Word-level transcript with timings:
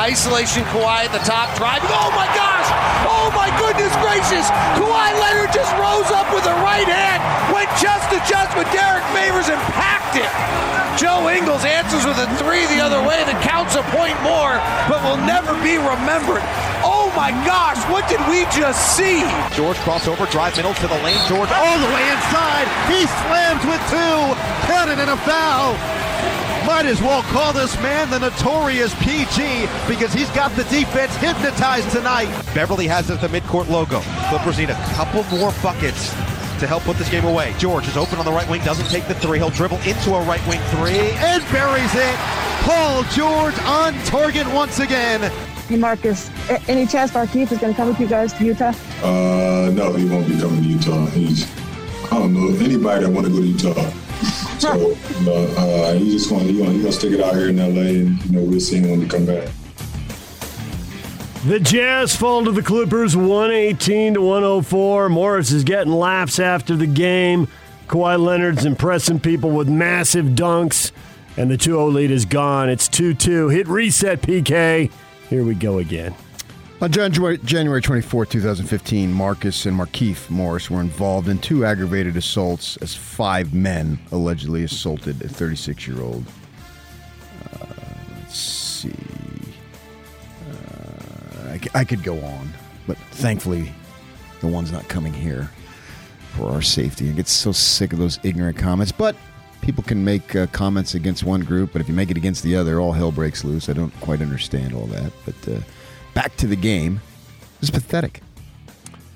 Isolation 0.00 0.64
Kawhi 0.72 1.04
at 1.04 1.12
the 1.12 1.20
top, 1.28 1.52
driving. 1.60 1.92
Oh 1.92 2.08
my 2.16 2.24
gosh! 2.32 2.64
Oh 3.04 3.28
my 3.36 3.52
goodness 3.60 3.92
gracious! 4.00 4.48
Kawhi 4.80 5.12
Leonard 5.20 5.52
just 5.52 5.68
rose 5.76 6.08
up 6.16 6.24
with 6.32 6.40
the 6.40 6.56
right 6.64 6.88
hand, 6.88 7.20
went 7.52 7.68
just 7.76 8.08
to 8.08 8.16
just 8.24 8.48
with 8.56 8.64
Derrick 8.72 9.04
Favors 9.12 9.52
and 9.52 9.60
packed 9.76 10.16
it. 10.16 10.32
Joe 10.96 11.28
Ingles 11.28 11.68
answers 11.68 12.08
with 12.08 12.16
a 12.16 12.24
three 12.40 12.64
the 12.72 12.80
other 12.80 13.04
way 13.04 13.20
that 13.28 13.36
counts 13.44 13.76
a 13.76 13.84
point 13.92 14.16
more, 14.24 14.56
but 14.88 15.04
will 15.04 15.20
never 15.28 15.52
be 15.60 15.76
remembered. 15.76 16.40
Oh 16.80 17.12
my 17.12 17.36
gosh, 17.44 17.76
what 17.92 18.08
did 18.08 18.24
we 18.24 18.48
just 18.56 18.96
see? 18.96 19.20
George 19.52 19.76
crossover, 19.84 20.24
drive 20.32 20.56
middle 20.56 20.72
to 20.80 20.88
the 20.88 20.96
lane. 21.04 21.20
George 21.28 21.52
all 21.52 21.76
the 21.76 21.92
way 21.92 22.04
inside. 22.08 22.64
He 22.88 23.04
slams 23.28 23.60
with 23.68 23.84
two. 23.92 24.16
Counted 24.64 24.96
in 24.96 25.12
a 25.12 25.20
foul. 25.28 25.99
Might 26.66 26.84
as 26.84 27.00
well 27.00 27.22
call 27.22 27.52
this 27.52 27.74
man 27.76 28.10
the 28.10 28.18
notorious 28.18 28.94
PG 28.96 29.66
because 29.88 30.12
he's 30.12 30.28
got 30.30 30.54
the 30.56 30.64
defense 30.64 31.16
hypnotized 31.16 31.90
tonight. 31.90 32.28
Beverley 32.54 32.86
has 32.86 33.08
it 33.08 33.14
at 33.14 33.20
the 33.20 33.40
midcourt 33.40 33.68
logo. 33.68 34.00
Clippers 34.28 34.58
need 34.58 34.70
a 34.70 34.80
couple 34.94 35.24
more 35.36 35.52
buckets 35.62 36.10
to 36.60 36.66
help 36.66 36.82
put 36.82 36.98
this 36.98 37.08
game 37.08 37.24
away. 37.24 37.54
George 37.58 37.88
is 37.88 37.96
open 37.96 38.18
on 38.18 38.26
the 38.26 38.32
right 38.32 38.48
wing, 38.50 38.62
doesn't 38.62 38.88
take 38.88 39.08
the 39.08 39.14
three. 39.14 39.38
He'll 39.38 39.50
dribble 39.50 39.78
into 39.78 40.14
a 40.14 40.22
right 40.24 40.46
wing 40.46 40.60
three 40.68 40.98
and 40.98 41.42
buries 41.50 41.94
it. 41.94 42.16
Paul 42.62 43.04
George 43.04 43.58
on 43.60 43.94
target 44.04 44.46
once 44.52 44.80
again. 44.80 45.32
Hey 45.66 45.76
Marcus, 45.76 46.30
any 46.68 46.86
chance 46.86 47.12
Markieff 47.12 47.52
is 47.52 47.58
going 47.58 47.72
to 47.72 47.76
come 47.76 47.88
with 47.88 48.00
you 48.00 48.06
guys 48.06 48.34
to 48.34 48.44
Utah? 48.44 48.74
Uh, 49.02 49.70
no, 49.72 49.92
he 49.94 50.04
won't 50.04 50.28
be 50.28 50.38
coming 50.38 50.62
to 50.62 50.68
Utah. 50.68 51.06
He's, 51.06 51.50
I 52.12 52.18
don't 52.18 52.34
know 52.34 52.54
anybody 52.62 53.04
that 53.04 53.10
want 53.10 53.26
to 53.26 53.32
go 53.32 53.38
to 53.38 53.46
Utah. 53.46 54.09
So, 54.60 54.76
you 55.20 55.30
uh, 55.32 55.94
he's 55.94 56.12
just 56.12 56.28
going 56.28 56.46
to, 56.46 56.52
you 56.52 56.64
he's 56.64 56.84
to 56.84 56.92
stick 56.92 57.12
it 57.12 57.20
out 57.20 57.34
here 57.34 57.48
in 57.48 57.56
LA, 57.56 57.80
and 57.80 58.24
you 58.26 58.32
know, 58.32 58.42
we'll 58.42 58.60
see 58.60 58.76
him 58.76 58.90
when 58.90 59.00
he 59.00 59.08
come 59.08 59.24
back. 59.24 59.48
The 61.46 61.58
Jazz 61.58 62.14
fall 62.14 62.44
to 62.44 62.52
the 62.52 62.60
Clippers 62.60 63.16
118 63.16 64.14
to 64.14 64.20
104. 64.20 65.08
Morris 65.08 65.50
is 65.50 65.64
getting 65.64 65.94
laps 65.94 66.38
after 66.38 66.76
the 66.76 66.86
game. 66.86 67.48
Kawhi 67.88 68.22
Leonard's 68.22 68.66
impressing 68.66 69.18
people 69.18 69.48
with 69.48 69.66
massive 69.66 70.26
dunks, 70.26 70.92
and 71.38 71.50
the 71.50 71.56
2 71.56 71.70
0 71.70 71.86
lead 71.86 72.10
is 72.10 72.26
gone. 72.26 72.68
It's 72.68 72.86
2 72.86 73.14
2. 73.14 73.48
Hit 73.48 73.66
reset, 73.66 74.20
PK. 74.20 74.92
Here 75.30 75.42
we 75.42 75.54
go 75.54 75.78
again. 75.78 76.14
On 76.82 76.90
January, 76.90 77.36
January 77.44 77.82
24, 77.82 78.24
2015, 78.24 79.12
Marcus 79.12 79.66
and 79.66 79.78
Markieff 79.78 80.30
Morris 80.30 80.70
were 80.70 80.80
involved 80.80 81.28
in 81.28 81.38
two 81.38 81.66
aggravated 81.66 82.16
assaults 82.16 82.78
as 82.78 82.94
five 82.94 83.52
men 83.52 83.98
allegedly 84.12 84.64
assaulted 84.64 85.20
a 85.20 85.28
36 85.28 85.86
year 85.86 86.00
old. 86.00 86.24
Uh, 87.52 87.66
let's 88.16 88.38
see. 88.38 88.94
Uh, 90.50 91.50
I, 91.50 91.60
I 91.74 91.84
could 91.84 92.02
go 92.02 92.18
on, 92.18 92.50
but 92.86 92.96
thankfully, 93.10 93.70
the 94.40 94.46
one's 94.46 94.72
not 94.72 94.88
coming 94.88 95.12
here 95.12 95.50
for 96.30 96.48
our 96.48 96.62
safety. 96.62 97.10
I 97.10 97.12
get 97.12 97.28
so 97.28 97.52
sick 97.52 97.92
of 97.92 97.98
those 97.98 98.18
ignorant 98.22 98.56
comments, 98.56 98.90
but 98.90 99.14
people 99.60 99.84
can 99.84 100.02
make 100.02 100.34
uh, 100.34 100.46
comments 100.46 100.94
against 100.94 101.24
one 101.24 101.42
group, 101.42 101.74
but 101.74 101.82
if 101.82 101.88
you 101.88 101.94
make 101.94 102.10
it 102.10 102.16
against 102.16 102.42
the 102.42 102.56
other, 102.56 102.80
all 102.80 102.92
hell 102.92 103.12
breaks 103.12 103.44
loose. 103.44 103.68
I 103.68 103.74
don't 103.74 103.92
quite 104.00 104.22
understand 104.22 104.72
all 104.72 104.86
that, 104.86 105.12
but 105.26 105.48
uh, 105.52 105.60
back 106.14 106.36
to 106.36 106.46
the 106.46 106.56
game. 106.56 107.00
It 107.54 107.60
was 107.60 107.70
pathetic, 107.70 108.22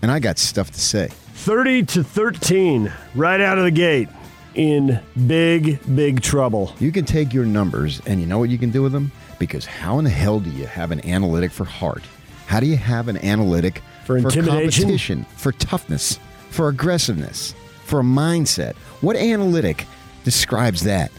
and 0.02 0.10
I 0.10 0.18
got 0.18 0.38
stuff 0.38 0.70
to 0.72 0.80
say. 0.80 1.08
30 1.34 1.82
to 1.84 2.04
13, 2.04 2.92
right 3.14 3.40
out 3.40 3.58
of 3.58 3.64
the 3.64 3.70
gate, 3.70 4.08
in 4.54 5.00
big, 5.26 5.78
big 5.94 6.20
trouble. 6.22 6.72
You 6.78 6.92
can 6.92 7.04
take 7.04 7.32
your 7.34 7.44
numbers, 7.44 8.00
and 8.06 8.20
you 8.20 8.26
know 8.26 8.38
what 8.38 8.50
you 8.50 8.58
can 8.58 8.70
do 8.70 8.82
with 8.82 8.92
them? 8.92 9.12
Because 9.38 9.66
how 9.66 9.98
in 9.98 10.04
the 10.04 10.10
hell 10.10 10.40
do 10.40 10.50
you 10.50 10.66
have 10.66 10.90
an 10.90 11.04
analytic 11.04 11.50
for 11.50 11.64
heart? 11.64 12.02
How 12.46 12.60
do 12.60 12.66
you 12.66 12.76
have 12.76 13.08
an 13.08 13.16
analytic 13.18 13.82
For 14.06 14.16
intimidation? 14.18 14.84
competition, 14.84 15.24
for 15.36 15.52
toughness, 15.52 16.18
for 16.50 16.68
aggressiveness, 16.68 17.54
for 17.84 18.00
a 18.00 18.04
mindset? 18.04 18.76
What 19.00 19.16
analytic 19.16 19.86
describes 20.22 20.82
that? 20.82 21.10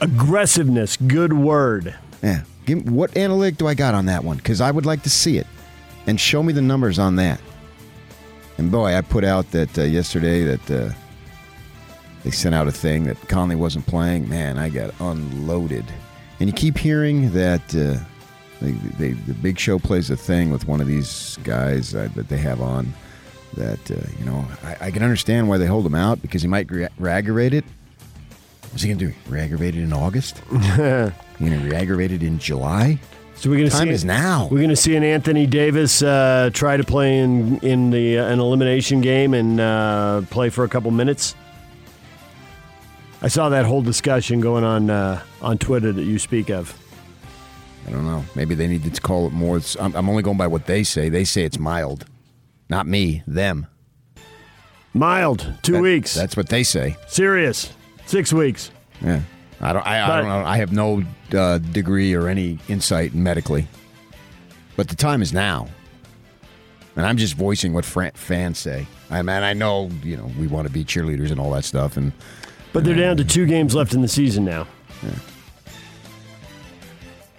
Aggressiveness, 0.00 0.96
good 0.96 1.32
word. 1.32 1.94
Yeah. 2.22 2.42
Give, 2.66 2.88
what 2.90 3.16
analytic 3.16 3.58
do 3.58 3.66
I 3.66 3.74
got 3.74 3.94
on 3.94 4.06
that 4.06 4.24
one? 4.24 4.36
Because 4.36 4.60
I 4.60 4.70
would 4.70 4.86
like 4.86 5.02
to 5.02 5.10
see 5.10 5.38
it, 5.38 5.46
and 6.06 6.20
show 6.20 6.42
me 6.42 6.52
the 6.52 6.62
numbers 6.62 6.98
on 6.98 7.16
that. 7.16 7.40
And 8.58 8.70
boy, 8.70 8.94
I 8.94 9.00
put 9.00 9.24
out 9.24 9.50
that 9.52 9.76
uh, 9.78 9.82
yesterday 9.82 10.44
that 10.44 10.70
uh, 10.70 10.92
they 12.22 12.30
sent 12.30 12.54
out 12.54 12.68
a 12.68 12.72
thing 12.72 13.04
that 13.04 13.20
Conley 13.28 13.56
wasn't 13.56 13.86
playing. 13.86 14.28
Man, 14.28 14.58
I 14.58 14.68
got 14.68 14.94
unloaded. 15.00 15.84
And 16.38 16.48
you 16.48 16.52
keep 16.52 16.76
hearing 16.76 17.30
that 17.32 17.62
uh, 17.74 17.98
they, 18.60 18.72
they, 18.98 19.12
the 19.12 19.34
Big 19.34 19.58
Show 19.58 19.78
plays 19.78 20.10
a 20.10 20.16
thing 20.16 20.50
with 20.50 20.68
one 20.68 20.80
of 20.80 20.86
these 20.86 21.38
guys 21.44 21.94
uh, 21.94 22.08
that 22.14 22.28
they 22.28 22.38
have 22.38 22.60
on. 22.60 22.92
That 23.54 23.90
uh, 23.90 23.96
you 24.18 24.24
know, 24.24 24.46
I, 24.62 24.86
I 24.86 24.90
can 24.90 25.02
understand 25.02 25.48
why 25.48 25.58
they 25.58 25.66
hold 25.66 25.84
him 25.84 25.94
out 25.94 26.22
because 26.22 26.42
he 26.42 26.48
might 26.48 26.70
re- 26.70 26.88
it. 26.98 27.64
What's 28.72 28.82
he 28.82 28.88
gonna 28.88 28.98
do? 28.98 29.12
Re-aggravate 29.28 29.76
it 29.76 29.82
in 29.82 29.92
August? 29.92 30.42
you 30.50 30.58
gonna 30.68 31.12
re-aggravate 31.40 32.10
it 32.10 32.22
in 32.22 32.38
July? 32.38 32.98
So 33.42 33.50
we're 33.50 33.56
going 33.56 33.70
to 33.70 33.76
Time 33.76 33.88
see 33.88 33.94
is 33.94 34.04
now. 34.04 34.44
We're 34.52 34.58
going 34.58 34.68
to 34.68 34.76
see 34.76 34.94
an 34.94 35.02
Anthony 35.02 35.48
Davis 35.48 36.00
uh, 36.00 36.50
try 36.52 36.76
to 36.76 36.84
play 36.84 37.18
in 37.18 37.58
in 37.58 37.90
the 37.90 38.20
uh, 38.20 38.26
an 38.26 38.38
elimination 38.38 39.00
game 39.00 39.34
and 39.34 39.58
uh, 39.58 40.22
play 40.30 40.48
for 40.48 40.62
a 40.62 40.68
couple 40.68 40.92
minutes. 40.92 41.34
I 43.20 43.26
saw 43.26 43.48
that 43.48 43.64
whole 43.64 43.82
discussion 43.82 44.40
going 44.40 44.62
on 44.62 44.90
uh, 44.90 45.22
on 45.40 45.58
Twitter 45.58 45.90
that 45.92 46.04
you 46.04 46.20
speak 46.20 46.50
of. 46.50 46.72
I 47.88 47.90
don't 47.90 48.04
know. 48.04 48.24
Maybe 48.36 48.54
they 48.54 48.68
need 48.68 48.94
to 48.94 49.00
call 49.00 49.26
it 49.26 49.32
more. 49.32 49.60
I'm, 49.80 49.94
I'm 49.96 50.08
only 50.08 50.22
going 50.22 50.36
by 50.38 50.46
what 50.46 50.66
they 50.66 50.84
say. 50.84 51.08
They 51.08 51.24
say 51.24 51.42
it's 51.42 51.58
mild, 51.58 52.06
not 52.68 52.86
me. 52.86 53.24
Them. 53.26 53.66
Mild, 54.94 55.52
two 55.62 55.72
That- 55.72 55.82
weeks. 55.82 56.14
That's 56.14 56.36
what 56.36 56.48
they 56.48 56.62
say. 56.62 56.96
Serious, 57.08 57.72
six 58.06 58.32
weeks. 58.32 58.70
Yeah. 59.00 59.20
I 59.60 59.72
don't. 59.72 59.86
I, 59.86 60.02
I 60.04 60.16
don't 60.20 60.28
know. 60.28 60.44
I 60.44 60.56
have 60.56 60.72
no 60.72 61.04
uh, 61.32 61.58
degree 61.58 62.14
or 62.14 62.26
any 62.26 62.58
insight 62.68 63.14
medically, 63.14 63.68
but 64.76 64.88
the 64.88 64.96
time 64.96 65.22
is 65.22 65.32
now, 65.32 65.68
and 66.96 67.06
I'm 67.06 67.16
just 67.16 67.34
voicing 67.34 67.72
what 67.72 67.84
fran- 67.84 68.10
fans 68.12 68.58
say. 68.58 68.88
I 69.08 69.22
mean, 69.22 69.28
I 69.28 69.52
know 69.52 69.88
you 70.02 70.16
know 70.16 70.28
we 70.36 70.48
want 70.48 70.66
to 70.66 70.72
be 70.72 70.84
cheerleaders 70.84 71.30
and 71.30 71.38
all 71.38 71.52
that 71.52 71.64
stuff, 71.64 71.96
and 71.96 72.12
But 72.72 72.82
they're 72.82 72.96
down 72.96 73.16
to 73.18 73.24
two 73.24 73.46
games 73.46 73.72
left 73.72 73.94
in 73.94 74.02
the 74.02 74.08
season 74.08 74.44
now. 74.44 74.66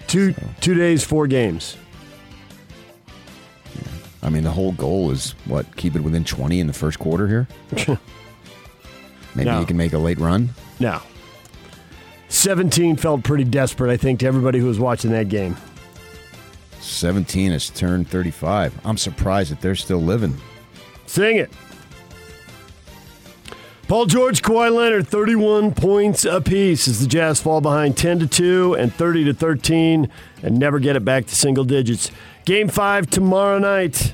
Two 0.07 0.33
two 0.61 0.75
days, 0.75 1.03
four 1.03 1.27
games. 1.27 1.75
I 4.21 4.29
mean 4.29 4.43
the 4.43 4.51
whole 4.51 4.71
goal 4.71 5.11
is 5.11 5.31
what 5.45 5.75
keep 5.75 5.95
it 5.97 6.01
within 6.01 6.23
20 6.23 6.61
in 6.61 6.67
the 6.67 6.73
first 6.73 6.97
quarter 6.97 7.27
here. 7.27 7.47
Maybe 9.35 9.49
No. 9.49 9.59
you 9.59 9.65
can 9.65 9.77
make 9.77 9.93
a 9.93 9.97
late 9.97 10.19
run. 10.19 10.49
No. 10.79 11.01
17 12.29 12.95
felt 12.95 13.23
pretty 13.23 13.43
desperate, 13.43 13.91
I 13.91 13.97
think, 13.97 14.19
to 14.21 14.25
everybody 14.25 14.59
who 14.59 14.65
was 14.67 14.79
watching 14.79 15.11
that 15.11 15.29
game. 15.29 15.55
17 16.79 17.51
has 17.51 17.69
turned 17.69 18.07
35. 18.09 18.73
I'm 18.83 18.97
surprised 18.97 19.51
that 19.51 19.61
they're 19.61 19.75
still 19.75 20.01
living. 20.01 20.37
Sing 21.05 21.37
it. 21.37 21.51
Paul 23.87 24.05
George, 24.05 24.41
Kawhi 24.41 24.73
Leonard, 24.73 25.07
31 25.07 25.73
points 25.73 26.25
apiece 26.25 26.87
as 26.87 27.01
the 27.01 27.07
Jazz 27.07 27.41
fall 27.41 27.61
behind 27.61 27.95
10 27.97 28.19
to 28.19 28.27
2 28.27 28.75
and 28.75 28.93
30 28.93 29.25
to 29.25 29.33
13 29.33 30.09
and 30.41 30.57
never 30.57 30.79
get 30.79 30.95
it 30.95 31.05
back 31.05 31.25
to 31.27 31.35
single 31.35 31.63
digits. 31.65 32.09
Game 32.45 32.69
5 32.69 33.09
tomorrow 33.09 33.59
night. 33.59 34.13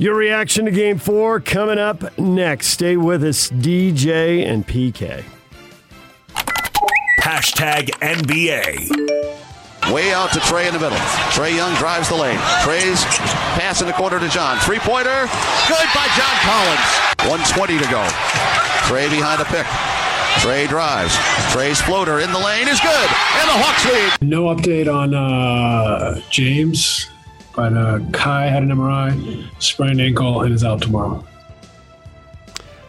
Your 0.00 0.14
reaction 0.14 0.64
to 0.64 0.70
game 0.70 0.96
4 0.96 1.40
coming 1.40 1.76
up 1.76 2.18
next. 2.18 2.68
Stay 2.68 2.96
with 2.96 3.22
us, 3.22 3.50
DJ 3.50 4.46
and 4.46 4.66
PK. 4.66 5.22
Hashtag 7.20 7.90
NBA. 8.00 9.92
Way 9.92 10.14
out 10.14 10.32
to 10.32 10.38
Trae 10.40 10.68
in 10.68 10.72
the 10.72 10.80
middle. 10.80 10.96
Trae 11.36 11.54
Young 11.54 11.74
drives 11.74 12.08
the 12.08 12.14
lane. 12.14 12.38
Trae's 12.64 13.04
pass 13.60 13.82
in 13.82 13.88
the 13.88 13.92
corner 13.92 14.18
to 14.18 14.28
John. 14.30 14.56
Three 14.60 14.78
pointer. 14.78 15.28
Good 15.68 15.88
by 15.94 16.08
John 16.16 16.36
Collins. 16.48 16.88
120 17.28 17.76
to 17.76 17.90
go. 17.90 18.02
Trae 18.88 19.10
behind 19.10 19.38
the 19.38 19.44
pick. 19.52 19.66
Trae 20.40 20.66
drives. 20.66 21.14
Trae's 21.52 21.82
floater 21.82 22.20
in 22.20 22.32
the 22.32 22.38
lane 22.38 22.68
is 22.68 22.80
good. 22.80 22.88
And 23.36 23.48
the 23.52 23.58
Hawks 23.60 23.84
lead. 23.84 24.26
No 24.26 24.44
update 24.44 24.90
on 24.90 25.12
uh, 25.14 26.22
James, 26.30 27.10
but 27.60 27.76
uh, 27.76 28.00
Kai 28.12 28.46
had 28.46 28.62
an 28.62 28.70
MRI, 28.70 29.44
sprained 29.62 30.00
ankle, 30.00 30.40
and 30.40 30.54
is 30.54 30.64
out 30.64 30.80
tomorrow. 30.80 31.22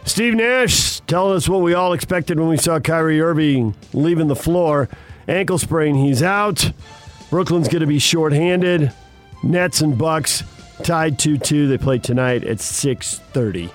Steve 0.06 0.32
Nash 0.32 1.00
telling 1.00 1.36
us 1.36 1.46
what 1.46 1.60
we 1.60 1.74
all 1.74 1.92
expected 1.92 2.40
when 2.40 2.48
we 2.48 2.56
saw 2.56 2.80
Kyrie 2.80 3.20
Irving 3.20 3.74
leaving 3.92 4.28
the 4.28 4.34
floor. 4.34 4.88
Ankle 5.28 5.58
sprain, 5.58 5.94
he's 5.94 6.22
out. 6.22 6.72
Brooklyn's 7.28 7.68
going 7.68 7.80
to 7.80 7.86
be 7.86 7.98
shorthanded. 7.98 8.90
Nets 9.42 9.82
and 9.82 9.98
Bucks 9.98 10.42
tied 10.82 11.18
2-2. 11.18 11.68
They 11.68 11.76
play 11.76 11.98
tonight 11.98 12.42
at 12.42 12.56
6:30. 12.56 13.70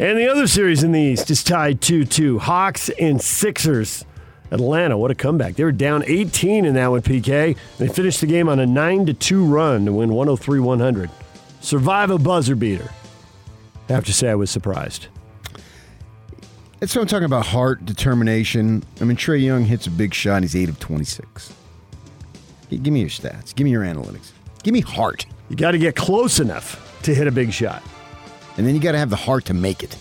And 0.00 0.18
the 0.18 0.26
other 0.26 0.48
series 0.48 0.82
in 0.82 0.90
the 0.90 1.00
East 1.00 1.30
is 1.30 1.44
tied 1.44 1.80
2-2. 1.80 2.40
Hawks 2.40 2.88
and 2.88 3.22
Sixers. 3.22 4.04
Atlanta, 4.50 4.96
what 4.96 5.10
a 5.10 5.14
comeback. 5.14 5.56
They 5.56 5.64
were 5.64 5.72
down 5.72 6.04
18 6.06 6.64
in 6.64 6.74
that 6.74 6.88
one, 6.88 7.02
PK. 7.02 7.56
They 7.78 7.88
finished 7.88 8.20
the 8.20 8.26
game 8.26 8.48
on 8.48 8.60
a 8.60 8.66
9-2 8.66 9.50
run 9.50 9.86
to 9.86 9.92
win 9.92 10.10
103-100. 10.10 11.10
Survive 11.60 12.10
a 12.10 12.18
buzzer 12.18 12.54
beater. 12.54 12.90
I 13.88 13.92
have 13.92 14.04
to 14.04 14.12
say 14.12 14.30
I 14.30 14.34
was 14.34 14.50
surprised. 14.50 15.08
That's 16.80 16.94
what 16.94 17.02
I'm 17.02 17.08
talking 17.08 17.24
about 17.24 17.46
heart, 17.46 17.84
determination. 17.84 18.84
I 19.00 19.04
mean, 19.04 19.16
Trae 19.16 19.42
Young 19.42 19.64
hits 19.64 19.86
a 19.86 19.90
big 19.90 20.12
shot. 20.12 20.42
He's 20.42 20.54
8 20.54 20.68
of 20.68 20.78
26. 20.78 21.52
Give 22.68 22.92
me 22.92 23.00
your 23.00 23.08
stats. 23.08 23.54
Give 23.54 23.64
me 23.64 23.70
your 23.70 23.82
analytics. 23.82 24.32
Give 24.62 24.74
me 24.74 24.80
heart. 24.80 25.26
You 25.48 25.56
got 25.56 25.70
to 25.70 25.78
get 25.78 25.96
close 25.96 26.40
enough 26.40 27.00
to 27.02 27.14
hit 27.14 27.26
a 27.26 27.30
big 27.30 27.52
shot. 27.52 27.82
And 28.56 28.66
then 28.66 28.74
you 28.74 28.80
got 28.80 28.92
to 28.92 28.98
have 28.98 29.10
the 29.10 29.16
heart 29.16 29.44
to 29.46 29.54
make 29.54 29.82
it. 29.82 29.96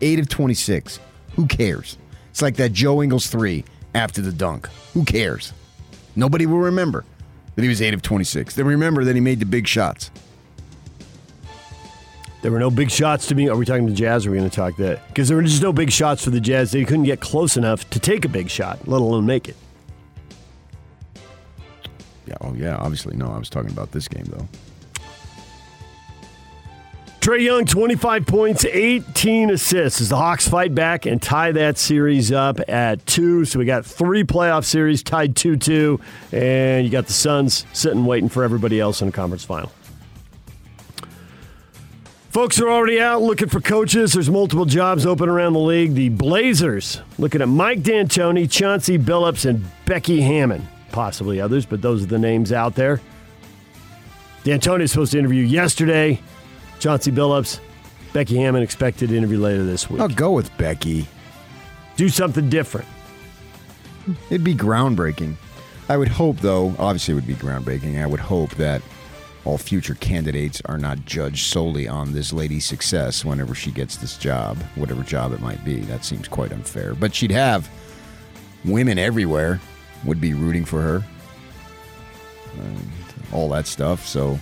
8 0.00 0.20
of 0.20 0.28
26. 0.28 1.00
Who 1.34 1.46
cares? 1.46 1.98
It's 2.32 2.40
like 2.40 2.56
that 2.56 2.72
Joe 2.72 3.02
Ingles 3.02 3.26
3 3.26 3.62
after 3.94 4.22
the 4.22 4.32
dunk. 4.32 4.66
Who 4.94 5.04
cares? 5.04 5.52
Nobody 6.16 6.46
will 6.46 6.60
remember 6.60 7.04
that 7.54 7.62
he 7.62 7.68
was 7.68 7.82
8 7.82 7.92
of 7.92 8.00
26. 8.00 8.54
They 8.54 8.62
remember 8.62 9.04
that 9.04 9.14
he 9.14 9.20
made 9.20 9.38
the 9.38 9.44
big 9.44 9.68
shots. 9.68 10.10
There 12.40 12.50
were 12.50 12.58
no 12.58 12.70
big 12.70 12.90
shots 12.90 13.26
to 13.26 13.34
me. 13.34 13.50
Are 13.50 13.56
we 13.56 13.66
talking 13.66 13.84
the 13.84 13.92
Jazz? 13.92 14.24
Or 14.24 14.30
are 14.30 14.32
we 14.32 14.38
going 14.38 14.48
to 14.48 14.56
talk 14.56 14.76
that? 14.78 15.06
Because 15.08 15.28
there 15.28 15.36
were 15.36 15.42
just 15.42 15.62
no 15.62 15.74
big 15.74 15.92
shots 15.92 16.24
for 16.24 16.30
the 16.30 16.40
Jazz. 16.40 16.72
They 16.72 16.86
couldn't 16.86 17.04
get 17.04 17.20
close 17.20 17.58
enough 17.58 17.88
to 17.90 18.00
take 18.00 18.24
a 18.24 18.28
big 18.28 18.48
shot, 18.48 18.88
let 18.88 19.02
alone 19.02 19.26
make 19.26 19.50
it. 19.50 19.56
Yeah, 22.26 22.36
oh 22.40 22.54
yeah, 22.54 22.76
obviously 22.76 23.14
no. 23.14 23.30
I 23.30 23.38
was 23.38 23.50
talking 23.50 23.70
about 23.70 23.92
this 23.92 24.08
game 24.08 24.24
though. 24.24 24.48
Trae 27.22 27.40
Young, 27.40 27.64
25 27.64 28.26
points, 28.26 28.64
18 28.64 29.50
assists 29.50 30.00
as 30.00 30.08
the 30.08 30.16
Hawks 30.16 30.48
fight 30.48 30.74
back 30.74 31.06
and 31.06 31.22
tie 31.22 31.52
that 31.52 31.78
series 31.78 32.32
up 32.32 32.58
at 32.66 33.06
two. 33.06 33.44
So 33.44 33.60
we 33.60 33.64
got 33.64 33.86
three 33.86 34.24
playoff 34.24 34.64
series 34.64 35.04
tied 35.04 35.36
2 35.36 35.56
2, 35.56 36.00
and 36.32 36.84
you 36.84 36.90
got 36.90 37.06
the 37.06 37.12
Suns 37.12 37.64
sitting 37.72 38.06
waiting 38.06 38.28
for 38.28 38.42
everybody 38.42 38.80
else 38.80 39.02
in 39.02 39.06
the 39.06 39.12
conference 39.12 39.44
final. 39.44 39.70
Folks 42.30 42.60
are 42.60 42.68
already 42.68 43.00
out 43.00 43.22
looking 43.22 43.48
for 43.48 43.60
coaches. 43.60 44.14
There's 44.14 44.28
multiple 44.28 44.64
jobs 44.64 45.06
open 45.06 45.28
around 45.28 45.52
the 45.52 45.60
league. 45.60 45.94
The 45.94 46.08
Blazers 46.08 47.02
looking 47.18 47.40
at 47.40 47.48
Mike 47.48 47.84
D'Antoni, 47.84 48.50
Chauncey 48.50 48.98
Billups, 48.98 49.48
and 49.48 49.64
Becky 49.84 50.22
Hammon. 50.22 50.66
Possibly 50.90 51.40
others, 51.40 51.66
but 51.66 51.82
those 51.82 52.02
are 52.02 52.06
the 52.06 52.18
names 52.18 52.50
out 52.50 52.74
there. 52.74 53.00
D'Antoni 54.42 54.82
is 54.82 54.90
supposed 54.90 55.12
to 55.12 55.20
interview 55.20 55.44
yesterday. 55.44 56.20
Chauncey 56.82 57.12
Billups, 57.12 57.60
Becky 58.12 58.34
Hammon 58.38 58.60
expected 58.60 59.12
interview 59.12 59.38
later 59.38 59.62
this 59.62 59.88
week. 59.88 60.00
I'll 60.00 60.08
go 60.08 60.32
with 60.32 60.50
Becky. 60.58 61.06
Do 61.94 62.08
something 62.08 62.50
different. 62.50 62.88
It'd 64.30 64.42
be 64.42 64.56
groundbreaking. 64.56 65.36
I 65.88 65.96
would 65.96 66.08
hope, 66.08 66.38
though, 66.38 66.74
obviously 66.80 67.12
it 67.12 67.14
would 67.14 67.26
be 67.28 67.34
groundbreaking. 67.34 68.02
I 68.02 68.06
would 68.06 68.18
hope 68.18 68.50
that 68.56 68.82
all 69.44 69.58
future 69.58 69.94
candidates 69.94 70.60
are 70.64 70.76
not 70.76 71.04
judged 71.04 71.46
solely 71.46 71.86
on 71.86 72.14
this 72.14 72.32
lady's 72.32 72.64
success 72.64 73.24
whenever 73.24 73.54
she 73.54 73.70
gets 73.70 73.96
this 73.98 74.18
job, 74.18 74.56
whatever 74.74 75.04
job 75.04 75.32
it 75.32 75.40
might 75.40 75.64
be. 75.64 75.82
That 75.82 76.04
seems 76.04 76.26
quite 76.26 76.50
unfair. 76.50 76.94
But 76.94 77.14
she'd 77.14 77.30
have 77.30 77.70
women 78.64 78.98
everywhere 78.98 79.60
would 80.04 80.20
be 80.20 80.34
rooting 80.34 80.64
for 80.64 80.80
her, 80.80 81.04
and 82.58 82.90
all 83.32 83.48
that 83.50 83.68
stuff. 83.68 84.04
So 84.04 84.40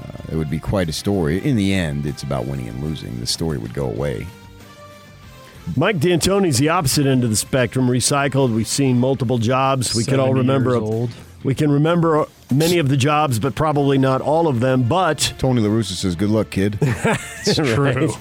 uh, 0.00 0.32
it 0.32 0.36
would 0.36 0.50
be 0.50 0.58
quite 0.58 0.88
a 0.88 0.92
story. 0.92 1.44
In 1.44 1.56
the 1.56 1.72
end, 1.72 2.06
it's 2.06 2.22
about 2.22 2.46
winning 2.46 2.68
and 2.68 2.82
losing. 2.82 3.18
The 3.20 3.26
story 3.26 3.58
would 3.58 3.74
go 3.74 3.86
away. 3.86 4.26
Mike 5.76 5.98
D'Antoni's 5.98 6.58
the 6.58 6.70
opposite 6.70 7.06
end 7.06 7.24
of 7.24 7.30
the 7.30 7.36
spectrum. 7.36 7.88
Recycled. 7.88 8.54
We've 8.54 8.66
seen 8.66 8.98
multiple 8.98 9.38
jobs. 9.38 9.94
We 9.94 10.04
can 10.04 10.18
all 10.18 10.34
remember. 10.34 10.70
years 10.70 10.82
old. 10.82 11.10
We 11.42 11.54
can 11.54 11.70
remember 11.70 12.26
many 12.52 12.78
of 12.78 12.88
the 12.88 12.96
jobs, 12.96 13.38
but 13.38 13.54
probably 13.54 13.96
not 13.96 14.20
all 14.20 14.46
of 14.46 14.60
them. 14.60 14.82
But 14.82 15.32
Tony 15.38 15.62
La 15.62 15.68
Russa 15.68 15.92
says, 15.92 16.14
"Good 16.16 16.28
luck, 16.28 16.50
kid." 16.50 16.78
it's 16.82 17.54
true. 17.54 18.12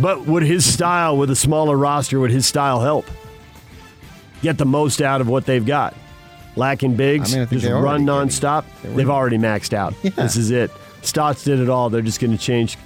but 0.00 0.26
would 0.26 0.42
his 0.44 0.70
style, 0.70 1.16
with 1.16 1.30
a 1.30 1.36
smaller 1.36 1.76
roster, 1.76 2.20
would 2.20 2.30
his 2.30 2.46
style 2.46 2.80
help 2.80 3.06
get 4.40 4.58
the 4.58 4.66
most 4.66 5.00
out 5.02 5.20
of 5.20 5.28
what 5.28 5.46
they've 5.46 5.66
got? 5.66 5.96
Lacking 6.54 6.96
bigs, 6.96 7.34
I 7.34 7.38
mean, 7.38 7.48
I 7.50 7.54
just 7.54 7.66
run 7.66 7.84
already 7.84 8.04
nonstop. 8.04 8.64
They 8.82 8.88
They've 8.90 9.10
already 9.10 9.38
maxed 9.38 9.72
out. 9.72 9.94
Yeah. 10.02 10.10
This 10.10 10.36
is 10.36 10.50
it. 10.50 10.70
Stotts 11.02 11.44
did 11.44 11.60
it 11.60 11.68
all. 11.68 11.90
They're 11.90 12.02
just 12.02 12.20
going 12.20 12.36
to 12.36 12.42
change 12.42 12.76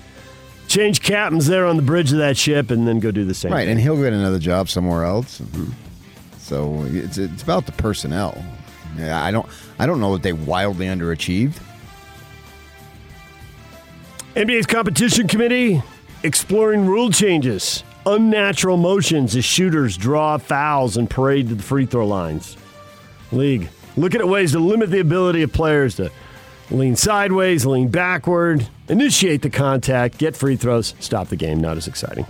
change 0.69 1.03
captains 1.03 1.47
there 1.47 1.67
on 1.67 1.77
the 1.77 1.83
bridge 1.83 2.13
of 2.13 2.19
that 2.19 2.37
ship 2.37 2.71
and 2.71 2.89
then 2.89 2.99
go 2.99 3.11
do 3.11 3.25
the 3.25 3.35
same. 3.35 3.53
Right, 3.53 3.63
thing. 3.63 3.73
and 3.73 3.81
he'll 3.81 3.97
get 3.97 4.13
another 4.13 4.39
job 4.39 4.69
somewhere 4.69 5.05
else. 5.05 5.41
Mm-hmm. 5.41 5.73
So 6.39 6.85
it's 6.89 7.19
it's 7.19 7.43
about 7.43 7.67
the 7.67 7.73
personnel. 7.73 8.43
Yeah, 8.97 9.23
I 9.23 9.31
don't 9.31 9.47
I 9.79 9.87
don't 9.87 10.01
know 10.01 10.13
that 10.15 10.23
they 10.23 10.33
wildly 10.33 10.87
underachieved. 10.87 11.61
NBA's 14.35 14.67
competition 14.67 15.29
committee 15.29 15.83
exploring 16.23 16.87
rule 16.87 17.11
changes, 17.11 17.85
unnatural 18.07 18.77
motions 18.77 19.37
as 19.37 19.45
shooters 19.45 19.97
draw 19.97 20.39
fouls 20.39 20.97
and 20.97 21.09
parade 21.09 21.49
to 21.49 21.55
the 21.55 21.63
free 21.63 21.87
throw 21.87 22.07
lines. 22.07 22.57
League 23.31 23.69
looking 23.97 24.21
at 24.21 24.29
ways 24.29 24.53
to 24.53 24.59
limit 24.59 24.91
the 24.91 25.01
ability 25.01 25.43
of 25.43 25.53
players 25.53 25.97
to 25.97 26.11
lean 26.73 26.97
sideways, 26.97 27.65
lean 27.67 27.89
backward, 27.89 28.67
initiate 28.89 29.43
the 29.43 29.51
contact, 29.51 30.19
get 30.19 30.37
free 30.37 30.57
throws, 30.57 30.95
stop 30.99 31.29
the 31.29 31.37
game. 31.37 31.61
Not 31.61 31.77
as 31.77 31.87
exciting. 31.87 32.27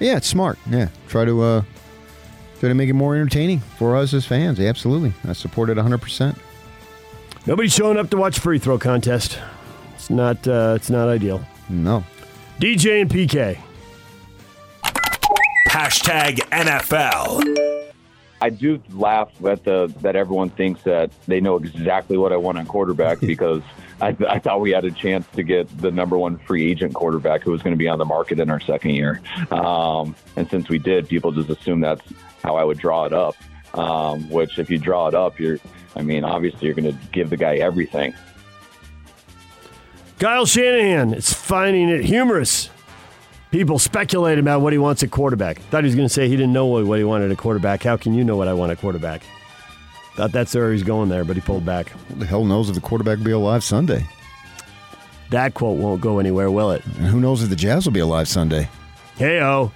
Yeah, 0.00 0.16
it's 0.16 0.26
smart. 0.26 0.58
Yeah, 0.68 0.88
try 1.08 1.24
to 1.24 1.40
uh, 1.42 1.62
try 2.60 2.68
to 2.68 2.74
make 2.74 2.88
it 2.88 2.94
more 2.94 3.14
entertaining 3.14 3.60
for 3.78 3.96
us 3.96 4.12
as 4.14 4.26
fans. 4.26 4.58
Yeah, 4.58 4.68
absolutely, 4.68 5.12
I 5.24 5.32
support 5.32 5.70
it 5.70 5.76
100. 5.76 5.98
percent 5.98 6.36
Nobody's 7.46 7.74
showing 7.74 7.96
up 7.98 8.08
to 8.10 8.16
watch 8.16 8.38
free 8.38 8.58
throw 8.58 8.78
contest. 8.78 9.38
It's 9.94 10.10
not. 10.10 10.46
Uh, 10.46 10.74
it's 10.76 10.90
not 10.90 11.08
ideal. 11.08 11.44
No, 11.68 12.04
DJ 12.60 13.00
and 13.02 13.10
PK. 13.10 13.58
Hashtag 15.68 16.36
NFL. 16.50 17.81
I 18.42 18.50
do 18.50 18.82
laugh 18.90 19.28
at 19.44 19.62
the 19.62 19.92
that 20.00 20.16
everyone 20.16 20.50
thinks 20.50 20.82
that 20.82 21.12
they 21.28 21.40
know 21.40 21.54
exactly 21.56 22.18
what 22.18 22.32
I 22.32 22.36
want 22.36 22.58
on 22.58 22.66
quarterback 22.66 23.20
because 23.34 23.62
I, 24.00 24.16
I 24.28 24.40
thought 24.40 24.60
we 24.60 24.72
had 24.72 24.84
a 24.84 24.90
chance 24.90 25.24
to 25.34 25.44
get 25.44 25.68
the 25.78 25.92
number 25.92 26.18
one 26.18 26.38
free 26.38 26.68
agent 26.68 26.92
quarterback 26.92 27.42
who 27.42 27.52
was 27.52 27.62
going 27.62 27.72
to 27.72 27.78
be 27.78 27.86
on 27.86 28.00
the 28.00 28.04
market 28.04 28.40
in 28.40 28.50
our 28.50 28.58
second 28.58 28.90
year. 28.90 29.22
Um, 29.52 30.16
and 30.34 30.50
since 30.50 30.68
we 30.68 30.80
did, 30.80 31.08
people 31.08 31.30
just 31.30 31.50
assume 31.50 31.80
that's 31.80 32.02
how 32.42 32.56
I 32.56 32.64
would 32.64 32.78
draw 32.78 33.04
it 33.04 33.12
up. 33.12 33.36
Um, 33.74 34.28
which, 34.28 34.58
if 34.58 34.68
you 34.68 34.76
draw 34.76 35.06
it 35.06 35.14
up, 35.14 35.38
you're, 35.38 35.58
I 35.94 36.02
mean, 36.02 36.24
obviously 36.24 36.66
you're 36.66 36.74
going 36.74 36.92
to 36.92 36.98
give 37.12 37.30
the 37.30 37.36
guy 37.36 37.56
everything. 37.56 38.12
Kyle 40.18 40.46
Shanahan 40.46 41.14
is 41.14 41.32
finding 41.32 41.88
it 41.88 42.04
humorous. 42.04 42.70
People 43.52 43.78
speculate 43.78 44.38
about 44.38 44.62
what 44.62 44.72
he 44.72 44.78
wants 44.78 45.02
at 45.02 45.10
quarterback. 45.10 45.58
Thought 45.58 45.84
he 45.84 45.88
was 45.88 45.94
going 45.94 46.08
to 46.08 46.12
say 46.12 46.26
he 46.26 46.36
didn't 46.36 46.54
know 46.54 46.64
what 46.64 46.98
he 46.98 47.04
wanted 47.04 47.30
at 47.30 47.36
quarterback. 47.36 47.82
How 47.82 47.98
can 47.98 48.14
you 48.14 48.24
know 48.24 48.34
what 48.34 48.48
I 48.48 48.54
want 48.54 48.72
at 48.72 48.78
quarterback? 48.78 49.22
Thought 50.16 50.32
that's 50.32 50.54
where 50.54 50.72
he's 50.72 50.82
going 50.82 51.10
there, 51.10 51.22
but 51.22 51.36
he 51.36 51.42
pulled 51.42 51.64
back. 51.64 51.90
Who 51.90 52.14
the 52.14 52.26
hell 52.26 52.46
knows 52.46 52.70
if 52.70 52.74
the 52.74 52.80
quarterback 52.80 53.18
will 53.18 53.26
be 53.26 53.30
alive 53.32 53.62
Sunday? 53.62 54.06
That 55.28 55.52
quote 55.52 55.78
won't 55.78 56.00
go 56.00 56.18
anywhere, 56.18 56.50
will 56.50 56.70
it? 56.70 56.82
And 56.96 57.06
who 57.06 57.20
knows 57.20 57.42
if 57.42 57.50
the 57.50 57.56
Jazz 57.56 57.84
will 57.84 57.92
be 57.92 58.00
alive 58.00 58.26
Sunday? 58.26 58.70
Heyo. 59.18 59.70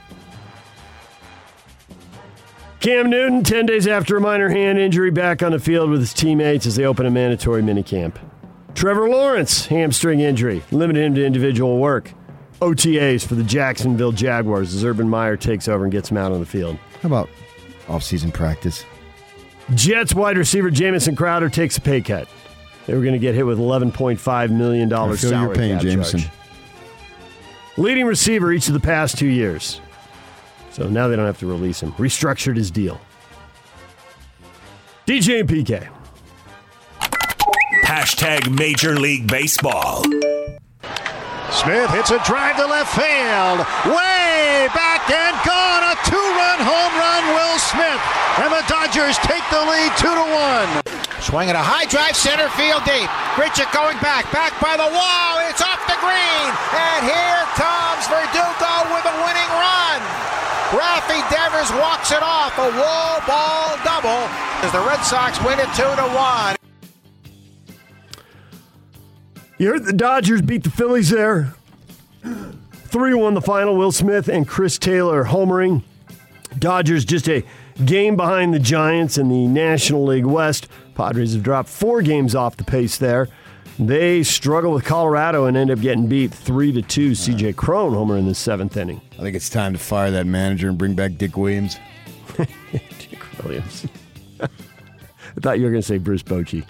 Cam 2.80 3.10
Newton, 3.10 3.44
10 3.44 3.66
days 3.66 3.86
after 3.86 4.16
a 4.16 4.20
minor 4.22 4.48
hand 4.48 4.78
injury, 4.78 5.10
back 5.10 5.42
on 5.42 5.52
the 5.52 5.58
field 5.58 5.90
with 5.90 6.00
his 6.00 6.14
teammates 6.14 6.64
as 6.64 6.76
they 6.76 6.84
open 6.86 7.04
a 7.04 7.10
mandatory 7.10 7.60
minicamp. 7.60 8.14
Trevor 8.74 9.10
Lawrence, 9.10 9.66
hamstring 9.66 10.20
injury, 10.20 10.62
limited 10.70 11.04
him 11.04 11.14
to 11.16 11.26
individual 11.26 11.78
work. 11.78 12.12
OTAs 12.60 13.26
for 13.26 13.34
the 13.34 13.44
Jacksonville 13.44 14.12
Jaguars 14.12 14.74
as 14.74 14.84
Urban 14.84 15.08
Meyer 15.08 15.36
takes 15.36 15.68
over 15.68 15.84
and 15.84 15.92
gets 15.92 16.10
him 16.10 16.16
out 16.16 16.32
on 16.32 16.40
the 16.40 16.46
field. 16.46 16.78
How 17.02 17.06
about 17.08 17.28
off-season 17.88 18.32
practice? 18.32 18.84
Jets 19.74 20.14
wide 20.14 20.38
receiver 20.38 20.70
Jamison 20.70 21.16
Crowder 21.16 21.48
takes 21.48 21.76
a 21.76 21.80
pay 21.80 22.00
cut. 22.00 22.28
They 22.86 22.94
were 22.94 23.00
going 23.02 23.14
to 23.14 23.18
get 23.18 23.34
hit 23.34 23.44
with 23.44 23.58
$11.5 23.58 24.50
million 24.50 24.92
I 24.92 25.06
feel 25.08 25.16
salary 25.16 25.46
your 25.46 25.54
pain, 25.54 25.74
cap 25.74 25.82
Jamison. 25.82 26.20
charge. 26.20 26.32
Leading 27.76 28.06
receiver 28.06 28.52
each 28.52 28.68
of 28.68 28.74
the 28.74 28.80
past 28.80 29.18
two 29.18 29.26
years. 29.26 29.80
So 30.70 30.88
now 30.88 31.08
they 31.08 31.16
don't 31.16 31.26
have 31.26 31.38
to 31.40 31.46
release 31.46 31.82
him. 31.82 31.92
Restructured 31.92 32.56
his 32.56 32.70
deal. 32.70 33.00
DJ 35.06 35.40
and 35.40 35.48
PK. 35.48 35.88
Hashtag 37.84 38.56
Major 38.56 38.96
League 38.98 39.26
Baseball. 39.26 40.02
Smith 41.56 41.88
hits 41.88 42.12
a 42.12 42.20
drive 42.28 42.60
to 42.60 42.68
left 42.68 42.92
field. 42.92 43.64
Way 43.88 44.68
back 44.76 45.08
and 45.08 45.32
gone. 45.40 45.82
A 45.88 45.96
two-run 46.04 46.60
home 46.60 46.94
run, 47.00 47.22
Will 47.32 47.56
Smith. 47.56 48.02
And 48.44 48.52
the 48.52 48.60
Dodgers 48.68 49.16
take 49.24 49.40
the 49.48 49.64
lead 49.64 49.88
two 49.96 50.12
to 50.12 50.26
one. 50.36 50.68
Swinging 51.24 51.56
a 51.56 51.64
high 51.64 51.88
drive 51.88 52.12
center 52.12 52.52
field 52.60 52.84
deep. 52.84 53.08
Grichuk 53.40 53.72
going 53.72 53.96
back, 54.04 54.28
back 54.36 54.52
by 54.60 54.76
the 54.76 54.84
wall. 54.84 55.32
It's 55.48 55.64
off 55.64 55.80
the 55.88 55.96
green. 56.04 56.48
And 56.76 57.08
here 57.08 57.42
comes 57.56 58.04
Verdugo 58.04 58.92
with 58.92 59.08
a 59.08 59.16
winning 59.24 59.52
run. 59.56 60.00
Raffy 60.76 61.24
Devers 61.32 61.72
walks 61.80 62.12
it 62.12 62.20
off. 62.20 62.52
A 62.60 62.68
wall 62.76 63.24
ball 63.24 63.80
double 63.80 64.28
as 64.60 64.76
the 64.76 64.84
Red 64.84 65.00
Sox 65.00 65.40
win 65.40 65.56
it 65.56 65.72
two 65.72 65.88
to 65.88 66.06
one. 66.12 66.65
You 69.58 69.68
heard 69.68 69.84
the 69.84 69.92
Dodgers 69.92 70.42
beat 70.42 70.64
the 70.64 70.70
Phillies 70.70 71.10
there. 71.10 71.54
3 72.22 73.14
1 73.14 73.34
the 73.34 73.40
final. 73.40 73.76
Will 73.76 73.92
Smith 73.92 74.28
and 74.28 74.46
Chris 74.46 74.78
Taylor 74.78 75.24
homering. 75.24 75.82
Dodgers 76.58 77.04
just 77.04 77.28
a 77.28 77.42
game 77.84 78.16
behind 78.16 78.52
the 78.52 78.58
Giants 78.58 79.16
in 79.18 79.28
the 79.28 79.46
National 79.46 80.04
League 80.04 80.26
West. 80.26 80.68
Padres 80.94 81.34
have 81.34 81.42
dropped 81.42 81.68
four 81.68 82.02
games 82.02 82.34
off 82.34 82.56
the 82.56 82.64
pace 82.64 82.98
there. 82.98 83.28
They 83.78 84.22
struggle 84.22 84.72
with 84.72 84.84
Colorado 84.84 85.44
and 85.44 85.56
end 85.56 85.70
up 85.70 85.80
getting 85.80 86.06
beat 86.06 86.32
3 86.32 86.72
to 86.72 86.82
2. 86.82 87.10
CJ 87.12 87.56
Cron 87.56 87.92
homer 87.92 88.16
in 88.16 88.26
the 88.26 88.34
seventh 88.34 88.76
inning. 88.76 89.00
I 89.14 89.22
think 89.22 89.36
it's 89.36 89.50
time 89.50 89.72
to 89.72 89.78
fire 89.78 90.10
that 90.10 90.26
manager 90.26 90.68
and 90.68 90.78
bring 90.78 90.94
back 90.94 91.16
Dick 91.16 91.36
Williams. 91.36 91.78
Dick 92.36 93.20
Williams. 93.42 93.86
I 94.40 94.48
thought 95.40 95.58
you 95.58 95.64
were 95.64 95.70
going 95.70 95.82
to 95.82 95.86
say 95.86 95.98
Bruce 95.98 96.22
Bochy. 96.22 96.66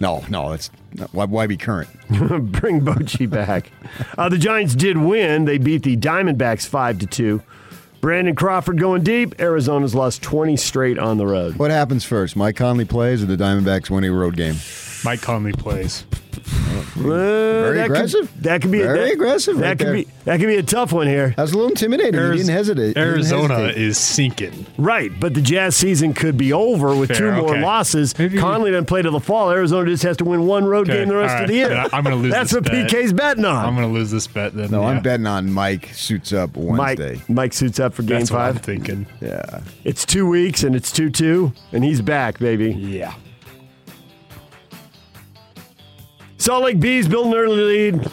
No, 0.00 0.24
no, 0.28 0.50
that's 0.50 0.70
why, 1.12 1.24
why 1.24 1.46
be 1.46 1.56
current? 1.56 1.88
Bring 2.08 2.80
Bochy 2.80 3.28
back. 3.28 3.70
uh, 4.18 4.28
the 4.28 4.38
Giants 4.38 4.74
did 4.74 4.98
win. 4.98 5.44
They 5.44 5.58
beat 5.58 5.82
the 5.82 5.96
Diamondbacks 5.96 6.66
five 6.66 6.98
to 7.00 7.06
two. 7.06 7.42
Brandon 8.00 8.34
Crawford 8.34 8.78
going 8.78 9.02
deep. 9.02 9.40
Arizona's 9.40 9.94
lost 9.94 10.22
20 10.22 10.58
straight 10.58 10.98
on 10.98 11.16
the 11.16 11.26
road. 11.26 11.56
What 11.56 11.70
happens 11.70 12.04
first? 12.04 12.36
Mike 12.36 12.54
Conley 12.54 12.84
plays 12.84 13.22
or 13.22 13.26
the 13.26 13.36
Diamondbacks 13.36 13.88
win 13.88 14.04
a 14.04 14.12
road 14.12 14.36
game? 14.36 14.56
Mike 15.04 15.20
Conley 15.22 15.52
plays. 15.52 16.04
Very 16.96 17.76
that 17.76 17.84
aggressive. 17.86 18.32
Could, 18.32 18.42
that 18.42 18.62
could 18.62 18.70
be 18.70 18.78
Very 18.78 18.98
that, 19.00 19.12
aggressive. 19.12 19.58
That 19.58 19.66
right 19.68 19.78
could 19.78 19.86
there. 19.88 19.94
be 19.94 20.06
that 20.24 20.38
could 20.40 20.46
be 20.46 20.56
a 20.56 20.62
tough 20.62 20.92
one 20.92 21.06
here. 21.06 21.34
I 21.36 21.42
was 21.42 21.52
a 21.52 21.56
little 21.56 21.70
intimidated. 21.70 22.14
Ariz- 22.14 22.32
he 22.32 22.38
didn't 22.38 22.50
hesitate. 22.54 22.86
He 22.88 22.94
didn't 22.94 23.08
Arizona 23.08 23.54
hesitate. 23.56 23.82
is 23.82 23.98
sinking. 23.98 24.66
Right, 24.78 25.10
but 25.18 25.34
the 25.34 25.40
Jazz 25.40 25.76
season 25.76 26.12
could 26.14 26.36
be 26.36 26.52
over 26.52 26.94
with 26.96 27.08
Fair, 27.10 27.18
two 27.18 27.32
more 27.32 27.52
okay. 27.52 27.62
losses. 27.62 28.16
Maybe- 28.18 28.38
Conley 28.38 28.70
doesn't 28.70 28.86
play 28.86 29.02
till 29.02 29.12
the 29.12 29.20
fall. 29.20 29.50
Arizona 29.50 29.88
just 29.90 30.02
has 30.02 30.16
to 30.18 30.24
win 30.24 30.46
one 30.46 30.64
road 30.64 30.88
Okay, 30.88 30.98
game 31.00 31.08
the 31.08 31.16
rest 31.16 31.36
all 31.36 31.42
of 31.42 31.48
the 31.48 31.54
year. 31.54 31.68
Then 31.68 31.88
I'm 31.92 32.04
gonna 32.04 32.16
lose 32.16 32.32
That's 32.32 32.50
this 32.50 32.60
what 32.60 32.70
bet. 32.70 32.90
PK's 32.90 33.12
betting 33.12 33.44
on. 33.44 33.64
I'm 33.64 33.74
going 33.74 33.88
to 33.88 33.92
lose 33.94 34.10
this 34.10 34.26
bet 34.26 34.54
then. 34.54 34.70
No, 34.70 34.82
yeah. 34.82 34.88
I'm 34.88 35.02
betting 35.02 35.26
on 35.26 35.50
Mike 35.52 35.90
suits 35.94 36.32
up 36.32 36.56
Wednesday. 36.56 37.20
Mike 37.28 37.52
suits 37.52 37.80
up 37.80 37.94
for 37.94 38.02
game 38.02 38.18
That's 38.20 38.30
what 38.30 38.40
I'm 38.40 38.56
thinking. 38.56 39.06
Yeah. 39.20 39.60
It's 39.84 40.04
two 40.04 40.28
weeks 40.28 40.62
and 40.62 40.74
it's 40.76 40.90
two 40.92 41.10
two, 41.10 41.52
and 41.72 41.82
he's 41.84 42.00
back, 42.02 42.38
baby. 42.38 42.72
Yeah. 42.72 43.14
Salt 46.44 46.64
Lake 46.64 46.78
Bees 46.78 47.08
built 47.08 47.28
an 47.28 47.34
early 47.36 47.62
lead. 47.62 48.06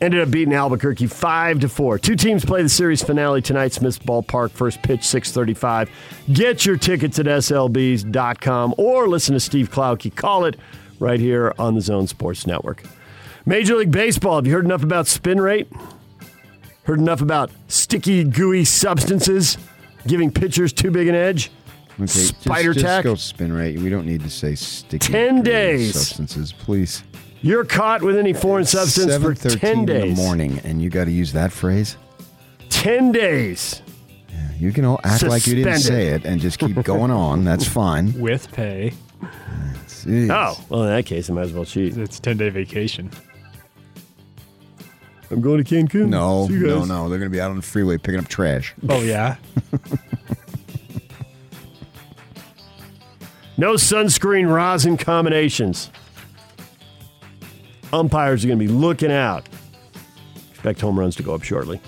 Ended 0.00 0.22
up 0.22 0.30
beating 0.32 0.54
Albuquerque 0.54 1.06
five 1.06 1.60
to 1.60 1.68
four. 1.68 2.00
Two 2.00 2.16
teams 2.16 2.44
play 2.44 2.64
the 2.64 2.68
series 2.68 3.00
finale 3.00 3.40
tonight. 3.40 3.72
Smith's 3.72 3.96
Ballpark, 3.96 4.50
first 4.50 4.82
pitch 4.82 5.04
six 5.04 5.30
thirty-five. 5.30 5.88
Get 6.32 6.66
your 6.66 6.76
tickets 6.76 7.20
at 7.20 7.26
slbees.com 7.26 8.74
or 8.76 9.06
listen 9.06 9.34
to 9.34 9.40
Steve 9.40 9.70
Klauke 9.70 10.12
call 10.16 10.44
it 10.46 10.56
right 10.98 11.20
here 11.20 11.54
on 11.60 11.76
the 11.76 11.80
Zone 11.80 12.08
Sports 12.08 12.44
Network. 12.44 12.82
Major 13.46 13.76
League 13.76 13.92
Baseball. 13.92 14.34
Have 14.34 14.48
you 14.48 14.52
heard 14.52 14.64
enough 14.64 14.82
about 14.82 15.06
spin 15.06 15.40
rate? 15.40 15.68
Heard 16.86 16.98
enough 16.98 17.20
about 17.20 17.52
sticky, 17.68 18.24
gooey 18.24 18.64
substances 18.64 19.58
giving 20.08 20.32
pitchers 20.32 20.72
too 20.72 20.90
big 20.90 21.06
an 21.06 21.14
edge? 21.14 21.52
Okay, 21.94 22.06
Spider 22.06 22.72
just, 22.72 22.84
tack. 22.84 23.04
Just 23.04 23.04
go 23.04 23.14
spin 23.14 23.52
right. 23.52 23.78
We 23.78 23.90
don't 23.90 24.06
need 24.06 24.22
to 24.22 24.30
say 24.30 24.54
sticky. 24.54 25.12
10 25.12 25.42
days. 25.42 25.94
Substances, 25.94 26.52
please. 26.52 27.02
You're 27.42 27.64
caught 27.64 28.02
with 28.02 28.16
any 28.16 28.32
foreign 28.32 28.66
substance 28.66 29.16
for 29.16 29.34
ten 29.34 29.86
days. 29.86 30.02
in 30.02 30.08
the 30.10 30.14
morning, 30.14 30.60
and 30.62 30.82
you 30.82 30.90
got 30.90 31.06
to 31.06 31.10
use 31.10 31.32
that 31.32 31.52
phrase. 31.52 31.96
Ten 32.68 33.12
days. 33.12 33.80
You 34.58 34.72
can 34.72 34.84
all 34.84 35.00
act 35.04 35.22
like 35.22 35.46
you 35.46 35.54
didn't 35.54 35.78
say 35.78 36.08
it 36.08 36.26
and 36.26 36.38
just 36.38 36.58
keep 36.58 36.82
going 36.82 37.10
on. 37.10 37.44
That's 37.46 37.66
fine. 37.66 38.12
With 38.20 38.52
pay. 38.52 38.92
Jeez. 39.86 40.30
Oh, 40.30 40.62
well, 40.68 40.82
in 40.82 40.90
that 40.90 41.06
case, 41.06 41.30
I 41.30 41.32
might 41.32 41.44
as 41.44 41.52
well 41.54 41.64
cheat. 41.64 41.96
It's 41.96 42.20
10 42.20 42.36
day 42.36 42.50
vacation. 42.50 43.10
I'm 45.30 45.40
going 45.40 45.62
to 45.62 45.74
Cancun. 45.74 46.08
No, 46.08 46.46
no, 46.46 46.84
no. 46.84 47.08
They're 47.08 47.18
going 47.18 47.30
to 47.30 47.34
be 47.34 47.40
out 47.40 47.50
on 47.50 47.56
the 47.56 47.62
freeway 47.62 47.96
picking 47.96 48.20
up 48.20 48.28
trash. 48.28 48.74
Oh, 48.88 49.00
yeah. 49.00 49.36
No 53.60 53.74
sunscreen 53.74 54.50
rosin 54.50 54.96
combinations. 54.96 55.90
Umpires 57.92 58.42
are 58.42 58.48
going 58.48 58.58
to 58.58 58.64
be 58.64 58.72
looking 58.72 59.12
out. 59.12 59.46
Expect 60.52 60.80
home 60.80 60.98
runs 60.98 61.14
to 61.16 61.22
go 61.22 61.34
up 61.34 61.42
shortly. 61.42 61.78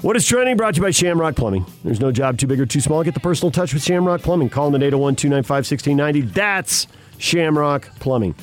What 0.00 0.16
is 0.16 0.26
trending? 0.26 0.56
Brought 0.56 0.72
to 0.72 0.78
you 0.78 0.84
by 0.84 0.90
Shamrock 0.90 1.36
Plumbing. 1.36 1.66
There's 1.84 2.00
no 2.00 2.12
job 2.12 2.38
too 2.38 2.46
big 2.46 2.58
or 2.58 2.64
too 2.64 2.80
small. 2.80 3.04
Get 3.04 3.12
the 3.12 3.20
personal 3.20 3.50
touch 3.50 3.74
with 3.74 3.82
Shamrock 3.82 4.22
Plumbing. 4.22 4.48
Call 4.48 4.70
them 4.70 4.80
at 4.80 4.86
801 4.86 5.16
295 5.16 5.54
1690. 5.54 6.32
That's 6.32 6.86
Shamrock 7.18 7.90
Plumbing. 8.00 8.34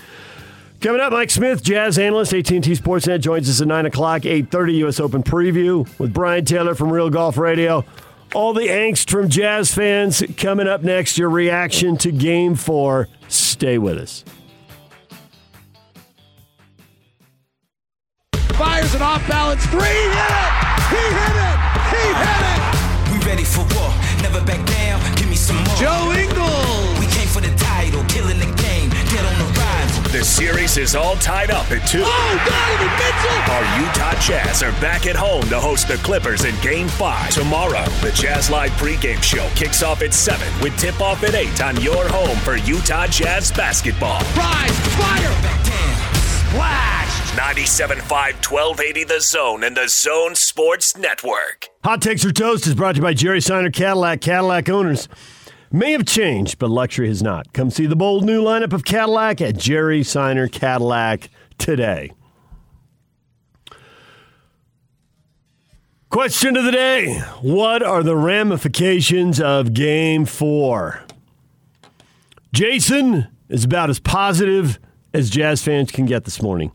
Coming 0.80 1.02
up, 1.02 1.12
Mike 1.12 1.32
Smith, 1.32 1.64
Jazz 1.64 1.98
analyst, 1.98 2.36
AT&T 2.36 2.60
Sportsnet, 2.60 3.22
joins 3.22 3.50
us 3.50 3.62
at 3.62 3.68
9 3.68 3.88
o'clock, 3.88 4.22
8.30 4.22 4.76
U.S. 4.76 5.00
Open 5.00 5.24
preview 5.24 5.90
with 5.98 6.14
Brian 6.14 6.46
Taylor 6.46 6.76
from 6.76 6.92
Real 6.94 7.10
Golf 7.10 7.36
Radio. 7.40 7.84
All 8.36 8.54
the 8.54 8.68
angst 8.68 9.10
from 9.10 9.28
Jazz 9.28 9.74
fans 9.74 10.24
coming 10.38 10.68
up 10.68 10.84
next. 10.84 11.18
Your 11.18 11.30
reaction 11.30 11.98
to 11.98 12.12
Game 12.12 12.56
4. 12.56 13.08
Stay 13.28 13.78
with 13.78 13.98
us. 13.98 14.24
Fires 18.54 18.94
an 18.94 19.02
off 19.02 19.28
balance 19.28 19.66
three. 19.68 19.80
He 19.80 19.86
hit 19.86 20.30
it. 20.30 20.54
He 20.90 21.04
hit 21.16 21.36
it. 21.42 21.58
He 21.90 22.04
hit 22.22 22.44
it. 22.46 22.62
We 23.12 23.26
ready 23.26 23.44
for 23.44 23.62
war, 23.76 23.94
never 24.22 24.46
back 24.46 24.66
down. 24.68 25.16
Give 25.16 25.30
me 25.30 25.36
some 25.36 25.56
more. 25.58 25.76
Joe 25.78 26.19
The 30.20 30.26
series 30.26 30.76
is 30.76 30.96
all 30.96 31.16
tied 31.16 31.50
up 31.50 31.72
at 31.72 31.88
two. 31.88 32.04
Oh, 32.04 32.46
Donovan 32.46 32.92
Mitchell. 33.00 33.54
Our 33.54 33.80
Utah 33.80 34.20
Jazz 34.20 34.62
are 34.62 34.74
back 34.82 35.08
at 35.08 35.16
home 35.16 35.44
to 35.44 35.62
host 35.62 35.88
the 35.88 35.96
Clippers 35.96 36.44
in 36.44 36.54
Game 36.60 36.90
5. 36.90 37.30
Tomorrow, 37.30 37.86
the 38.02 38.12
Jazz 38.12 38.50
Live 38.50 38.72
pregame 38.72 39.24
show 39.24 39.50
kicks 39.56 39.82
off 39.82 40.02
at 40.02 40.14
7 40.14 40.46
with 40.62 40.78
tip-off 40.78 41.24
at 41.24 41.36
8 41.36 41.62
on 41.62 41.80
your 41.80 42.06
home 42.10 42.38
for 42.40 42.58
Utah 42.58 43.08
Jazz 43.08 43.50
basketball. 43.54 44.20
Rise. 44.36 44.78
Fire. 44.98 45.30
Back 45.42 45.66
down. 45.66 46.14
Splash. 46.50 47.32
97.5 47.38 48.02
1280 48.12 49.04
The 49.06 49.22
Zone 49.22 49.64
and 49.64 49.78
The 49.78 49.88
Zone 49.88 50.36
Sports 50.36 50.98
Network. 50.98 51.70
Hot 51.86 52.02
Takes 52.02 52.26
or 52.26 52.34
Toast 52.34 52.68
is 52.68 52.76
brought 52.76 52.96
to 52.96 52.98
you 52.98 53.04
by 53.04 53.14
Jerry 53.14 53.40
Seiner 53.40 53.72
Cadillac. 53.72 54.20
Cadillac 54.20 54.68
owners 54.68 55.08
may 55.72 55.92
have 55.92 56.06
changed, 56.06 56.60
but 56.60 56.70
luxury 56.70 57.08
has 57.08 57.22
not. 57.22 57.54
Come 57.54 57.70
see 57.70 57.86
the 57.86 57.96
bold 57.96 58.26
new 58.26 58.44
lineup 58.44 58.74
of 58.74 58.86
Cadillac 58.86 59.42
at 59.42 59.58
Jerry 59.58 60.04
Seiner 60.04 60.48
Cadillac 60.48 61.30
today. 61.58 62.12
Question 66.10 66.58
of 66.58 66.64
the 66.64 66.72
day 66.72 67.20
What 67.42 67.84
are 67.84 68.02
the 68.02 68.16
ramifications 68.16 69.40
of 69.40 69.74
Game 69.74 70.26
4? 70.26 71.04
Jason 72.52 73.28
is 73.48 73.64
about 73.64 73.92
as 73.92 74.00
positive 74.00 74.80
as 75.14 75.30
Jazz 75.30 75.62
fans 75.64 75.92
can 75.92 76.08
get 76.08 76.26
this 76.26 76.42
morning. 76.42 76.72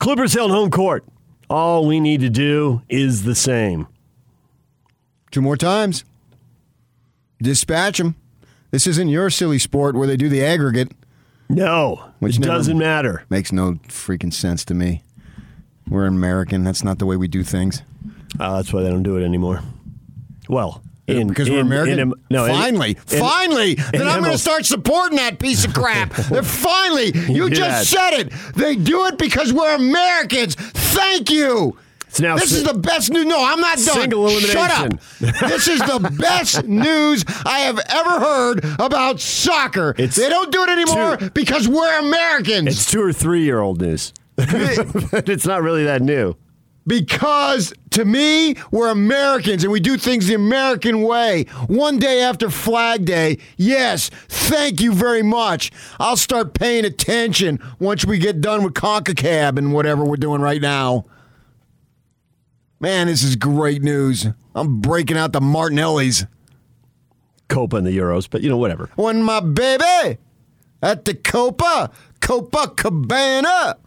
Clippers 0.00 0.34
held 0.34 0.50
home 0.50 0.70
court. 0.70 1.04
All 1.48 1.86
we 1.86 2.00
need 2.00 2.20
to 2.20 2.28
do 2.28 2.82
is 2.88 3.22
the 3.22 3.36
same. 3.36 3.86
Two 5.30 5.40
more 5.40 5.56
times. 5.56 6.04
Dispatch 7.40 7.98
them. 7.98 8.16
This 8.70 8.86
isn't 8.86 9.08
your 9.08 9.30
silly 9.30 9.58
sport 9.58 9.94
where 9.94 10.06
they 10.06 10.16
do 10.16 10.28
the 10.28 10.44
aggregate. 10.44 10.92
No, 11.48 12.02
Which 12.18 12.38
it 12.38 12.42
doesn't 12.42 12.76
matter. 12.76 13.24
Makes 13.30 13.52
no 13.52 13.74
freaking 13.88 14.32
sense 14.32 14.64
to 14.64 14.74
me. 14.74 15.04
We're 15.88 16.06
American. 16.06 16.64
That's 16.64 16.82
not 16.82 16.98
the 16.98 17.06
way 17.06 17.16
we 17.16 17.28
do 17.28 17.44
things. 17.44 17.82
Uh, 18.40 18.56
that's 18.56 18.72
why 18.72 18.82
they 18.82 18.90
don't 18.90 19.04
do 19.04 19.16
it 19.16 19.24
anymore. 19.24 19.60
Well, 20.48 20.82
in, 21.06 21.28
because 21.28 21.46
in- 21.46 21.54
we're 21.54 21.60
American. 21.60 21.98
in- 22.00 22.14
no, 22.30 22.46
in- 22.46 22.50
finally, 22.52 22.90
in- 22.90 23.20
finally, 23.20 23.74
then 23.92 24.08
I'm 24.08 24.20
going 24.20 24.32
to 24.32 24.38
start 24.38 24.66
supporting 24.66 25.18
that 25.18 25.38
piece 25.38 25.64
of 25.64 25.72
crap. 25.72 26.12
Then 26.30 26.42
finally, 26.42 27.12
you 27.32 27.48
just 27.50 27.90
said 27.90 28.14
it. 28.14 28.32
They 28.56 28.74
do 28.74 29.06
it 29.06 29.16
because 29.16 29.52
we're 29.52 29.76
Americans. 29.76 30.56
Thank 30.56 31.30
you. 31.30 31.78
Now 32.20 32.36
this 32.36 32.50
si- 32.50 32.56
is 32.56 32.64
the 32.64 32.74
best 32.74 33.10
news. 33.10 33.24
No, 33.26 33.44
I'm 33.44 33.60
not 33.60 33.76
done. 33.76 34.00
Single 34.00 34.26
elimination. 34.26 34.52
Shut 34.52 34.70
up. 34.70 34.92
this 35.50 35.68
is 35.68 35.80
the 35.80 36.16
best 36.18 36.64
news 36.64 37.24
I 37.44 37.60
have 37.60 37.78
ever 37.88 38.20
heard 38.20 38.64
about 38.78 39.20
soccer. 39.20 39.94
It's 39.98 40.16
they 40.16 40.28
don't 40.28 40.50
do 40.52 40.62
it 40.64 40.68
anymore 40.70 41.16
two- 41.16 41.30
because 41.30 41.68
we're 41.68 41.98
Americans. 42.00 42.68
It's 42.68 42.90
two 42.90 43.02
or 43.02 43.12
three 43.12 43.42
year 43.44 43.60
old 43.60 43.80
news. 43.80 44.12
it's 44.38 45.46
not 45.46 45.62
really 45.62 45.84
that 45.84 46.02
new. 46.02 46.36
Because 46.86 47.72
to 47.90 48.04
me, 48.04 48.54
we're 48.70 48.90
Americans 48.90 49.64
and 49.64 49.72
we 49.72 49.80
do 49.80 49.96
things 49.96 50.28
the 50.28 50.34
American 50.34 51.02
way. 51.02 51.44
One 51.66 51.98
day 51.98 52.20
after 52.22 52.48
Flag 52.48 53.04
Day, 53.04 53.38
yes, 53.56 54.08
thank 54.28 54.80
you 54.80 54.92
very 54.92 55.22
much. 55.22 55.72
I'll 55.98 56.16
start 56.16 56.54
paying 56.54 56.84
attention 56.84 57.58
once 57.80 58.04
we 58.04 58.18
get 58.18 58.40
done 58.40 58.62
with 58.62 58.74
CONCACAF 58.74 59.58
and 59.58 59.72
whatever 59.74 60.04
we're 60.04 60.14
doing 60.16 60.40
right 60.40 60.62
now. 60.62 61.06
Man, 62.78 63.06
this 63.06 63.22
is 63.22 63.36
great 63.36 63.82
news. 63.82 64.26
I'm 64.54 64.80
breaking 64.80 65.16
out 65.16 65.32
the 65.32 65.40
Martinellis. 65.40 66.26
Copa 67.48 67.76
and 67.76 67.86
the 67.86 67.96
Euros, 67.96 68.28
but 68.28 68.42
you 68.42 68.48
know, 68.48 68.56
whatever. 68.56 68.90
When 68.96 69.22
my 69.22 69.40
baby 69.40 70.18
at 70.82 71.04
the 71.04 71.14
Copa, 71.14 71.90
Copa 72.20 72.72
Cabana. 72.76 73.78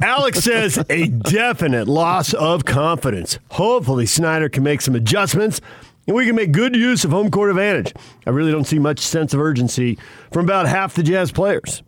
Alex 0.00 0.38
says 0.44 0.82
a 0.88 1.08
definite 1.08 1.88
loss 1.88 2.32
of 2.34 2.64
confidence. 2.64 3.38
Hopefully, 3.50 4.06
Snyder 4.06 4.48
can 4.48 4.62
make 4.62 4.80
some 4.80 4.94
adjustments 4.94 5.60
and 6.06 6.16
we 6.16 6.24
can 6.24 6.34
make 6.34 6.52
good 6.52 6.74
use 6.74 7.04
of 7.04 7.10
home 7.10 7.30
court 7.30 7.50
advantage. 7.50 7.92
I 8.26 8.30
really 8.30 8.50
don't 8.52 8.64
see 8.64 8.78
much 8.78 9.00
sense 9.00 9.34
of 9.34 9.40
urgency 9.40 9.98
from 10.32 10.44
about 10.44 10.66
half 10.66 10.94
the 10.94 11.02
Jazz 11.02 11.30
players. 11.30 11.82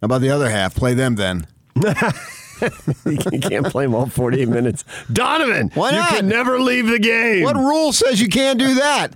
How 0.00 0.06
about 0.06 0.20
the 0.20 0.30
other 0.30 0.50
half? 0.50 0.74
Play 0.74 0.94
them 0.94 1.16
then. 1.16 1.46
you 3.06 3.40
can't 3.40 3.66
play 3.66 3.84
them 3.84 3.94
all 3.94 4.06
48 4.06 4.48
minutes. 4.48 4.84
Donovan, 5.12 5.70
Why 5.74 5.90
not? 5.92 6.10
you 6.12 6.16
can 6.18 6.28
never 6.28 6.60
leave 6.60 6.86
the 6.86 6.98
game. 6.98 7.42
What 7.44 7.56
rule 7.56 7.92
says 7.92 8.20
you 8.20 8.28
can't 8.28 8.58
do 8.58 8.74
that? 8.74 9.14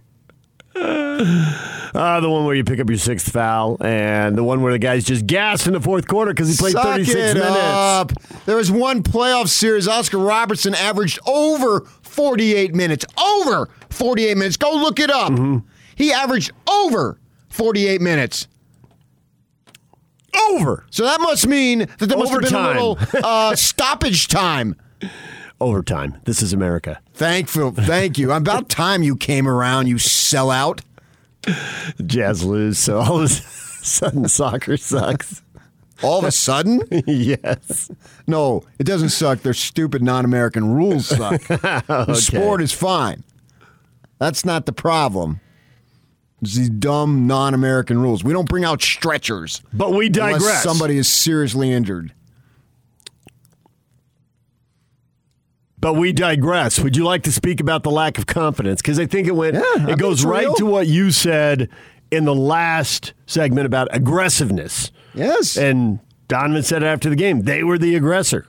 Uh, 1.95 2.21
the 2.21 2.29
one 2.31 2.45
where 2.45 2.55
you 2.55 2.63
pick 2.65 2.79
up 2.79 2.89
your 2.89 2.99
sixth 2.99 3.33
foul, 3.33 3.77
and 3.81 4.37
the 4.37 4.45
one 4.45 4.63
where 4.63 4.73
the 4.73 4.79
guy's 4.79 5.05
just 5.05 5.27
gassed 5.27 5.67
in 5.67 5.73
the 5.73 5.81
fourth 5.81 6.07
quarter 6.07 6.33
because 6.33 6.49
he 6.49 6.57
played 6.57 6.73
Suck 6.73 6.85
36 6.85 7.17
it 7.17 7.35
minutes. 7.35 7.57
up. 7.57 8.13
There 8.45 8.57
was 8.57 8.71
one 8.71 9.03
playoff 9.03 9.49
series. 9.49 9.89
Oscar 9.89 10.19
Robertson 10.19 10.75
averaged 10.75 11.19
over 11.27 11.81
48 12.03 12.75
minutes. 12.75 13.05
Over 13.21 13.69
48 13.91 14.37
minutes. 14.37 14.57
Go 14.57 14.73
look 14.73 15.01
it 15.01 15.11
up. 15.11 15.33
Mm-hmm. 15.33 15.59
He 15.97 16.13
averaged 16.13 16.53
over 16.69 17.19
48 17.49 18.01
minutes. 18.01 18.47
Over. 20.51 20.85
So 20.91 21.05
that 21.05 21.21
must 21.21 21.47
mean 21.47 21.81
that 21.99 22.07
there 22.07 22.19
must 22.19 22.33
have 22.33 22.43
been 22.43 22.55
a 22.55 22.69
little 22.69 22.99
uh, 23.25 23.55
stoppage 23.57 24.29
time. 24.29 24.77
Overtime. 25.61 26.19
This 26.25 26.41
is 26.43 26.53
America. 26.53 27.01
Thankful, 27.15 27.73
thank 27.73 28.17
you. 28.19 28.33
About 28.33 28.69
time 28.69 29.03
you 29.03 29.17
came 29.17 29.49
around, 29.49 29.89
you 29.89 29.97
sellout. 29.97 30.81
Jazz 32.07 32.45
lose, 32.45 32.79
so 32.79 32.99
all 32.99 33.19
of 33.19 33.25
a 33.25 33.29
sudden 33.29 34.29
soccer 34.29 34.77
sucks. 34.77 35.43
All 36.03 36.21
of 36.21 36.25
a 36.25 36.31
sudden? 36.31 36.83
yes. 37.07 37.91
No, 38.29 38.63
it 38.79 38.85
doesn't 38.85 39.09
suck. 39.09 39.41
Their 39.41 39.55
stupid 39.55 40.01
non-American 40.03 40.73
rules 40.75 41.07
suck. 41.07 41.41
The 41.49 41.83
Okay. 42.09 42.15
sport 42.15 42.63
is 42.63 42.73
fine. 42.73 43.25
That's 44.19 44.45
not 44.45 44.67
the 44.67 44.73
problem. 44.73 45.41
It's 46.41 46.55
these 46.55 46.71
dumb 46.71 47.27
non-American 47.27 47.99
rules. 48.01 48.23
We 48.23 48.33
don't 48.33 48.49
bring 48.49 48.65
out 48.65 48.81
stretchers. 48.81 49.61
But 49.73 49.93
we 49.93 50.07
unless 50.07 50.41
digress. 50.41 50.63
somebody 50.63 50.97
is 50.97 51.09
seriously 51.09 51.73
injured. 51.73 52.13
But 55.81 55.95
we 55.95 56.13
digress. 56.13 56.79
Would 56.81 56.97
you 56.97 57.05
like 57.05 57.23
to 57.25 57.33
speak 57.33 57.61
about 57.61 57.83
the 57.85 57.91
lack 57.91 58.19
of 58.19 58.27
confidence? 58.27 58.83
Because 58.83 58.99
I 58.99 59.07
think 59.07 59.29
it 59.29 59.33
went. 59.37 59.57
I 59.57 59.61
it 59.61 59.87
think 59.87 59.99
goes 60.01 60.25
right 60.25 60.45
real. 60.47 60.55
to 60.55 60.67
what 60.67 60.87
you 60.89 61.11
said 61.11 61.69
in 62.11 62.25
the 62.25 62.35
last 62.35 63.15
segment 63.27 63.67
about 63.67 63.89
aggressiveness. 63.93 64.91
Yes. 65.15 65.57
And 65.57 66.01
Donovan 66.27 66.63
said 66.63 66.83
it 66.83 66.87
after 66.87 67.09
the 67.09 67.17
game. 67.17 67.43
They 67.43 67.63
were 67.63 67.79
the 67.79 67.95
aggressor. 67.95 68.47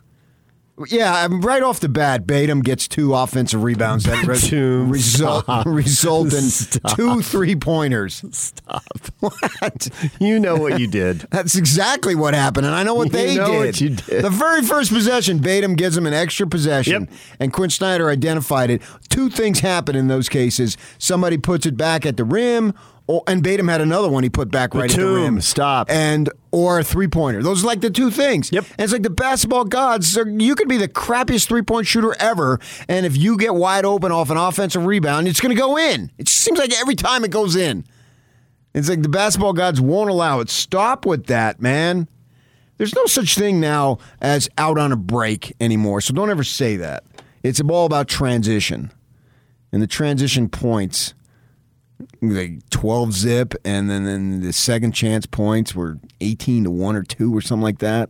Yeah, 0.88 1.28
right 1.30 1.62
off 1.62 1.82
the 1.82 1.90
bat, 1.90 2.26
Batum 2.26 2.62
gets 2.62 2.88
two 2.88 3.14
offensive 3.14 3.64
rebounds 3.64 4.06
that 4.06 4.24
res- 4.28 4.52
result, 4.54 5.46
result 5.66 6.34
in 6.34 6.42
Stop. 6.44 6.96
two 6.96 7.22
three 7.22 7.56
pointers. 7.56 8.24
Stop. 8.32 8.84
What? 9.20 9.90
You 10.22 10.40
know 10.40 10.56
what 10.56 10.80
you 10.80 10.88
did. 10.88 11.20
That's 11.32 11.56
exactly 11.56 12.16
what 12.16 12.34
happened, 12.34 12.66
and 12.66 12.74
I 12.74 12.84
know 12.84 12.94
what 12.94 13.08
You 13.08 13.12
they 13.12 13.36
know 13.36 13.52
did. 13.52 13.66
what 13.66 13.82
you 13.82 13.90
did. 13.90 14.24
The 14.24 14.30
very 14.30 14.62
first 14.62 14.94
possession, 14.94 15.40
Batum 15.40 15.76
gives 15.76 15.98
him 15.98 16.08
an 16.08 16.14
extra 16.14 16.48
possession, 16.48 17.02
Yep. 17.10 17.20
and 17.42 17.52
Quinn 17.54 17.70
Snyder 17.70 18.10
identified 18.10 18.70
it. 18.70 18.82
Two 19.10 19.30
things 19.30 19.60
happen 19.60 19.98
in 19.98 20.08
those 20.08 20.30
cases: 20.30 20.78
somebody 20.98 21.38
puts 21.38 21.66
it 21.66 21.76
back 21.76 22.06
at 22.06 22.16
the 22.16 22.24
rim, 22.24 22.74
or, 23.10 23.24
and 23.26 23.42
Batum 23.42 23.68
had 23.68 23.82
another 23.82 24.08
one 24.08 24.22
he 24.22 24.30
put 24.30 24.52
back 24.52 24.76
right 24.76 24.88
at 24.88 24.96
the 24.96 25.04
rim. 25.04 25.42
stop. 25.42 25.90
And 25.90 26.30
or 26.52 26.78
a 26.78 26.84
three 26.84 27.08
pointer. 27.08 27.42
Those 27.42 27.64
are 27.64 27.68
like 27.68 27.82
the 27.82 27.90
two 27.90 28.12
things. 28.12 28.52
Yep. 28.52 28.66
And 28.78 28.82
it's 28.82 28.94
like 28.94 29.02
the 29.02 29.10
basketball 29.10 29.66
gods. 29.66 30.16
You 30.16 30.54
could 30.54 30.68
be 30.68 30.78
the 30.78 30.88
crappiest 30.88 31.48
three 31.48 31.64
point 31.64 31.88
shooter 31.88 32.16
ever, 32.20 32.60
and 32.88 33.08
if 33.08 33.18
you 33.18 33.36
get 33.36 33.56
wide 33.56 33.84
open 33.84 34.12
off 34.12 34.30
an 34.30 34.38
offensive 34.38 34.86
rebound, 34.86 35.28
it's 35.28 35.42
going 35.42 35.56
to 35.56 35.60
go 35.60 35.76
in. 35.76 36.12
It 36.20 36.28
just 36.28 36.38
seems 36.38 36.60
like 36.60 36.72
every 36.80 36.94
time 36.94 37.24
it 37.24 37.32
goes 37.32 37.56
in. 37.56 37.84
It's 38.76 38.88
like 38.88 39.02
the 39.02 39.10
basketball 39.10 39.54
gods 39.54 39.82
won't 39.82 40.12
allow 40.12 40.40
it. 40.42 40.50
Stop 40.52 41.08
with 41.08 41.26
that, 41.26 41.60
man. 41.60 42.08
There's 42.78 42.94
no 42.94 43.08
such 43.08 43.36
thing 43.36 43.60
now 43.60 43.98
as 44.22 44.48
out 44.60 44.78
on 44.78 44.92
a 44.92 44.96
break 44.96 45.56
anymore, 45.60 46.02
so 46.02 46.14
don't 46.14 46.30
ever 46.30 46.44
say 46.44 46.78
that. 46.78 47.04
It's 47.42 47.60
all 47.60 47.88
about 47.88 48.08
transition. 48.08 48.92
And 49.72 49.82
the 49.82 49.88
transition 49.88 50.48
points, 50.48 51.16
like 52.22 52.70
12 52.70 53.14
zip, 53.14 53.54
and 53.66 53.90
then, 53.90 54.06
then 54.06 54.42
the 54.42 54.54
second 54.54 54.94
chance 54.94 55.26
points 55.26 55.76
were 55.76 56.00
18 56.22 56.66
to 56.66 56.72
1 56.72 56.96
or 56.96 57.04
2 57.04 57.36
or 57.36 57.42
something 57.42 57.64
like 57.64 57.80
that. 57.80 58.10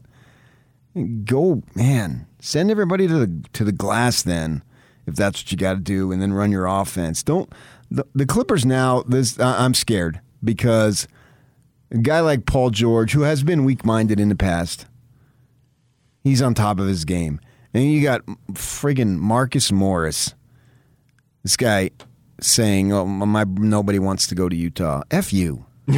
Go, 1.24 1.64
man. 1.76 2.28
Send 2.40 2.72
everybody 2.72 3.08
to 3.08 3.26
the 3.26 3.44
to 3.54 3.64
the 3.64 3.72
glass 3.72 4.22
then, 4.22 4.64
if 5.06 5.16
that's 5.16 5.42
what 5.42 5.52
you 5.52 5.58
got 5.58 5.74
to 5.74 5.80
do, 5.80 6.12
and 6.12 6.22
then 6.22 6.34
run 6.34 6.52
your 6.52 6.66
offense. 6.66 7.22
Don't 7.22 7.52
the, 7.92 8.06
the 8.16 8.26
Clippers 8.26 8.66
now. 8.66 9.04
This 9.04 9.40
I'm 9.40 9.74
scared 9.74 10.22
because 10.44 11.08
a 11.92 11.98
guy 11.98 12.22
like 12.22 12.46
Paul 12.46 12.70
George, 12.70 13.12
who 13.12 13.22
has 13.22 13.44
been 13.44 13.66
weak 13.66 13.86
minded 13.86 14.20
in 14.20 14.30
the 14.30 14.36
past, 14.36 14.88
he's 16.24 16.42
on 16.42 16.54
top 16.54 16.80
of 16.80 16.88
his 16.88 17.06
game, 17.06 17.40
and 17.74 17.92
you 17.92 18.02
got 18.02 18.26
friggin' 18.54 19.18
Marcus 19.18 19.72
Morris. 19.72 20.34
This 21.44 21.58
guy 21.58 21.92
saying, 22.44 22.92
"Oh, 22.94 23.06
my 23.06 23.44
nobody 23.44 24.00
wants 24.00 24.28
to 24.28 24.36
go 24.36 24.50
to 24.50 24.56
Utah." 24.56 25.04
F 25.12 25.34
you. 25.34 25.66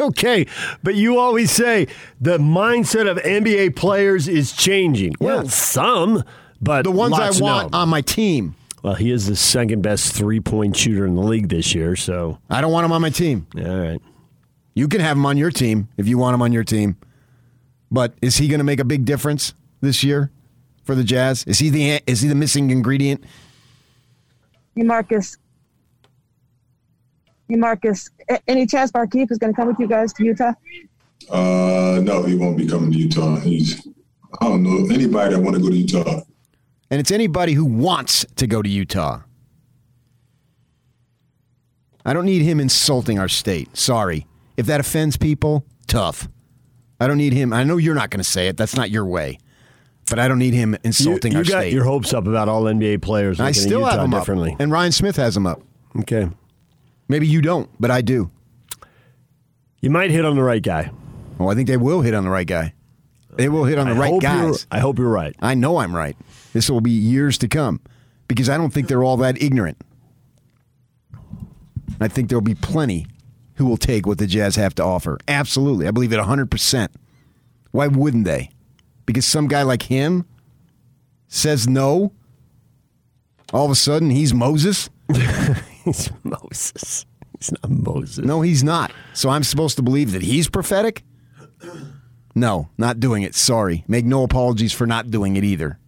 Okay, 0.00 0.46
but 0.82 0.94
you 0.94 1.18
always 1.18 1.50
say 1.50 1.86
the 2.20 2.38
mindset 2.38 3.08
of 3.08 3.18
NBA 3.18 3.76
players 3.76 4.26
is 4.28 4.52
changing. 4.52 5.14
Well, 5.20 5.46
some, 5.48 6.24
but 6.60 6.82
The 6.84 6.90
ones 6.90 7.14
I 7.14 7.30
want 7.40 7.72
no. 7.72 7.78
on 7.78 7.88
my 7.90 8.00
team. 8.00 8.54
Well, 8.82 8.94
he 8.94 9.10
is 9.10 9.26
the 9.26 9.36
second 9.36 9.82
best 9.82 10.14
three 10.14 10.40
point 10.40 10.74
shooter 10.74 11.04
in 11.06 11.14
the 11.16 11.22
league 11.22 11.50
this 11.50 11.74
year. 11.74 11.96
So, 11.96 12.38
I 12.48 12.62
don't 12.62 12.72
want 12.72 12.86
him 12.86 12.92
on 12.92 13.02
my 13.02 13.10
team. 13.10 13.46
all 13.58 13.62
right. 13.62 14.00
You 14.74 14.88
can 14.88 15.00
have 15.00 15.16
him 15.18 15.26
on 15.26 15.36
your 15.36 15.50
team 15.50 15.88
if 15.98 16.08
you 16.08 16.16
want 16.16 16.34
him 16.34 16.40
on 16.42 16.50
your 16.52 16.64
team. 16.64 16.96
But 17.90 18.14
is 18.22 18.36
he 18.38 18.48
going 18.48 18.58
to 18.60 18.64
make 18.64 18.80
a 18.80 18.84
big 18.84 19.04
difference 19.04 19.52
this 19.82 20.02
year 20.02 20.30
for 20.84 20.94
the 20.94 21.04
Jazz? 21.04 21.44
Is 21.44 21.58
he 21.58 21.68
the 21.68 22.00
is 22.06 22.22
he 22.22 22.28
the 22.28 22.34
missing 22.34 22.70
ingredient? 22.70 23.22
Hey, 24.74 24.82
Marcus. 24.84 25.36
Hey, 27.50 27.56
Marcus. 27.56 28.08
a- 28.28 28.38
Any 28.48 28.64
chance 28.66 28.92
Markieff 28.92 29.30
is 29.32 29.38
going 29.38 29.52
to 29.52 29.56
come 29.56 29.66
with 29.68 29.78
you 29.80 29.88
guys 29.88 30.12
to 30.14 30.24
Utah? 30.24 30.52
Uh, 31.28 32.00
no, 32.02 32.22
he 32.22 32.36
won't 32.36 32.56
be 32.56 32.66
coming 32.66 32.92
to 32.92 32.98
Utah. 32.98 33.36
He's, 33.40 33.86
I 34.40 34.46
don't 34.48 34.62
know 34.62 34.92
anybody 34.94 35.34
that 35.34 35.40
want 35.40 35.56
to 35.56 35.62
go 35.62 35.68
to 35.68 35.76
Utah. 35.76 36.20
And 36.90 37.00
it's 37.00 37.10
anybody 37.10 37.52
who 37.52 37.64
wants 37.64 38.24
to 38.36 38.46
go 38.46 38.62
to 38.62 38.68
Utah. 38.68 39.20
I 42.04 42.12
don't 42.12 42.24
need 42.24 42.42
him 42.42 42.60
insulting 42.60 43.18
our 43.18 43.28
state. 43.28 43.76
Sorry. 43.76 44.26
If 44.56 44.66
that 44.66 44.80
offends 44.80 45.16
people, 45.16 45.64
tough. 45.86 46.28
I 47.00 47.06
don't 47.06 47.18
need 47.18 47.32
him. 47.32 47.52
I 47.52 47.64
know 47.64 47.76
you're 47.76 47.94
not 47.94 48.10
going 48.10 48.22
to 48.22 48.28
say 48.28 48.48
it. 48.48 48.56
That's 48.56 48.74
not 48.76 48.90
your 48.90 49.04
way. 49.04 49.38
But 50.08 50.18
I 50.18 50.26
don't 50.28 50.38
need 50.38 50.54
him 50.54 50.72
You, 50.72 50.78
insulting 50.84 51.32
you 51.32 51.38
our 51.38 51.44
got 51.44 51.60
state. 51.60 51.72
your 51.72 51.84
hopes 51.84 52.12
up 52.14 52.26
about 52.26 52.48
all 52.48 52.64
NBA 52.64 53.02
players. 53.02 53.38
I 53.38 53.48
looking 53.48 53.62
still 53.62 53.80
Utah 53.80 53.90
have 53.96 54.04
him 54.04 54.10
differently. 54.10 54.52
up. 54.52 54.60
And 54.60 54.72
Ryan 54.72 54.92
Smith 54.92 55.16
has 55.16 55.36
him 55.36 55.46
up. 55.46 55.62
Okay. 56.00 56.28
Maybe 57.10 57.26
you 57.26 57.42
don't, 57.42 57.68
but 57.80 57.90
I 57.90 58.02
do. 58.02 58.30
You 59.80 59.90
might 59.90 60.12
hit 60.12 60.24
on 60.24 60.36
the 60.36 60.44
right 60.44 60.62
guy. 60.62 60.92
Oh, 61.40 61.48
I 61.48 61.56
think 61.56 61.66
they 61.66 61.76
will 61.76 62.02
hit 62.02 62.14
on 62.14 62.22
the 62.22 62.30
right 62.30 62.46
guy. 62.46 62.72
They 63.32 63.48
will 63.48 63.64
hit 63.64 63.80
on 63.80 63.88
the 63.88 63.94
I 63.96 63.98
right 63.98 64.20
guys. 64.20 64.64
I 64.70 64.78
hope 64.78 64.96
you're 64.96 65.08
right. 65.08 65.34
I 65.42 65.54
know 65.54 65.78
I'm 65.78 65.94
right. 65.94 66.16
This 66.52 66.70
will 66.70 66.80
be 66.80 66.92
years 66.92 67.36
to 67.38 67.48
come 67.48 67.80
because 68.28 68.48
I 68.48 68.56
don't 68.56 68.72
think 68.72 68.86
they're 68.86 69.02
all 69.02 69.16
that 69.16 69.42
ignorant. 69.42 69.78
I 72.00 72.06
think 72.06 72.28
there'll 72.28 72.42
be 72.42 72.54
plenty 72.54 73.08
who 73.54 73.66
will 73.66 73.76
take 73.76 74.06
what 74.06 74.18
the 74.18 74.28
Jazz 74.28 74.54
have 74.54 74.76
to 74.76 74.84
offer. 74.84 75.18
Absolutely. 75.26 75.88
I 75.88 75.90
believe 75.90 76.12
it 76.12 76.20
100%. 76.20 76.88
Why 77.72 77.88
wouldn't 77.88 78.24
they? 78.24 78.50
Because 79.04 79.26
some 79.26 79.48
guy 79.48 79.64
like 79.64 79.82
him 79.82 80.26
says 81.26 81.66
no. 81.66 82.12
All 83.52 83.64
of 83.64 83.72
a 83.72 83.74
sudden, 83.74 84.10
he's 84.10 84.32
Moses? 84.32 84.88
He's 85.96 86.10
Moses. 86.24 87.06
He's 87.38 87.52
not 87.52 87.70
Moses. 87.70 88.24
No, 88.24 88.40
he's 88.42 88.62
not. 88.62 88.92
So 89.14 89.28
I'm 89.30 89.44
supposed 89.44 89.76
to 89.76 89.82
believe 89.82 90.12
that 90.12 90.22
he's 90.22 90.48
prophetic? 90.48 91.02
No, 92.34 92.68
not 92.78 93.00
doing 93.00 93.22
it. 93.22 93.34
Sorry. 93.34 93.84
Make 93.88 94.04
no 94.04 94.22
apologies 94.22 94.72
for 94.72 94.86
not 94.86 95.10
doing 95.10 95.36
it 95.36 95.44
either. 95.44 95.78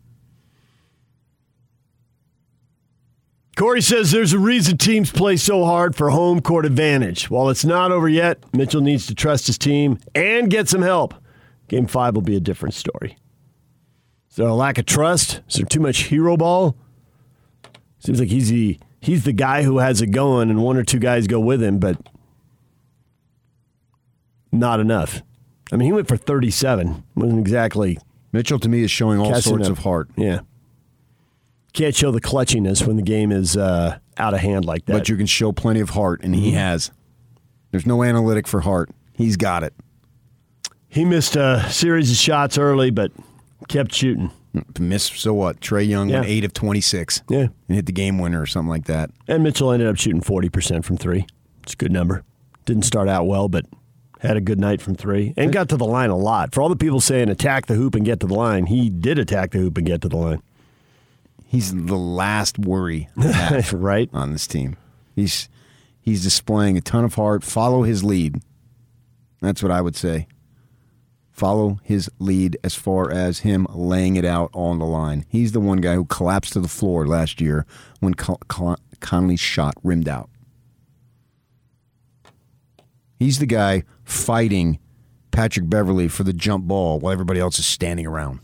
Corey 3.57 3.83
says 3.83 4.11
there's 4.11 4.33
a 4.33 4.39
reason 4.39 4.79
teams 4.79 5.13
play 5.13 5.37
so 5.37 5.65
hard 5.65 5.95
for 5.95 6.11
home 6.11 6.41
court 6.41 6.65
advantage. 6.65 7.31
While 7.31 7.51
it's 7.51 7.65
not 7.65 7.93
over 7.93 8.09
yet, 8.09 8.43
Mitchell 8.55 8.81
needs 8.81 9.07
to 9.07 9.15
trust 9.15 9.47
his 9.47 9.59
team 9.59 9.99
and 10.15 10.51
get 10.51 10.69
some 10.69 10.83
help. 10.83 11.15
Game 11.69 11.87
five 11.87 12.15
will 12.15 12.23
be 12.23 12.37
a 12.37 12.41
different 12.41 12.75
story. 12.75 13.19
Is 14.31 14.37
there 14.37 14.49
a 14.49 14.55
lack 14.55 14.79
of 14.79 14.87
trust? 14.87 15.43
Is 15.49 15.57
there 15.57 15.67
too 15.67 15.81
much 15.81 16.05
hero 16.05 16.37
ball? 16.39 16.77
Seems 17.99 18.19
like 18.19 18.31
he's 18.31 18.49
the 18.49 18.79
he's 19.03 19.25
the 19.25 19.33
guy 19.33 19.63
who 19.65 19.79
has 19.79 20.01
it 20.01 20.07
going, 20.07 20.49
and 20.49 20.63
one 20.63 20.79
or 20.79 20.85
two 20.85 20.99
guys 20.99 21.27
go 21.27 21.39
with 21.39 21.63
him, 21.63 21.79
but 21.79 21.99
not 24.51 24.81
enough. 24.81 25.23
I 25.71 25.77
mean, 25.77 25.87
he 25.87 25.93
went 25.93 26.09
for 26.09 26.17
37. 26.17 27.03
wasn't 27.15 27.41
exactly 27.41 27.99
Mitchell 28.33 28.59
to 28.59 28.69
me 28.69 28.83
is 28.83 28.91
showing 28.91 29.21
all 29.21 29.35
sorts 29.41 29.67
up. 29.67 29.73
of 29.73 29.79
heart. 29.79 30.09
yeah. 30.17 30.41
Can't 31.75 31.95
show 31.95 32.11
the 32.11 32.21
clutchiness 32.21 32.87
when 32.87 32.97
the 32.97 33.03
game 33.03 33.33
is 33.33 33.57
uh, 33.57 33.99
out 34.19 34.35
of 34.35 34.41
hand 34.41 34.67
like 34.67 34.85
that. 34.87 34.93
But 34.93 35.09
you 35.09 35.17
can 35.17 35.25
show 35.25 35.53
plenty 35.53 35.81
of 35.81 35.91
heart, 35.91 36.21
and 36.23 36.35
he 36.35 36.51
has. 36.53 36.91
There's 37.71 37.87
no 37.87 38.03
analytic 38.03 38.47
for 38.47 38.61
heart. 38.61 38.91
He's 39.15 39.39
got 39.39 39.63
it. 39.63 39.73
He 40.89 41.07
missed 41.07 41.35
a 41.35 41.67
series 41.71 42.11
of 42.11 42.19
shots 42.19 42.59
early, 42.59 42.91
but 42.91 43.11
kept 43.69 43.95
shooting. 43.95 44.31
Missed, 44.79 45.19
so 45.19 45.33
what? 45.33 45.61
Trae 45.61 45.89
Young 45.89 46.11
went 46.11 46.27
8 46.27 46.45
of 46.45 46.53
26 46.53 47.23
Yeah. 47.31 47.47
and 47.69 47.77
hit 47.77 47.87
the 47.87 47.93
game 47.93 48.19
winner 48.19 48.41
or 48.43 48.47
something 48.47 48.69
like 48.69 48.85
that. 48.85 49.11
And 49.27 49.43
Mitchell 49.43 49.73
ended 49.73 49.89
up 49.89 49.97
shooting 49.97 50.21
40% 50.21 50.85
from 50.85 50.97
three. 50.99 51.27
It's 51.63 51.73
a 51.73 51.77
good 51.77 51.93
number. 51.93 52.23
Didn't 52.67 52.83
start 52.85 53.09
out 53.09 53.27
well, 53.27 53.49
but 53.49 53.65
had 54.21 54.37
a 54.37 54.41
good 54.41 54.61
night 54.61 54.81
from 54.83 54.95
three 54.95 55.33
and 55.37 55.53
got 55.53 55.69
to 55.71 55.77
the 55.77 55.85
line 55.87 56.11
a 56.11 56.17
lot. 56.17 56.55
For 56.55 56.61
all 56.63 56.69
the 56.69 56.77
people 56.77 57.01
saying 57.01 57.29
attack 57.29 57.67
the 57.67 57.75
hoop 57.75 57.95
and 57.95 58.05
get 58.05 58.21
to 58.21 58.27
the 58.27 58.35
line, 58.35 58.67
he 58.67 58.89
did 58.91 59.19
attack 59.19 59.53
the 59.53 59.59
hoop 59.59 59.79
and 59.79 59.87
get 59.87 60.01
to 60.03 60.09
the 60.09 60.17
line. 60.17 60.43
He's 61.47 61.75
the 61.75 61.97
last 61.97 62.59
worry 62.59 63.09
right? 63.73 64.09
on 64.13 64.33
this 64.33 64.47
team. 64.47 64.77
He's 65.17 65.49
he's 66.01 66.23
displaying 66.23 66.77
a 66.77 66.81
ton 66.81 67.05
of 67.05 67.15
heart. 67.15 67.43
Follow 67.43 67.83
his 67.83 68.05
lead. 68.05 68.41
That's 69.41 69.63
what 69.63 69.73
I 69.73 69.81
would 69.81 69.97
say. 69.97 70.27
Follow 71.33 71.81
his 71.83 72.11
lead 72.19 72.59
as 72.63 72.75
far 72.75 73.11
as 73.11 73.41
him 73.41 73.67
laying 73.71 74.17
it 74.17 74.25
out 74.25 74.51
on 74.53 74.79
the 74.79 74.85
line. 74.85 75.25
He's 75.29 75.53
the 75.53 75.61
one 75.61 75.81
guy 75.81 75.95
who 75.95 76.05
collapsed 76.05 76.53
to 76.53 76.61
the 76.61 76.69
floor 76.69 77.07
last 77.07 77.41
year 77.41 77.67
when 78.01 78.15
Con- 78.15 78.37
Con- 78.49 78.77
Conley's 79.01 79.41
shot 79.41 79.75
rimmed 79.83 80.09
out. 80.09 80.29
He's 83.19 83.39
the 83.39 83.47
guy 83.47 83.85
fighting 84.05 84.79
Patrick 85.31 85.71
Beverley 85.71 86.07
for 86.09 86.23
the 86.23 86.35
jump 86.35 86.67
ball 86.67 87.01
while 87.01 87.13
everybody 87.13 87.41
else 87.41 87.59
is 87.59 87.65
standing 87.67 88.07
around. 88.07 88.41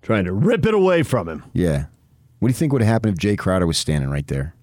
Trying 0.00 0.24
to 0.24 0.32
rip 0.32 0.64
it 0.64 0.72
away 0.72 1.02
from 1.02 1.28
him. 1.28 1.44
Yeah. 1.52 1.86
What 2.38 2.48
do 2.48 2.50
you 2.52 2.54
think 2.54 2.72
would 2.72 2.80
have 2.80 2.90
happened 2.90 3.18
if 3.18 3.20
Jae 3.20 3.36
Crowder 3.36 3.66
was 3.66 3.76
standing 3.76 4.08
right 4.08 4.26
there? 4.26 4.54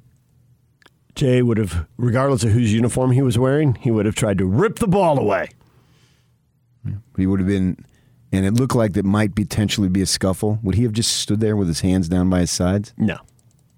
Jae 1.14 1.44
would 1.44 1.58
have, 1.60 1.86
regardless 1.98 2.44
of 2.44 2.52
whose 2.52 2.74
uniform 2.74 3.12
he 3.12 3.22
was 3.22 3.38
wearing, 3.38 3.76
he 3.76 3.92
would 3.92 4.06
have 4.08 4.16
tried 4.16 4.40
to 4.40 4.46
rip 4.46 4.80
the 4.80 4.88
ball 4.88 5.20
away. 5.20 5.50
He 7.18 7.26
would 7.28 7.40
have 7.40 7.48
been, 7.48 7.78
and 8.32 8.46
it 8.46 8.54
looked 8.54 8.76
like 8.76 8.96
it 8.98 9.06
might 9.06 9.36
potentially 9.36 9.90
be 9.90 10.02
a 10.02 10.06
scuffle. 10.06 10.60
Would 10.64 10.76
he 10.76 10.84
have 10.84 10.94
just 10.94 11.18
stood 11.18 11.40
there 11.40 11.56
with 11.56 11.68
his 11.68 11.82
hands 11.82 12.08
down 12.10 12.30
by 12.30 12.40
his 12.42 12.52
sides? 12.52 12.94
No. 12.98 13.18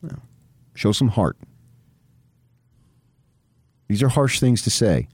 No. 0.01 0.17
Show 0.73 0.91
some 0.91 1.09
heart. 1.09 1.37
These 3.87 4.03
are 4.03 4.09
harsh 4.09 4.39
things 4.39 4.61
to 4.63 4.69
say, 4.69 5.07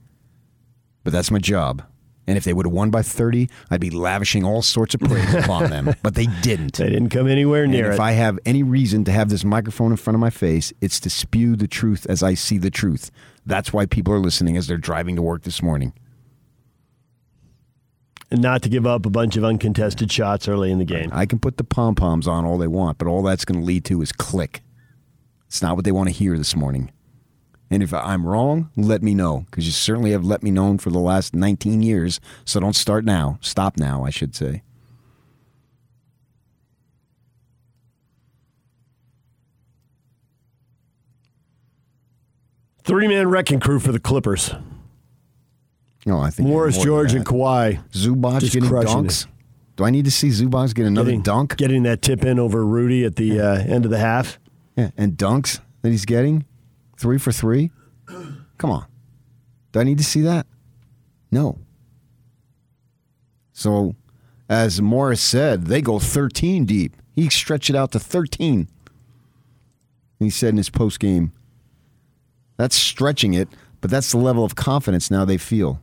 but 1.04 1.14
that's 1.14 1.30
my 1.32 1.40
job. 1.40 1.84
And 2.26 2.38
if 2.38 2.46
they 2.46 2.54
would 2.54 2.66
have 2.66 2.74
won 2.74 2.90
by 2.90 3.02
30, 3.02 3.50
I'd 3.70 3.82
be 3.82 3.90
lavishing 3.90 4.46
all 4.46 4.62
sorts 4.62 4.96
of 4.96 5.02
praise 5.02 5.34
upon 5.44 5.70
them. 5.70 5.94
But 6.02 6.16
they 6.16 6.28
didn't. 6.42 6.78
They 6.78 6.88
didn't 6.90 7.10
come 7.10 7.28
anywhere 7.28 7.64
And 7.64 7.74
near 7.74 7.90
if 7.90 7.96
it. 7.96 8.00
I 8.00 8.14
have 8.14 8.40
any 8.46 8.64
reason 8.64 9.04
to 9.04 9.12
have 9.12 9.28
this 9.28 9.44
microphone 9.44 9.92
in 9.92 9.98
front 9.98 10.16
of 10.16 10.22
my 10.22 10.30
face, 10.30 10.72
it's 10.80 11.02
to 11.02 11.10
spew 11.10 11.58
the 11.58 11.68
truth 11.68 12.06
as 12.08 12.24
I 12.24 12.34
see 12.34 12.58
the 12.58 12.72
truth. 12.72 13.12
That's 13.46 13.74
why 13.74 13.86
people 13.88 14.14
are 14.14 14.20
listening 14.20 14.56
as 14.56 14.68
they're 14.68 14.78
driving 14.78 15.18
to 15.18 15.22
work 15.22 15.44
this 15.44 15.62
morning. 15.62 15.92
And 18.34 18.42
not 18.42 18.64
to 18.64 18.70
give 18.70 18.88
up 18.88 19.06
a 19.06 19.12
bunch 19.12 19.38
of 19.38 19.44
uncontested 19.44 20.12
shots 20.12 20.48
early 20.48 20.72
in 20.72 20.80
the 20.80 20.86
game. 20.86 21.08
I 21.14 21.28
can 21.28 21.38
put 21.38 21.58
the 21.58 21.64
pom 21.64 21.94
poms 21.94 22.28
on 22.28 22.46
all 22.46 22.58
they 22.58 22.68
want, 22.68 22.98
but 22.98 23.08
all 23.08 23.22
that's 23.22 23.46
going 23.46 23.60
to 23.60 23.66
lead 23.66 23.86
to 23.86 24.02
is 24.02 24.12
click. 24.12 24.64
It's 25.46 25.62
not 25.62 25.76
what 25.76 25.86
they 25.86 25.92
want 25.92 26.10
to 26.10 26.16
hear 26.16 26.36
this 26.36 26.56
morning. 26.56 26.92
And 27.70 27.84
if 27.84 27.94
I'm 27.94 28.26
wrong, 28.26 28.72
let 28.76 29.04
me 29.04 29.14
know, 29.14 29.46
because 29.52 29.68
you 29.68 29.72
certainly 29.72 30.12
have 30.12 30.26
let 30.26 30.42
me 30.42 30.50
know 30.50 30.80
for 30.80 30.90
the 30.90 30.98
last 30.98 31.36
19 31.36 31.84
years. 31.84 32.20
So 32.44 32.60
don't 32.60 32.76
start 32.76 33.06
now. 33.06 33.38
Stop 33.40 33.78
now, 33.78 34.04
I 34.04 34.10
should 34.10 34.36
say. 34.36 34.64
Three 42.84 43.08
man 43.08 43.30
wrecking 43.30 43.60
crew 43.60 43.80
for 43.80 43.92
the 43.92 44.00
Clippers. 44.00 44.56
No, 46.06 46.20
I 46.20 46.30
think 46.30 46.50
Morris, 46.50 46.76
more 46.76 46.86
George, 46.86 47.14
and 47.14 47.26
Kawhi. 47.26 47.82
Zubac 47.92 48.42
just 48.42 48.54
getting 48.54 48.70
crushing 48.70 49.06
dunks. 49.06 49.28
Do 49.76 49.86
I 49.86 49.90
need 49.90 50.06
to 50.06 50.12
see 50.12 50.30
Zubac 50.30 50.74
get 50.76 50.86
another 50.86 51.12
getting, 51.12 51.22
dunk? 51.22 51.58
Getting 51.58 51.84
that 51.84 52.02
tip 52.02 52.24
in 52.24 52.40
over 52.40 52.66
Rudy 52.66 53.06
at 53.06 53.16
the 53.16 53.40
uh, 53.40 53.56
end 53.60 53.86
of 53.86 53.92
the 53.92 53.98
half. 53.98 54.40
Yeah, 54.76 54.92
and 54.98 55.14
dunks 55.18 55.60
that 55.82 55.90
he's 55.90 56.06
getting 56.06 56.46
three 56.98 57.18
for 57.18 57.32
three. 57.32 57.72
Come 58.58 58.70
on, 58.70 58.86
do 59.72 59.80
I 59.80 59.84
need 59.84 59.98
to 59.98 60.04
see 60.04 60.22
that? 60.22 60.46
No. 61.32 61.58
So, 63.54 63.96
as 64.50 64.82
Morris 64.82 65.22
said, 65.22 65.66
they 65.66 65.82
go 65.82 66.00
13 66.00 66.66
deep. 66.66 66.96
He 67.16 67.30
stretched 67.30 67.70
it 67.70 67.76
out 67.76 67.92
to 67.92 68.00
13. 68.00 68.68
He 70.20 70.30
said 70.30 70.50
in 70.50 70.58
his 70.58 70.70
post 70.70 71.00
game, 71.00 71.32
that's 72.58 72.76
stretching 72.76 73.34
it, 73.34 73.50
but 73.82 73.92
that's 73.92 74.12
the 74.12 74.18
level 74.18 74.44
of 74.44 74.56
confidence 74.56 75.12
now 75.12 75.26
they 75.26 75.38
feel. 75.38 75.82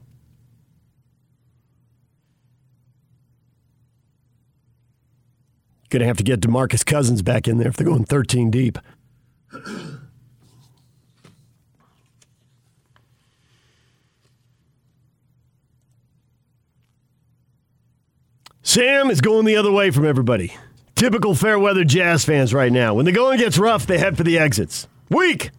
Going 5.90 6.00
to 6.00 6.06
have 6.06 6.16
to 6.18 6.22
get 6.22 6.40
Demarcus 6.40 6.86
Cousins 6.86 7.20
back 7.20 7.48
in 7.48 7.58
there 7.58 7.68
if 7.68 7.76
they're 7.76 7.86
going 7.86 8.04
13 8.04 8.50
deep. 8.50 8.78
Sam 18.62 19.10
is 19.10 19.20
going 19.20 19.46
the 19.46 19.56
other 19.56 19.72
way 19.72 19.90
from 19.90 20.06
everybody. 20.06 20.54
Typical 20.94 21.34
fair 21.34 21.58
weather 21.58 21.82
Jazz 21.82 22.24
fans 22.24 22.54
right 22.54 22.70
now. 22.70 22.94
When 22.94 23.04
the 23.04 23.10
going 23.10 23.38
gets 23.38 23.58
rough, 23.58 23.84
they 23.84 23.98
head 23.98 24.16
for 24.16 24.22
the 24.22 24.38
exits. 24.38 24.86
Weak. 25.08 25.50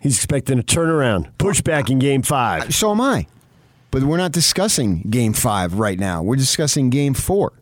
He's 0.00 0.16
expecting 0.16 0.58
a 0.58 0.62
turnaround, 0.62 1.32
pushback 1.38 1.88
in 1.88 1.98
game 1.98 2.20
five. 2.20 2.74
So 2.74 2.90
am 2.90 3.00
I. 3.00 3.26
But 3.90 4.02
we're 4.02 4.18
not 4.18 4.32
discussing 4.32 5.00
game 5.02 5.32
five 5.32 5.78
right 5.78 5.98
now. 5.98 6.22
We're 6.22 6.36
discussing 6.36 6.90
game 6.90 7.14
four. 7.14 7.52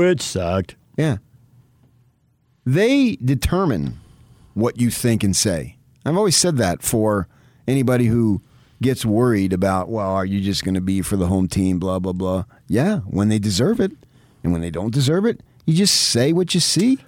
Which 0.00 0.22
sucked. 0.22 0.76
Yeah. 0.96 1.18
They 2.64 3.16
determine 3.16 4.00
what 4.54 4.80
you 4.80 4.90
think 4.90 5.22
and 5.22 5.34
say. 5.36 5.76
I've 6.04 6.16
always 6.16 6.36
said 6.36 6.56
that 6.56 6.82
for 6.82 7.28
anybody 7.68 8.06
who 8.06 8.42
gets 8.82 9.04
worried 9.04 9.52
about, 9.52 9.88
well, 9.88 10.10
are 10.10 10.24
you 10.24 10.40
just 10.40 10.64
going 10.64 10.74
to 10.74 10.80
be 10.80 11.02
for 11.02 11.16
the 11.16 11.26
home 11.26 11.48
team, 11.48 11.78
blah, 11.78 11.98
blah, 11.98 12.12
blah. 12.12 12.44
Yeah, 12.66 12.98
when 13.00 13.28
they 13.28 13.38
deserve 13.38 13.80
it. 13.80 13.92
And 14.42 14.52
when 14.52 14.62
they 14.62 14.70
don't 14.70 14.92
deserve 14.92 15.26
it, 15.26 15.42
you 15.66 15.74
just 15.74 15.94
say 15.94 16.32
what 16.32 16.54
you 16.54 16.60
see. 16.60 16.98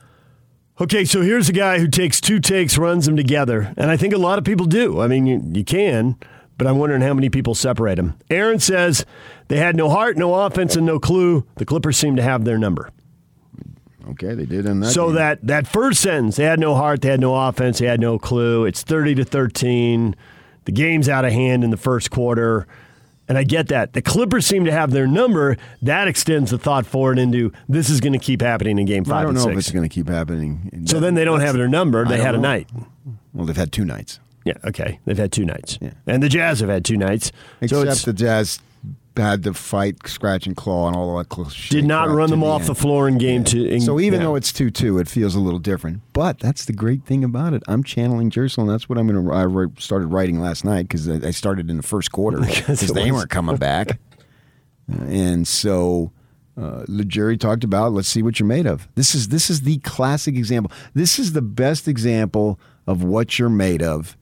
Okay, 0.80 1.04
so 1.04 1.22
here's 1.22 1.48
a 1.48 1.52
guy 1.52 1.78
who 1.78 1.88
takes 1.88 2.20
two 2.20 2.40
takes, 2.40 2.76
runs 2.76 3.06
them 3.06 3.16
together, 3.16 3.72
and 3.76 3.90
I 3.90 3.96
think 3.96 4.12
a 4.12 4.18
lot 4.18 4.38
of 4.38 4.44
people 4.44 4.66
do. 4.66 5.00
I 5.00 5.06
mean, 5.06 5.26
you, 5.26 5.42
you 5.52 5.64
can, 5.64 6.16
but 6.58 6.66
I'm 6.66 6.78
wondering 6.78 7.02
how 7.02 7.14
many 7.14 7.28
people 7.28 7.54
separate 7.54 7.96
them. 7.96 8.16
Aaron 8.30 8.60
says 8.60 9.04
they 9.48 9.56
had 9.58 9.76
no 9.76 9.88
heart, 9.88 10.16
no 10.16 10.34
offense, 10.34 10.76
and 10.76 10.86
no 10.86 10.98
clue. 10.98 11.46
The 11.56 11.64
Clippers 11.64 11.96
seem 11.96 12.16
to 12.16 12.22
have 12.22 12.44
their 12.44 12.58
number. 12.58 12.90
Okay, 14.10 14.34
they 14.34 14.46
did 14.46 14.66
in 14.66 14.80
that. 14.80 14.90
so 14.90 15.06
game. 15.06 15.14
that 15.16 15.46
that 15.46 15.66
first 15.66 16.02
sentence, 16.02 16.36
they 16.36 16.44
had 16.44 16.58
no 16.58 16.74
heart, 16.74 17.02
they 17.02 17.08
had 17.08 17.20
no 17.20 17.34
offense, 17.36 17.78
they 17.78 17.86
had 17.86 18.00
no 18.00 18.18
clue. 18.18 18.64
It's 18.64 18.82
30 18.82 19.16
to 19.16 19.24
13. 19.24 20.16
The 20.64 20.72
game's 20.72 21.08
out 21.08 21.24
of 21.24 21.32
hand 21.32 21.64
in 21.64 21.70
the 21.70 21.76
first 21.76 22.10
quarter. 22.10 22.66
And 23.28 23.38
I 23.38 23.44
get 23.44 23.68
that. 23.68 23.92
The 23.92 24.02
Clippers 24.02 24.46
seem 24.46 24.64
to 24.64 24.72
have 24.72 24.90
their 24.90 25.06
number. 25.06 25.56
That 25.80 26.08
extends 26.08 26.50
the 26.50 26.58
thought 26.58 26.84
forward 26.84 27.18
into 27.18 27.52
this 27.68 27.88
is 27.88 28.00
going 28.00 28.12
to 28.12 28.18
keep 28.18 28.42
happening 28.42 28.78
in 28.78 28.84
game 28.84 29.04
five 29.04 29.20
I 29.20 29.22
don't 29.22 29.36
and 29.36 29.44
know 29.44 29.50
if 29.52 29.58
it's 29.58 29.70
going 29.70 29.88
to 29.88 29.94
keep 29.94 30.08
happening. 30.08 30.84
So 30.86 31.00
then 31.00 31.14
they 31.14 31.24
don't 31.24 31.40
have 31.40 31.54
their 31.54 31.68
number. 31.68 32.04
They 32.04 32.18
had 32.18 32.34
a 32.34 32.38
know. 32.38 32.42
night. 32.42 32.68
Well, 33.32 33.46
they've 33.46 33.56
had 33.56 33.72
two 33.72 33.84
nights. 33.84 34.18
Yeah, 34.44 34.54
okay. 34.64 34.98
They've 35.04 35.18
had 35.18 35.32
two 35.32 35.44
nights. 35.44 35.78
Yeah. 35.80 35.92
And 36.06 36.22
the 36.22 36.28
Jazz 36.28 36.60
have 36.60 36.68
had 36.68 36.84
two 36.84 36.96
nights. 36.96 37.30
So 37.66 37.82
Except 37.82 37.86
it's, 37.90 38.02
the 38.04 38.12
Jazz 38.12 38.58
had 39.16 39.42
to 39.44 39.52
fight, 39.52 40.08
scratch 40.08 40.46
and 40.46 40.56
claw, 40.56 40.88
and 40.88 40.96
all 40.96 41.16
that. 41.18 41.50
shit 41.50 41.70
Did 41.70 41.84
not 41.84 42.08
run 42.08 42.30
them 42.30 42.40
the 42.40 42.46
off 42.46 42.62
end. 42.62 42.70
the 42.70 42.74
floor 42.74 43.06
in 43.08 43.18
game 43.18 43.44
two. 43.44 43.64
in- 43.66 43.80
So 43.82 44.00
even 44.00 44.20
yeah. 44.20 44.26
though 44.26 44.34
it's 44.36 44.52
two 44.52 44.70
two, 44.70 44.98
it 44.98 45.06
feels 45.08 45.34
a 45.34 45.40
little 45.40 45.58
different. 45.60 46.00
But 46.12 46.38
that's 46.38 46.64
the 46.64 46.72
great 46.72 47.04
thing 47.04 47.22
about 47.22 47.52
it. 47.52 47.62
I'm 47.68 47.84
channeling 47.84 48.30
and 48.62 48.70
that's 48.70 48.88
what 48.88 48.98
I'm 48.98 49.06
going 49.06 49.24
to. 49.24 49.32
I 49.32 49.44
wrote- 49.44 49.78
started 49.80 50.06
writing 50.06 50.40
last 50.40 50.64
night 50.64 50.88
because 50.88 51.08
I 51.08 51.28
I 51.28 51.30
started 51.30 51.68
in 51.70 51.76
the 51.76 51.82
first 51.82 52.10
quarter 52.10 52.40
because 52.40 52.80
they 52.80 53.10
was- 53.10 53.20
weren't 53.20 53.30
coming 53.30 53.56
back, 53.56 53.98
Uh, 54.92 55.04
and 55.04 55.46
so 55.46 56.10
uh, 56.60 56.84
the 56.88 57.04
jury 57.04 57.36
talked 57.36 57.62
about. 57.62 57.92
Let's 57.92 58.08
see 58.08 58.20
what 58.22 58.40
you're 58.40 58.48
made 58.48 58.66
of. 58.66 58.88
This 58.96 59.14
is 59.14 59.28
this 59.28 59.48
is 59.48 59.60
the 59.60 59.78
classic 59.78 60.34
example. 60.36 60.72
This 60.92 61.20
is 61.20 61.32
the 61.34 61.40
best 61.40 61.86
example 61.86 62.58
of 62.88 63.04
what 63.04 63.38
you're 63.38 63.48
made 63.48 63.80
of 63.80 64.16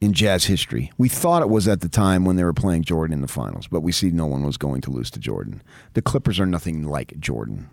in 0.00 0.12
Jazz 0.12 0.44
history. 0.44 0.92
We 0.96 1.08
thought 1.08 1.42
it 1.42 1.48
was 1.48 1.68
at 1.68 1.80
the 1.80 1.88
time 1.88 2.24
when 2.24 2.36
they 2.36 2.44
were 2.44 2.52
playing 2.52 2.84
Jordan 2.84 3.14
in 3.14 3.20
the 3.20 3.28
finals, 3.28 3.66
but 3.68 3.80
we 3.80 3.92
see 3.92 4.10
no 4.10 4.26
one 4.26 4.44
was 4.44 4.56
going 4.56 4.80
to 4.82 4.90
lose 4.90 5.10
to 5.12 5.20
Jordan. 5.20 5.62
The 5.94 6.02
Clippers 6.02 6.40
are 6.40 6.46
nothing 6.46 6.84
like 6.84 7.18
Jordan. 7.18 7.68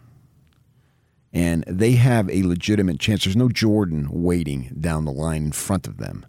And 1.33 1.63
they 1.67 1.93
have 1.93 2.29
a 2.29 2.43
legitimate 2.43 2.99
chance. 2.99 3.23
There's 3.23 3.35
no 3.35 3.49
Jordan 3.49 4.07
waiting 4.09 4.75
down 4.79 5.05
the 5.05 5.11
line 5.11 5.45
in 5.45 5.51
front 5.51 5.87
of 5.87 5.97
them. 5.97 6.25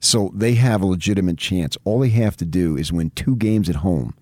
So 0.00 0.30
they 0.34 0.54
have 0.54 0.82
a 0.82 0.86
legitimate 0.86 1.38
chance. 1.38 1.76
All 1.84 2.00
they 2.00 2.10
have 2.10 2.36
to 2.38 2.44
do 2.44 2.76
is 2.76 2.92
win 2.92 3.10
two 3.10 3.36
games 3.36 3.68
at 3.68 3.76
home. 3.76 4.14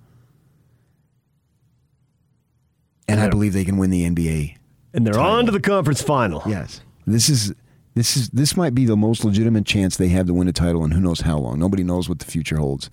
And 3.06 3.20
I 3.20 3.28
believe 3.28 3.52
they 3.52 3.64
can 3.64 3.76
win 3.76 3.90
the 3.90 4.08
NBA 4.08 4.56
and 4.94 5.04
they're 5.04 5.18
on 5.18 5.44
to 5.46 5.52
the 5.52 5.60
conference 5.60 6.00
final. 6.00 6.42
Yes. 6.46 6.80
This 7.06 7.28
is 7.28 7.52
this 7.94 8.16
is 8.16 8.28
this 8.30 8.57
might 8.57 8.74
be 8.74 8.85
the 8.85 8.96
most 8.96 9.24
legitimate 9.24 9.64
chance 9.66 9.96
they 9.96 10.09
have 10.09 10.26
to 10.26 10.35
win 10.35 10.48
a 10.48 10.52
title 10.52 10.85
in 10.85 10.90
who 10.92 11.00
knows 11.00 11.20
how 11.20 11.38
long. 11.38 11.59
Nobody 11.59 11.83
knows 11.85 12.09
what 12.09 12.18
the 12.18 12.24
future 12.24 12.57
holds. 12.57 12.90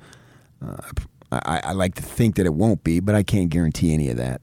Uh, 0.65 0.77
I, 1.31 1.61
I 1.65 1.71
like 1.73 1.95
to 1.95 2.01
think 2.03 2.35
that 2.35 2.45
it 2.45 2.53
won't 2.53 2.83
be, 2.83 2.99
but 2.99 3.15
I 3.15 3.23
can't 3.23 3.49
guarantee 3.49 3.93
any 3.93 4.09
of 4.09 4.17
that. 4.17 4.41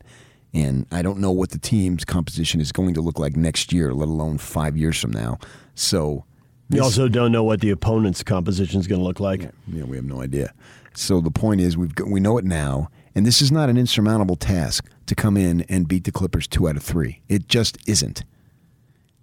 And 0.55 0.87
I 0.91 1.03
don't 1.03 1.19
know 1.19 1.31
what 1.31 1.51
the 1.51 1.59
team's 1.59 2.05
composition 2.05 2.61
is 2.61 2.73
going 2.73 2.95
to 2.95 3.01
look 3.03 3.19
like 3.19 3.37
next 3.37 3.73
year, 3.73 3.93
let 3.93 4.09
alone 4.09 4.39
five 4.39 4.77
years 4.77 4.99
from 4.99 5.11
now. 5.13 5.39
So 5.75 6.25
You 6.71 6.77
this- 6.77 6.81
also 6.83 7.09
don't 7.09 7.31
know 7.31 7.45
what 7.45 7.61
the 7.61 7.71
opponent's 7.71 8.23
composition 8.23 8.81
is 8.81 8.87
going 8.87 9.01
to 9.01 9.05
look 9.05 9.21
like. 9.21 9.51
yeah, 9.69 9.85
we 9.85 9.97
have 9.97 10.07
no 10.07 10.23
idea. 10.23 10.53
So 10.95 11.21
the 11.21 11.31
point 11.31 11.61
is, 11.61 11.77
we've 11.77 11.95
got, 11.95 12.09
we 12.09 12.19
know 12.19 12.39
it 12.39 12.45
now, 12.47 12.89
and 13.15 13.27
this 13.27 13.43
is 13.43 13.53
not 13.53 13.69
an 13.69 13.77
insurmountable 13.77 14.37
task 14.37 14.89
to 15.07 15.15
come 15.15 15.37
in 15.37 15.61
and 15.69 15.87
beat 15.87 16.05
the 16.05 16.11
Clippers 16.13 16.47
two 16.49 16.69
out 16.69 16.77
of 16.77 16.83
three. 16.83 17.21
It 17.29 17.47
just 17.49 17.77
isn't, 17.87 18.25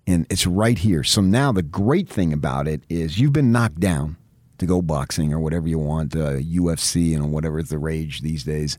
and 0.08 0.28
it's 0.30 0.46
right 0.46 0.78
here. 0.78 1.04
So 1.04 1.22
now 1.22 1.52
the 1.52 1.64
great 1.64 2.08
thing 2.08 2.32
about 2.32 2.68
it 2.68 2.84
is 2.90 3.20
you've 3.20 3.34
been 3.34 3.52
knocked 3.52 3.80
down 3.80 4.18
to 4.58 4.66
go 4.66 4.82
boxing 4.82 5.34
or 5.34 5.40
whatever 5.40 5.68
you 5.68 5.80
want, 5.80 6.16
uh, 6.16 6.38
UFC 6.38 7.16
and 7.16 7.32
whatever 7.32 7.62
the 7.62 7.78
rage 7.78 8.22
these 8.22 8.44
days. 8.44 8.78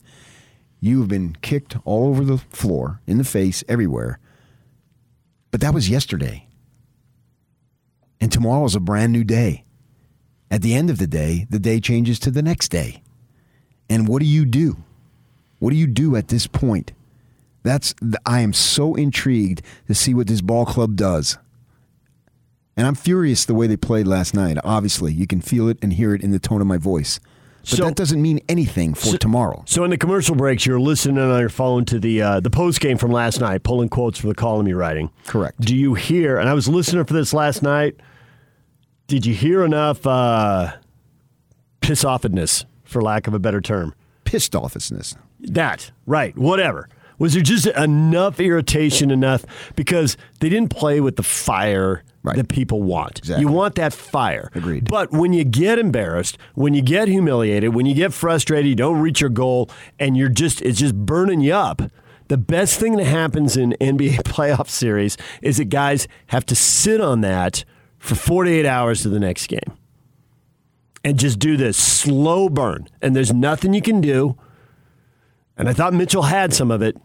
You 0.79 0.99
have 0.99 1.07
been 1.07 1.35
kicked 1.41 1.75
all 1.85 2.07
over 2.07 2.23
the 2.23 2.37
floor, 2.37 3.01
in 3.07 3.17
the 3.17 3.23
face, 3.23 3.63
everywhere. 3.67 4.19
But 5.51 5.61
that 5.61 5.73
was 5.73 5.89
yesterday. 5.89 6.47
And 8.19 8.31
tomorrow 8.31 8.65
is 8.65 8.75
a 8.75 8.79
brand 8.79 9.11
new 9.11 9.23
day. 9.23 9.63
At 10.49 10.61
the 10.61 10.73
end 10.73 10.89
of 10.89 10.97
the 10.97 11.07
day, 11.07 11.45
the 11.49 11.59
day 11.59 11.79
changes 11.79 12.19
to 12.19 12.31
the 12.31 12.41
next 12.41 12.69
day. 12.69 13.01
And 13.89 14.07
what 14.07 14.19
do 14.21 14.25
you 14.25 14.45
do? 14.45 14.77
What 15.59 15.71
do 15.71 15.75
you 15.75 15.87
do 15.87 16.15
at 16.15 16.29
this 16.29 16.47
point? 16.47 16.93
That's 17.67 17.93
I 18.25 18.39
am 18.39 18.53
so 18.53 18.95
intrigued 18.95 19.61
to 19.87 19.93
see 19.93 20.13
what 20.13 20.27
this 20.27 20.41
ball 20.41 20.65
club 20.65 20.95
does. 20.95 21.37
And 22.77 22.87
I'm 22.87 22.95
furious 22.95 23.43
the 23.45 23.53
way 23.55 23.67
they 23.67 23.75
played 23.77 24.07
last 24.07 24.33
night. 24.33 24.57
Obviously, 24.63 25.11
you 25.11 25.27
can 25.27 25.41
feel 25.41 25.67
it 25.67 25.77
and 25.81 25.91
hear 25.93 26.13
it 26.15 26.21
in 26.23 26.31
the 26.31 26.39
tone 26.39 26.61
of 26.61 26.67
my 26.67 26.77
voice. 26.77 27.19
But 27.61 27.69
So- 27.69 27.83
that 27.85 27.95
doesn't 27.95 28.21
mean 28.21 28.39
anything 28.47 28.93
for 28.93 29.17
tomorrow. 29.17 29.63
So 29.67 29.83
in 29.83 29.89
the 29.89 29.97
commercial 29.97 30.35
breaks, 30.35 30.65
you're 30.65 30.79
listening 30.79 31.17
on 31.17 31.39
your 31.39 31.49
phone 31.49 31.83
to 31.85 31.99
the 31.99 32.21
uh, 32.21 32.39
the 32.39 32.49
post 32.49 32.79
game 32.79 32.97
from 32.97 33.11
last 33.11 33.41
night, 33.41 33.63
pulling 33.63 33.89
quotes 33.89 34.17
from 34.17 34.29
the 34.29 34.35
column 34.35 34.67
you're 34.67 34.77
writing. 34.77 35.09
Correct. 35.25 35.59
Do 35.59 35.75
you 35.75 35.93
hear? 35.95 36.37
And 36.37 36.47
I 36.47 36.53
was 36.53 36.69
listening 36.69 37.03
for 37.03 37.13
this 37.13 37.33
last 37.33 37.61
night. 37.61 37.95
Did 39.07 39.25
you 39.25 39.33
hear 39.33 39.63
enough 39.65 40.05
uh, 40.07 40.73
piss 41.81 42.03
offedness, 42.05 42.63
for 42.85 43.01
lack 43.01 43.27
of 43.27 43.33
a 43.33 43.39
better 43.39 43.59
term? 43.59 43.93
Pissed 44.23 44.53
offness. 44.53 45.15
That 45.41 45.91
right, 46.05 46.37
whatever. 46.37 46.87
Was 47.19 47.33
there 47.33 47.41
just 47.43 47.65
enough 47.67 48.39
irritation 48.39 49.11
enough 49.11 49.45
because 49.75 50.17
they 50.39 50.49
didn't 50.49 50.69
play 50.69 50.99
with 51.01 51.15
the 51.15 51.23
fire 51.23 52.03
that 52.23 52.49
people 52.49 52.83
want? 52.83 53.19
Exactly. 53.19 53.41
You 53.41 53.51
want 53.51 53.75
that 53.75 53.93
fire. 53.93 54.51
Agreed. 54.53 54.89
But 54.89 55.11
when 55.11 55.33
you 55.33 55.43
get 55.43 55.79
embarrassed, 55.79 56.37
when 56.53 56.73
you 56.73 56.81
get 56.81 57.07
humiliated, 57.07 57.73
when 57.73 57.85
you 57.85 57.95
get 57.95 58.13
frustrated, 58.13 58.67
you 58.67 58.75
don't 58.75 58.99
reach 58.99 59.21
your 59.21 59.29
goal, 59.29 59.69
and 59.99 60.15
you're 60.15 60.29
just 60.29 60.61
it's 60.61 60.79
just 60.79 60.95
burning 60.95 61.41
you 61.41 61.53
up. 61.53 61.81
The 62.27 62.37
best 62.37 62.79
thing 62.79 62.97
that 62.97 63.05
happens 63.05 63.55
in 63.55 63.75
NBA 63.79 64.17
playoff 64.23 64.69
series 64.69 65.17
is 65.41 65.57
that 65.57 65.65
guys 65.65 66.07
have 66.27 66.45
to 66.47 66.55
sit 66.55 66.99
on 66.99 67.21
that 67.21 67.63
for 67.97 68.15
48 68.15 68.65
hours 68.65 69.01
to 69.01 69.09
the 69.09 69.19
next 69.19 69.47
game 69.47 69.77
and 71.03 71.17
just 71.17 71.39
do 71.39 71.55
this 71.55 71.77
slow 71.77 72.49
burn. 72.49 72.87
And 73.01 73.15
there's 73.15 73.33
nothing 73.33 73.73
you 73.73 73.81
can 73.81 74.01
do. 74.01 74.37
And 75.57 75.67
I 75.69 75.73
thought 75.73 75.93
Mitchell 75.93 76.23
had 76.23 76.53
some 76.53 76.69
of 76.69 76.81
it. 76.81 76.97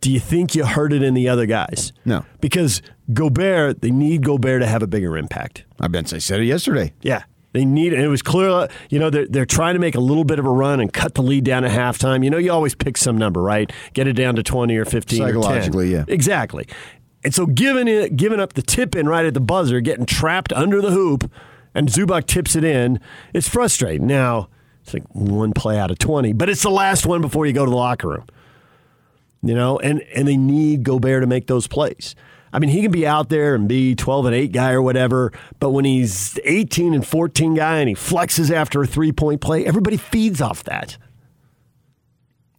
Do 0.00 0.12
you 0.12 0.20
think 0.20 0.54
you 0.54 0.64
heard 0.64 0.92
it 0.92 1.02
in 1.02 1.14
the 1.14 1.28
other 1.28 1.46
guys? 1.46 1.92
No. 2.04 2.24
Because 2.40 2.82
Gobert, 3.12 3.80
they 3.80 3.90
need 3.90 4.22
Gobert 4.22 4.62
to 4.62 4.66
have 4.66 4.82
a 4.82 4.86
bigger 4.86 5.16
impact. 5.16 5.64
I 5.80 5.88
bet 5.88 6.12
I 6.12 6.18
said 6.18 6.40
it 6.40 6.44
yesterday. 6.44 6.92
Yeah. 7.02 7.24
They 7.52 7.64
need, 7.64 7.94
and 7.94 8.02
it 8.02 8.08
was 8.08 8.22
clear, 8.22 8.68
you 8.90 8.98
know, 8.98 9.08
they're, 9.10 9.26
they're 9.26 9.46
trying 9.46 9.74
to 9.74 9.80
make 9.80 9.94
a 9.94 10.00
little 10.00 10.24
bit 10.24 10.38
of 10.38 10.44
a 10.44 10.50
run 10.50 10.80
and 10.80 10.92
cut 10.92 11.14
the 11.14 11.22
lead 11.22 11.44
down 11.44 11.64
at 11.64 11.70
halftime. 11.70 12.22
You 12.22 12.30
know, 12.30 12.36
you 12.36 12.52
always 12.52 12.74
pick 12.74 12.96
some 12.96 13.16
number, 13.16 13.40
right? 13.42 13.72
Get 13.94 14.06
it 14.06 14.12
down 14.12 14.36
to 14.36 14.42
20 14.42 14.76
or 14.76 14.84
15 14.84 15.22
or 15.22 15.24
10. 15.24 15.34
Psychologically, 15.34 15.92
yeah. 15.92 16.04
Exactly. 16.06 16.66
And 17.24 17.34
so 17.34 17.46
giving 17.46 17.88
it, 17.88 18.16
giving 18.16 18.38
up 18.38 18.52
the 18.52 18.62
tip 18.62 18.94
in 18.94 19.08
right 19.08 19.24
at 19.24 19.34
the 19.34 19.40
buzzer, 19.40 19.80
getting 19.80 20.06
trapped 20.06 20.52
under 20.52 20.80
the 20.80 20.90
hoop, 20.90 21.30
and 21.74 21.88
Zubac 21.88 22.26
tips 22.26 22.54
it 22.54 22.64
in, 22.64 23.00
it's 23.32 23.48
frustrating. 23.48 24.06
Now, 24.06 24.50
it's 24.82 24.94
like 24.94 25.04
one 25.14 25.52
play 25.52 25.78
out 25.78 25.90
of 25.90 25.98
20, 25.98 26.34
but 26.34 26.48
it's 26.48 26.62
the 26.62 26.70
last 26.70 27.06
one 27.06 27.20
before 27.20 27.46
you 27.46 27.52
go 27.52 27.64
to 27.64 27.70
the 27.70 27.76
locker 27.76 28.08
room. 28.08 28.26
You 29.42 29.54
know, 29.54 29.78
and, 29.78 30.00
and 30.14 30.26
they 30.26 30.36
need 30.36 30.82
Gobert 30.82 31.22
to 31.22 31.26
make 31.26 31.46
those 31.46 31.66
plays. 31.68 32.14
I 32.52 32.58
mean, 32.58 32.70
he 32.70 32.82
can 32.82 32.90
be 32.90 33.06
out 33.06 33.28
there 33.28 33.54
and 33.54 33.68
be 33.68 33.94
12 33.94 34.26
and 34.26 34.34
8 34.34 34.52
guy 34.52 34.72
or 34.72 34.82
whatever, 34.82 35.32
but 35.60 35.70
when 35.70 35.84
he's 35.84 36.38
18 36.44 36.94
and 36.94 37.06
14 37.06 37.54
guy 37.54 37.78
and 37.78 37.88
he 37.88 37.94
flexes 37.94 38.50
after 38.50 38.82
a 38.82 38.86
three 38.86 39.12
point 39.12 39.40
play, 39.40 39.64
everybody 39.66 39.96
feeds 39.96 40.40
off 40.40 40.64
that. 40.64 40.96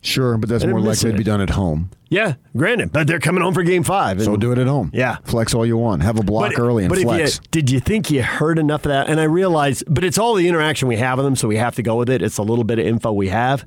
Sure, 0.02 0.38
but 0.38 0.48
that's 0.48 0.63
more 0.63 0.76
likely 0.80 0.89
missing 0.89 1.12
to 1.12 1.18
be 1.18 1.24
done 1.26 1.42
at 1.42 1.50
home. 1.50 1.89
Yeah, 2.08 2.36
granted, 2.56 2.94
but 2.94 3.06
they're 3.08 3.20
coming 3.20 3.44
home 3.44 3.54
for 3.54 3.63
game 3.63 3.84
five. 3.84 4.22
So 4.24 4.38
do 4.38 4.54
it 4.54 4.58
at 4.58 4.65
home. 4.68 4.92
Yeah. 4.94 5.18
Flex 5.26 5.54
all 5.54 5.65
you 5.65 5.76
want. 5.76 6.04
Have 6.04 6.18
a 6.18 6.24
block 6.24 6.54
But- 6.56 6.62
early 6.62 6.84
and 6.86 6.89
but 6.89 7.00
if 7.00 7.04
flex. 7.04 7.36
you, 7.36 7.42
did 7.52 7.70
you 7.70 7.80
think 7.82 8.10
you 8.10 8.24
heard 8.24 8.58
enough 8.60 8.86
of 8.86 8.89
that? 8.89 9.10
And 9.10 9.20
I 9.20 9.24
realize, 9.24 9.84
but 9.88 10.06
it's 10.06 10.18
all 10.18 10.36
the 10.36 10.48
interaction 10.48 10.88
we 10.88 10.96
have 10.96 11.18
with 11.18 11.26
them, 11.26 11.36
so 11.36 11.50
we 11.50 11.58
have 11.58 11.76
to 11.76 11.84
go 11.84 11.98
with 11.98 12.10
it. 12.10 12.22
It's 12.22 12.38
a 12.38 12.44
little 12.44 12.63
bit 12.63 12.80
of 12.80 12.86
info 12.86 13.12
we 13.12 13.28
have. 13.28 13.65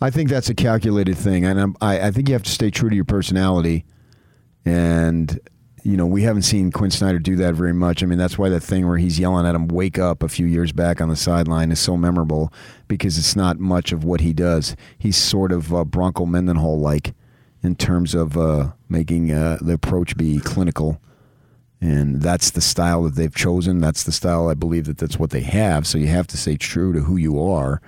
I 0.00 0.10
think 0.10 0.30
that's 0.30 0.48
a 0.48 0.54
calculated 0.54 1.16
thing, 1.16 1.44
and 1.44 1.76
I, 1.80 2.08
I 2.08 2.10
think 2.10 2.28
you 2.28 2.34
have 2.34 2.42
to 2.44 2.50
stay 2.50 2.70
true 2.70 2.88
to 2.88 2.96
your 2.96 3.04
personality. 3.04 3.84
And 4.64 5.38
you 5.82 5.96
know, 5.96 6.06
we 6.06 6.22
haven't 6.22 6.42
seen 6.42 6.70
Quinn 6.70 6.90
Snyder 6.90 7.18
do 7.18 7.36
that 7.36 7.54
very 7.54 7.72
much. 7.72 8.02
I 8.02 8.06
mean, 8.06 8.18
that's 8.18 8.36
why 8.36 8.48
that 8.50 8.60
thing 8.60 8.86
where 8.86 8.98
he's 8.98 9.18
yelling 9.18 9.46
at 9.46 9.54
him 9.54 9.68
"Wake 9.68 9.98
up" 9.98 10.22
a 10.22 10.28
few 10.28 10.46
years 10.46 10.72
back 10.72 11.00
on 11.00 11.08
the 11.08 11.16
sideline 11.16 11.70
is 11.70 11.80
so 11.80 11.96
memorable 11.96 12.52
because 12.88 13.18
it's 13.18 13.36
not 13.36 13.58
much 13.58 13.92
of 13.92 14.04
what 14.04 14.20
he 14.20 14.32
does. 14.32 14.76
He's 14.98 15.16
sort 15.16 15.52
of 15.52 15.74
uh, 15.74 15.84
Bronco 15.84 16.26
Mendenhall 16.26 16.78
like 16.78 17.14
in 17.62 17.76
terms 17.76 18.14
of 18.14 18.36
uh, 18.36 18.72
making 18.88 19.32
uh, 19.32 19.58
the 19.60 19.74
approach 19.74 20.16
be 20.16 20.38
clinical. 20.40 21.00
And 21.82 22.20
that's 22.20 22.50
the 22.50 22.60
style 22.60 23.04
that 23.04 23.14
they've 23.14 23.34
chosen. 23.34 23.80
That's 23.80 24.02
the 24.02 24.12
style 24.12 24.48
I 24.48 24.54
believe 24.54 24.84
that 24.84 24.98
that's 24.98 25.18
what 25.18 25.30
they 25.30 25.40
have. 25.40 25.86
So 25.86 25.96
you 25.96 26.08
have 26.08 26.26
to 26.28 26.36
stay 26.36 26.56
true 26.56 26.92
to 26.92 27.00
who 27.00 27.16
you 27.16 27.42
are. 27.42 27.80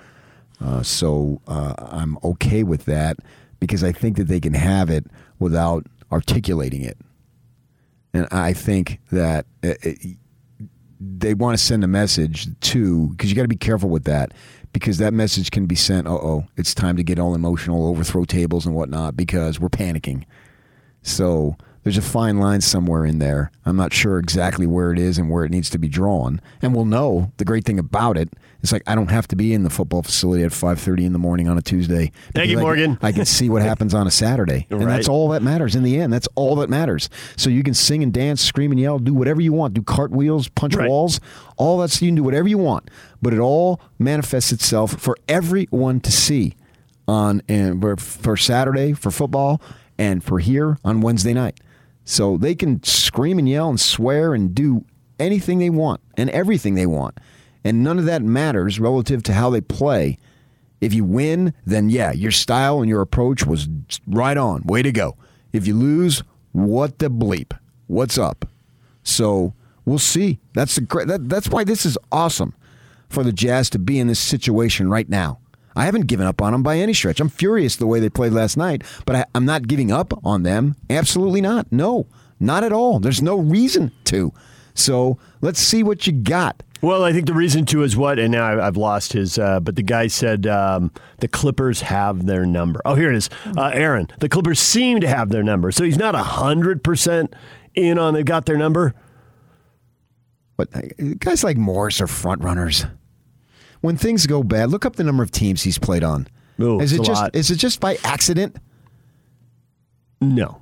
Uh, 0.63 0.81
so 0.81 1.41
uh, 1.45 1.73
I'm 1.77 2.17
okay 2.23 2.63
with 2.63 2.85
that 2.85 3.17
because 3.59 3.83
I 3.83 3.91
think 3.91 4.15
that 4.17 4.29
they 4.29 4.39
can 4.39 4.53
have 4.53 4.89
it 4.89 5.05
without 5.37 5.85
articulating 6.11 6.83
it. 6.83 6.97
And 8.13 8.27
I 8.31 8.53
think 8.53 8.99
that 9.11 9.45
uh, 9.63 9.73
it, 9.81 10.17
they 10.99 11.33
want 11.33 11.57
to 11.57 11.63
send 11.63 11.83
a 11.83 11.87
message 11.87 12.47
to, 12.61 13.07
because 13.09 13.29
you 13.29 13.35
got 13.35 13.41
to 13.41 13.47
be 13.47 13.55
careful 13.57 13.89
with 13.89 14.05
that, 14.05 14.33
because 14.71 14.99
that 14.99 15.13
message 15.13 15.51
can 15.51 15.65
be 15.65 15.75
sent, 15.75 16.07
uh 16.07 16.11
oh, 16.11 16.47
it's 16.55 16.73
time 16.73 16.95
to 16.95 17.03
get 17.03 17.19
all 17.19 17.35
emotional, 17.35 17.85
overthrow 17.87 18.23
tables 18.23 18.65
and 18.65 18.73
whatnot, 18.73 19.17
because 19.17 19.59
we're 19.59 19.69
panicking. 19.69 20.23
So 21.01 21.57
there's 21.83 21.97
a 21.97 22.01
fine 22.01 22.37
line 22.37 22.61
somewhere 22.61 23.05
in 23.05 23.19
there. 23.19 23.51
I'm 23.65 23.75
not 23.75 23.91
sure 23.91 24.17
exactly 24.17 24.65
where 24.65 24.93
it 24.93 24.99
is 24.99 25.17
and 25.17 25.29
where 25.29 25.43
it 25.43 25.51
needs 25.51 25.69
to 25.71 25.77
be 25.77 25.89
drawn. 25.89 26.39
And 26.61 26.73
we'll 26.73 26.85
know. 26.85 27.33
The 27.37 27.45
great 27.45 27.65
thing 27.65 27.79
about 27.79 28.17
it 28.17 28.29
It's 28.63 28.71
like 28.71 28.81
I 28.87 28.95
don't 28.95 29.11
have 29.11 29.27
to 29.27 29.35
be 29.35 29.53
in 29.53 29.63
the 29.63 29.69
football 29.69 30.01
facility 30.03 30.41
at 30.43 30.51
5:30 30.51 31.03
in 31.05 31.11
the 31.11 31.19
morning 31.19 31.49
on 31.49 31.57
a 31.57 31.61
Tuesday. 31.61 32.13
Thank 32.33 32.49
you, 32.49 32.55
I 32.57 32.59
can- 32.59 32.63
Morgan. 32.63 32.97
I 33.01 33.11
can 33.11 33.25
see 33.25 33.49
what 33.49 33.61
happens 33.71 33.93
on 33.93 34.07
a 34.07 34.11
Saturday, 34.11 34.67
and 34.69 34.81
that's 34.83 35.09
all 35.09 35.27
that 35.29 35.43
matters 35.43 35.75
in 35.75 35.83
the 35.83 35.99
end. 35.99 36.13
That's 36.13 36.29
all 36.35 36.55
that 36.55 36.69
matters. 36.69 37.09
So 37.35 37.49
you 37.49 37.61
can 37.61 37.73
sing 37.73 38.01
and 38.01 38.13
dance, 38.13 38.41
scream 38.41 38.71
and 38.71 38.79
yell, 38.79 38.99
do 38.99 39.13
whatever 39.13 39.41
you 39.41 39.51
want, 39.51 39.73
do 39.73 39.81
cartwheels, 39.83 40.47
punch 40.47 40.75
Right. 40.77 40.87
walls, 40.89 41.19
all 41.57 41.77
that's 41.77 42.01
you 42.01 42.07
can 42.07 42.15
do 42.15 42.23
whatever 42.23 42.47
you 42.47 42.57
want. 42.57 42.89
But 43.21 43.33
it 43.33 43.39
all 43.39 43.81
manifests 43.99 44.53
itself 44.53 44.93
for 44.93 45.17
everyone 45.27 45.99
to 45.99 46.11
see 46.11 46.53
on 47.05 47.41
and 47.49 47.81
for 47.99 48.37
Saturday 48.37 48.93
for 48.93 49.11
football 49.11 49.61
and 49.97 50.23
for 50.23 50.39
here 50.39 50.77
on 50.85 51.01
Wednesday 51.01 51.33
night. 51.33 51.59
So 52.05 52.37
they 52.37 52.55
can 52.55 52.81
scream 52.83 53.39
and 53.39 53.49
yell 53.49 53.69
and 53.69 53.77
swear 53.79 54.33
and 54.33 54.55
do 54.55 54.85
anything 55.19 55.59
they 55.59 55.69
want 55.69 55.99
and 56.15 56.29
everything 56.29 56.75
they 56.75 56.85
want. 56.85 57.17
And 57.63 57.83
none 57.83 57.99
of 57.99 58.05
that 58.05 58.21
matters 58.21 58.79
relative 58.79 59.23
to 59.23 59.33
how 59.33 59.49
they 59.49 59.61
play. 59.61 60.17
If 60.81 60.93
you 60.93 61.05
win, 61.05 61.53
then 61.65 61.89
yeah, 61.89 62.11
your 62.11 62.31
style 62.31 62.81
and 62.81 62.89
your 62.89 63.01
approach 63.01 63.45
was 63.45 63.69
right 64.05 64.37
on. 64.37 64.63
Way 64.63 64.81
to 64.81 64.91
go. 64.91 65.15
If 65.53 65.65
you 65.65 65.75
lose, 65.75 66.23
what 66.51 66.99
the 66.99 67.09
bleep? 67.09 67.57
What's 67.87 68.17
up? 68.17 68.45
So 69.03 69.53
we'll 69.85 69.99
see. 69.99 70.39
That's 70.53 70.75
the 70.75 70.81
great. 70.81 71.07
That, 71.07 71.29
that's 71.29 71.49
why 71.49 71.63
this 71.63 71.85
is 71.85 71.97
awesome 72.11 72.53
for 73.09 73.23
the 73.23 73.31
Jazz 73.31 73.69
to 73.71 73.79
be 73.79 73.99
in 73.99 74.07
this 74.07 74.19
situation 74.19 74.89
right 74.89 75.07
now. 75.07 75.39
I 75.75 75.85
haven't 75.85 76.07
given 76.07 76.27
up 76.27 76.41
on 76.41 76.51
them 76.51 76.63
by 76.63 76.77
any 76.77 76.93
stretch. 76.93 77.19
I'm 77.19 77.29
furious 77.29 77.75
the 77.75 77.87
way 77.87 77.99
they 77.99 78.09
played 78.09 78.33
last 78.33 78.57
night, 78.57 78.83
but 79.05 79.15
I, 79.15 79.25
I'm 79.33 79.45
not 79.45 79.67
giving 79.67 79.91
up 79.91 80.13
on 80.25 80.43
them. 80.43 80.75
Absolutely 80.89 81.41
not. 81.41 81.71
No, 81.71 82.07
not 82.39 82.63
at 82.63 82.73
all. 82.73 82.99
There's 82.99 83.21
no 83.21 83.37
reason 83.37 83.91
to. 84.05 84.33
So 84.75 85.17
let's 85.41 85.59
see 85.59 85.81
what 85.81 86.05
you 86.05 86.13
got. 86.13 86.61
Well, 86.83 87.05
I 87.05 87.13
think 87.13 87.27
the 87.27 87.33
reason 87.33 87.65
to 87.67 87.83
is 87.83 87.95
what, 87.95 88.19
and 88.19 88.33
now 88.33 88.43
I- 88.43 88.67
I've 88.67 88.75
lost 88.75 89.13
his, 89.13 89.39
uh, 89.39 89.61
but 89.61 89.77
the 89.77 89.81
guy 89.83 90.07
said 90.07 90.45
um, 90.45 90.91
the 91.19 91.29
Clippers 91.29 91.79
have 91.79 92.25
their 92.25 92.45
number. 92.45 92.81
Oh, 92.83 92.95
here 92.95 93.09
it 93.09 93.15
is. 93.15 93.29
Uh, 93.57 93.71
Aaron, 93.73 94.09
the 94.19 94.27
Clippers 94.27 94.59
seem 94.59 94.99
to 94.99 95.07
have 95.07 95.29
their 95.29 95.43
number. 95.43 95.71
So 95.71 95.85
he's 95.85 95.97
not 95.97 96.13
100% 96.13 97.33
in 97.75 97.97
on 97.97 98.13
they've 98.13 98.25
got 98.25 98.45
their 98.45 98.57
number. 98.57 98.93
But 100.57 100.75
uh, 100.75 100.81
guys 101.19 101.41
like 101.41 101.55
Morris 101.55 102.01
are 102.01 102.07
front 102.07 102.43
runners. 102.43 102.85
When 103.79 103.95
things 103.95 104.27
go 104.27 104.43
bad, 104.43 104.69
look 104.69 104.85
up 104.85 104.97
the 104.97 105.05
number 105.05 105.23
of 105.23 105.31
teams 105.31 105.63
he's 105.63 105.77
played 105.77 106.03
on. 106.03 106.27
Ooh, 106.59 106.81
is 106.81 106.91
it 106.91 106.99
a 106.99 107.03
just 107.03 107.21
lot. 107.21 107.33
is 107.35 107.49
it 107.49 107.55
just 107.55 107.79
by 107.79 107.97
accident? 108.03 108.57
No. 110.19 110.61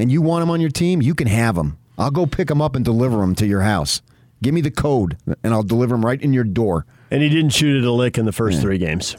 And 0.00 0.10
you 0.10 0.20
want 0.20 0.42
him 0.42 0.50
on 0.50 0.60
your 0.60 0.70
team? 0.70 1.00
You 1.00 1.14
can 1.14 1.28
have 1.28 1.56
him. 1.56 1.78
I'll 1.96 2.10
go 2.10 2.26
pick 2.26 2.50
him 2.50 2.60
up 2.60 2.74
and 2.74 2.84
deliver 2.84 3.22
him 3.22 3.36
to 3.36 3.46
your 3.46 3.60
house. 3.62 4.02
Give 4.42 4.52
me 4.54 4.60
the 4.60 4.70
code, 4.70 5.16
and 5.42 5.54
I'll 5.54 5.62
deliver 5.62 5.94
him 5.94 6.04
right 6.04 6.20
in 6.20 6.32
your 6.32 6.44
door. 6.44 6.84
And 7.10 7.22
he 7.22 7.28
didn't 7.28 7.50
shoot 7.50 7.76
it 7.82 7.86
a 7.86 7.92
lick 7.92 8.18
in 8.18 8.24
the 8.26 8.32
first 8.32 8.60
three 8.60 8.78
games. 8.78 9.16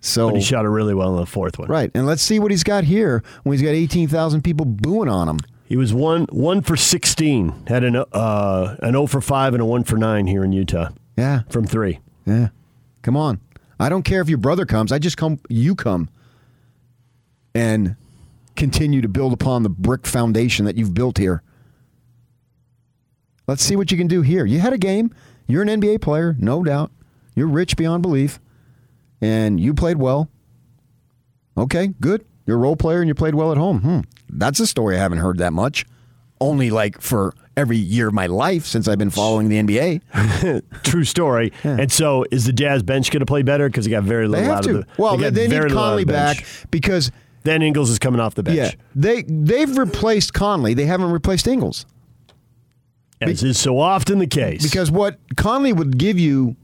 So 0.00 0.28
But 0.30 0.36
he 0.36 0.42
shot 0.42 0.64
it 0.64 0.68
really 0.68 0.94
well 0.94 1.10
in 1.14 1.16
the 1.20 1.26
fourth 1.26 1.58
one. 1.58 1.68
right, 1.68 1.90
and 1.92 2.06
let's 2.06 2.22
see 2.22 2.38
what 2.38 2.52
he's 2.52 2.62
got 2.62 2.84
here 2.84 3.22
when 3.42 3.54
he's 3.58 3.62
got 3.66 3.70
eighteen 3.74 4.06
thousand 4.08 4.42
people 4.42 4.64
booing 4.64 5.08
on 5.08 5.28
him. 5.28 5.38
He 5.66 5.76
was 5.76 5.92
one 5.92 6.26
one 6.30 6.62
for 6.62 6.76
16, 6.76 7.64
had 7.66 7.82
an, 7.84 7.96
uh, 7.96 8.76
an 8.80 8.92
0 8.92 9.06
for 9.06 9.20
5 9.20 9.54
and 9.54 9.60
a 9.62 9.66
1 9.66 9.84
for 9.84 9.98
9 9.98 10.26
here 10.26 10.42
in 10.44 10.52
Utah 10.52 10.90
Yeah, 11.18 11.42
from 11.50 11.66
three. 11.66 11.98
yeah. 12.24 12.48
Come 13.02 13.16
on. 13.16 13.40
I 13.80 13.88
don't 13.90 14.02
care 14.04 14.20
if 14.22 14.28
your 14.30 14.38
brother 14.38 14.64
comes. 14.64 14.92
I 14.92 14.98
just 15.00 15.16
come. 15.16 15.40
You 15.48 15.74
come, 15.74 16.08
and 17.54 17.96
continue 18.56 19.00
to 19.02 19.08
build 19.08 19.32
upon 19.32 19.62
the 19.64 19.68
brick 19.68 20.06
foundation 20.06 20.64
that 20.64 20.76
you've 20.76 20.94
built 20.94 21.18
here. 21.18 21.42
Let's 23.48 23.64
see 23.64 23.74
what 23.74 23.90
you 23.90 23.98
can 23.98 24.06
do 24.06 24.22
here. 24.22 24.44
You 24.46 24.60
had 24.60 24.72
a 24.72 24.78
game. 24.78 25.12
You're 25.48 25.62
an 25.62 25.68
NBA 25.80 26.00
player, 26.02 26.36
no 26.38 26.62
doubt. 26.62 26.92
You're 27.34 27.46
rich 27.48 27.76
beyond 27.76 28.02
belief, 28.02 28.38
and 29.20 29.58
you 29.58 29.72
played 29.74 29.96
well. 29.96 30.28
Okay, 31.56 31.88
good. 32.00 32.24
You're 32.46 32.56
a 32.56 32.60
role 32.60 32.76
player 32.76 33.00
and 33.00 33.08
you 33.08 33.14
played 33.14 33.34
well 33.34 33.50
at 33.52 33.58
home. 33.58 33.80
Hmm. 33.80 34.00
That's 34.30 34.60
a 34.60 34.66
story 34.66 34.96
I 34.96 35.00
haven't 35.00 35.18
heard 35.18 35.38
that 35.38 35.52
much. 35.52 35.84
Only 36.40 36.70
like 36.70 37.00
for 37.00 37.34
every 37.56 37.76
year 37.76 38.08
of 38.08 38.14
my 38.14 38.26
life 38.26 38.64
since 38.64 38.86
I've 38.86 38.98
been 38.98 39.10
following 39.10 39.48
the 39.48 39.56
NBA. 39.60 40.62
True 40.84 41.04
story. 41.04 41.52
And 41.64 41.90
so, 41.90 42.24
is 42.30 42.44
the 42.46 42.52
Jazz 42.52 42.82
bench 42.82 43.10
going 43.10 43.20
to 43.20 43.26
play 43.26 43.42
better 43.42 43.68
because 43.68 43.84
they 43.86 43.90
got 43.90 44.04
very 44.04 44.26
They 44.26 44.28
little 44.28 44.44
have 44.46 44.56
out 44.58 44.64
to. 44.64 44.70
of 44.78 44.86
the. 44.86 45.02
well, 45.02 45.16
they, 45.16 45.30
they, 45.30 45.46
they 45.46 45.48
need 45.48 45.62
little 45.62 45.78
out 45.78 45.82
of 45.84 45.88
Conley 45.90 46.04
back 46.04 46.44
because 46.70 47.10
Then 47.42 47.60
Ingles 47.62 47.90
is 47.90 47.98
coming 47.98 48.20
off 48.20 48.34
the 48.34 48.42
bench. 48.44 48.56
yeah, 48.56 48.70
they 48.94 49.22
they've 49.22 49.76
replaced 49.76 50.32
Conley. 50.32 50.74
They 50.74 50.86
haven't 50.86 51.10
replaced 51.10 51.48
Ingles. 51.48 51.86
As 53.20 53.42
is 53.42 53.58
so 53.58 53.78
often 53.78 54.18
the 54.18 54.26
case. 54.26 54.62
Because 54.62 54.90
what 54.90 55.18
Conley 55.36 55.72
would 55.72 55.98
give 55.98 56.18
you 56.18 56.56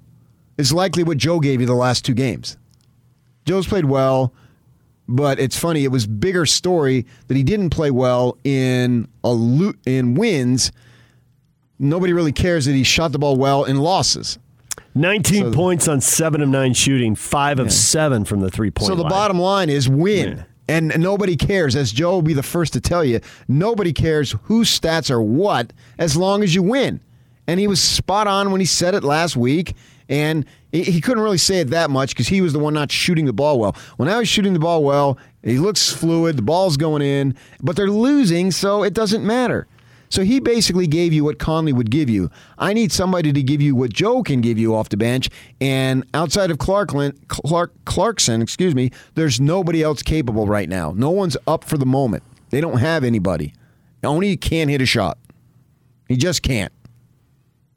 is 0.57 0.73
likely 0.73 1.03
what 1.03 1.19
Joe 1.19 1.41
gave 1.41 1.61
you 1.61 1.67
the 1.67 1.75
last 1.75 2.05
two 2.05 2.15
games. 2.15 2.57
Joe's 3.45 3.67
played 3.67 3.85
well, 3.87 4.33
but 5.09 5.39
it's 5.41 5.59
funny. 5.59 5.85
It 5.85 5.89
was 5.91 6.07
bigger 6.07 6.47
story 6.47 7.07
that 7.27 7.37
he 7.37 7.43
didn't 7.43 7.71
play 7.71 7.91
well 7.91 8.39
in 8.45 9.09
a 9.25 9.31
lo- 9.31 9.75
in 9.85 10.15
wins. 10.15 10.71
Nobody 11.79 12.13
really 12.13 12.33
cares 12.33 12.67
that 12.67 12.73
he 12.73 12.85
shot 12.85 13.13
the 13.13 13.19
ball 13.19 13.37
well 13.37 13.65
in 13.65 13.79
losses. 13.79 14.39
19 14.95 15.47
So- 15.47 15.53
points 15.53 15.89
on 15.89 16.01
7 16.01 16.41
of 16.41 16.49
9 16.49 16.73
shooting, 16.73 17.17
5 17.17 17.59
of 17.59 17.73
7 17.73 18.25
from 18.25 18.41
the 18.41 18.49
three 18.51 18.71
point 18.71 18.87
So 18.87 18.95
the 18.95 19.03
line. 19.03 19.11
bottom 19.11 19.39
line 19.41 19.69
is 19.69 19.89
win. 19.89 20.45
And 20.69 20.99
nobody 20.99 21.37
cares, 21.37 21.77
as 21.77 21.93
Joe 21.93 22.13
will 22.13 22.23
be 22.23 22.33
the 22.33 22.43
first 22.43 22.73
to 22.73 22.81
tell 22.81 23.05
you, 23.05 23.21
nobody 23.49 23.93
cares 23.93 24.35
whose 24.45 24.79
stats 24.79 25.11
are 25.11 25.21
what 25.21 25.73
as 25.99 26.17
long 26.17 26.43
as 26.43 26.55
you 26.55 26.63
win. 26.63 27.01
And 27.47 27.61
he 27.61 27.67
was 27.67 27.81
spot 27.81 28.27
on 28.27 28.51
when 28.51 28.61
he 28.61 28.67
said 28.67 28.95
it 28.95 29.05
last 29.05 29.37
week. 29.37 29.75
And 30.09 30.47
he- 30.73 31.01
couldn't 31.01 31.23
really 31.23 31.39
say 31.39 31.61
it 31.61 31.71
that 31.71 31.91
much 31.91 32.11
because 32.11 32.29
he 32.29 32.41
was 32.41 32.53
the 32.53 32.59
one 32.59 32.75
not 32.75 32.91
shooting 32.91 33.27
the 33.27 33.33
ball 33.33 33.59
well. 33.59 33.77
Well, 33.97 34.07
now 34.09 34.19
he's 34.19 34.29
shooting 34.29 34.53
the 34.55 34.59
ball 34.59 34.83
well. 34.85 35.19
He 35.43 35.59
looks 35.59 35.93
fluid. 35.93 36.37
The 36.37 36.43
ball's 36.43 36.77
going 36.77 37.03
in, 37.03 37.35
but 37.63 37.77
they're 37.77 37.91
losing, 37.91 38.51
so 38.51 38.83
it 38.83 38.95
doesn't 38.95 39.25
matter. 39.25 39.67
So 40.15 40.23
he 40.23 40.39
basically 40.39 40.87
gave 40.87 41.13
you 41.13 41.25
what 41.25 41.41
Conley 41.41 41.73
would 41.73 41.91
give 41.91 42.09
you. 42.09 42.31
I 42.57 42.73
need 42.73 42.93
somebody 42.93 43.33
to 43.33 43.43
give 43.43 43.61
you 43.61 43.75
what 43.75 43.93
Joe 43.93 44.23
can 44.23 44.41
give 44.41 44.61
you 44.61 44.73
off 44.73 44.89
the 44.89 44.97
bench, 44.97 45.29
and 45.61 46.07
outside 46.15 46.53
of 46.53 46.59
Clarkland, 46.59 47.27
Clark 47.27 47.73
Clarkson, 47.85 48.41
excuse 48.41 48.77
me, 48.77 48.93
there's 49.17 49.41
nobody 49.41 49.83
else 49.83 50.05
capable 50.05 50.47
right 50.47 50.69
now. 50.69 50.93
No 50.97 51.11
one's 51.11 51.37
up 51.49 51.65
for 51.65 51.79
the 51.79 51.85
moment. 51.85 52.23
They 52.51 52.61
don't 52.61 52.79
have 52.79 53.03
anybody. 53.03 53.55
Oni 54.05 54.37
can't 54.37 54.71
hit 54.71 54.81
a 54.81 54.87
shot. 54.87 55.19
He 56.07 56.17
just 56.17 56.43
can't. 56.43 56.73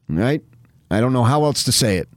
Right? 0.08 0.44
I 0.92 1.02
don't 1.02 1.14
know 1.14 1.24
how 1.24 1.44
else 1.44 1.64
to 1.64 1.72
say 1.72 1.98
it. 1.98 2.08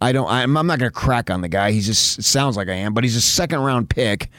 I 0.00 0.10
don't. 0.10 0.28
I'm, 0.28 0.52
not 0.52 0.66
going 0.66 0.80
to 0.80 0.90
crack 0.90 1.30
on 1.30 1.42
the 1.42 1.48
guy. 1.48 1.70
He's 1.70 1.86
just 1.86 2.18
it 2.18 2.24
sounds 2.24 2.56
like 2.56 2.66
I 2.66 2.74
am, 2.74 2.92
but 2.92 3.04
he's 3.04 3.14
a 3.14 3.20
second 3.20 3.60
round 3.60 3.88
pick, 3.88 4.30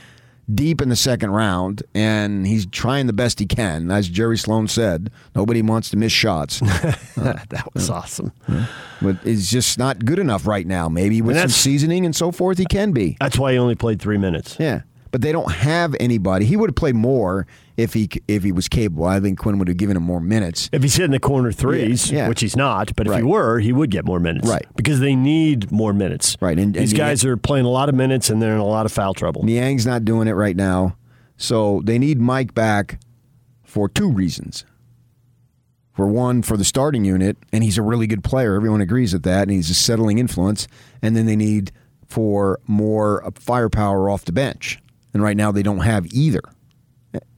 deep 0.54 0.82
in 0.82 0.90
the 0.90 0.96
second 0.96 1.32
round, 1.32 1.84
and 1.94 2.46
he's 2.48 2.66
trying 2.66 3.08
the 3.08 3.14
best 3.14 3.40
he 3.40 3.46
can. 3.46 3.92
As 3.92 4.10
Jerry 4.10 4.38
Sloan 4.38 4.68
said, 4.68 5.12
nobody 5.36 5.62
wants 5.62 5.90
to 5.92 5.98
miss 5.98 6.12
shots, 6.12 6.60
that 7.18 7.68
was 7.74 7.90
awesome. 7.90 8.32
but 9.02 9.18
it's 9.24 9.50
just 9.50 9.78
not 9.78 10.06
good 10.06 10.20
enough 10.20 10.48
right 10.48 10.66
now. 10.66 10.90
Maybe 10.90 11.22
with 11.22 11.38
some 11.38 11.50
seasoning 11.50 12.06
and 12.06 12.16
so 12.16 12.32
forth, 12.32 12.58
he 12.58 12.66
can 12.66 12.92
be. 12.92 13.18
That's 13.20 13.38
why 13.38 13.54
he 13.54 13.58
only 13.58 13.76
played 13.76 14.02
three 14.02 14.18
minutes. 14.18 14.58
Yeah, 14.60 14.82
but 15.12 15.22
they 15.22 15.32
don't 15.32 15.52
have 15.52 15.96
anybody. 16.00 16.46
He 16.46 16.58
would 16.58 16.70
have 16.70 16.76
played 16.76 16.96
more 16.96 17.48
if 17.80 17.94
he 17.94 18.10
if 18.28 18.44
he 18.44 18.52
was 18.52 18.68
capable. 18.68 19.06
I 19.06 19.20
think 19.20 19.40
Quin 19.40 19.58
would 19.60 19.68
have 19.68 19.78
given 19.78 19.96
him 19.98 20.04
more 20.04 20.20
minutes. 20.20 20.70
If 20.72 20.82
he's 20.84 20.96
hitting 20.96 21.12
the 21.12 21.20
corner 21.20 21.52
threes, 21.52 22.12
Yeah, 22.12 22.20
yeah. 22.20 22.30
which 22.30 22.42
he's 22.42 22.56
not, 22.56 22.96
but 22.96 23.08
if 23.08 23.16
he 23.16 23.24
were, 23.24 23.60
he 23.60 23.72
would 23.72 23.90
get 23.92 24.06
more 24.06 24.20
minutes. 24.20 24.48
Right. 24.48 24.66
Because 24.76 25.00
they 25.00 25.16
need 25.16 25.72
more 25.72 25.94
minutes. 25.94 26.36
Right, 26.42 26.58
and- 26.60 26.74
These 26.74 26.92
and 26.92 26.98
guys 26.98 27.24
are 27.26 27.38
playing 27.38 27.66
a 27.66 27.70
lot 27.70 27.90
of 27.90 27.96
minutes 27.96 28.30
and 28.30 28.42
they're 28.42 28.54
in 28.54 28.60
a 28.60 28.66
lot 28.66 28.86
of 28.86 28.92
foul 28.92 29.14
trouble. 29.14 29.44
Niang's 29.44 29.86
not 29.86 30.06
doing 30.06 30.28
it 30.28 30.34
right 30.34 30.56
now, 30.56 30.96
so 31.38 31.82
they 31.86 31.98
need 31.98 32.20
Mike 32.20 32.54
back 32.54 33.00
for 33.64 33.88
two 33.90 34.12
reasons. 34.12 34.66
For 35.94 36.08
one, 36.08 36.44
for 36.44 36.56
the 36.56 36.64
starting 36.64 37.04
unit, 37.04 37.36
and 37.52 37.62
he's 37.62 37.78
a 37.78 37.82
really 37.82 38.08
good 38.08 38.24
player. 38.24 38.56
Everyone 38.56 38.80
agrees 38.80 39.12
with 39.12 39.24
that, 39.24 39.44
and 39.44 39.52
he's 39.52 39.70
a 39.70 39.74
settling 39.74 40.18
influence. 40.18 40.66
And 41.02 41.14
then 41.14 41.26
they 41.26 41.36
need 41.36 41.74
for 42.08 42.60
more 42.68 43.26
uh, 43.26 43.32
firepower 43.36 44.10
off 44.10 44.24
the 44.24 44.32
bench. 44.32 44.80
And 45.14 45.22
right 45.22 45.36
now, 45.36 45.52
they 45.52 45.62
don't 45.62 45.80
have 45.80 46.06
either. 46.14 46.42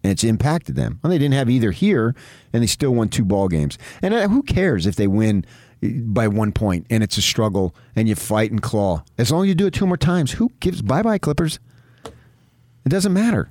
And 0.04 0.12
it's 0.12 0.24
impacted 0.24 0.76
them. 0.76 1.00
Well, 1.04 1.12
they 1.12 1.20
didn't 1.20 1.36
have 1.36 1.50
either 1.50 1.72
here, 1.72 2.16
and 2.52 2.64
they 2.64 2.68
still 2.68 2.92
won 2.92 3.10
two 3.10 3.24
ball 3.24 3.48
games. 3.48 3.78
And 4.02 4.14
uh, 4.14 4.28
who 4.28 4.42
cares 4.42 4.88
if 4.88 4.96
they 4.96 5.08
win 5.08 5.46
by 5.82 6.28
one 6.28 6.52
point 6.52 6.86
and 6.90 7.04
it's 7.04 7.18
a 7.18 7.22
struggle 7.22 7.76
and 7.96 8.08
you 8.08 8.16
fight 8.16 8.52
and 8.52 8.62
claw? 8.62 9.04
As 9.18 9.32
long 9.32 9.44
as 9.44 9.50
you 9.50 9.56
do 9.56 9.68
it 9.68 9.74
two 9.74 9.88
more 9.88 9.98
times, 9.98 10.34
who 10.34 10.52
gives? 10.60 10.82
Bye 10.82 11.04
bye, 11.04 11.18
Clippers. 11.18 11.60
It 12.06 12.90
doesn't 12.90 13.14
matter. 13.14 13.50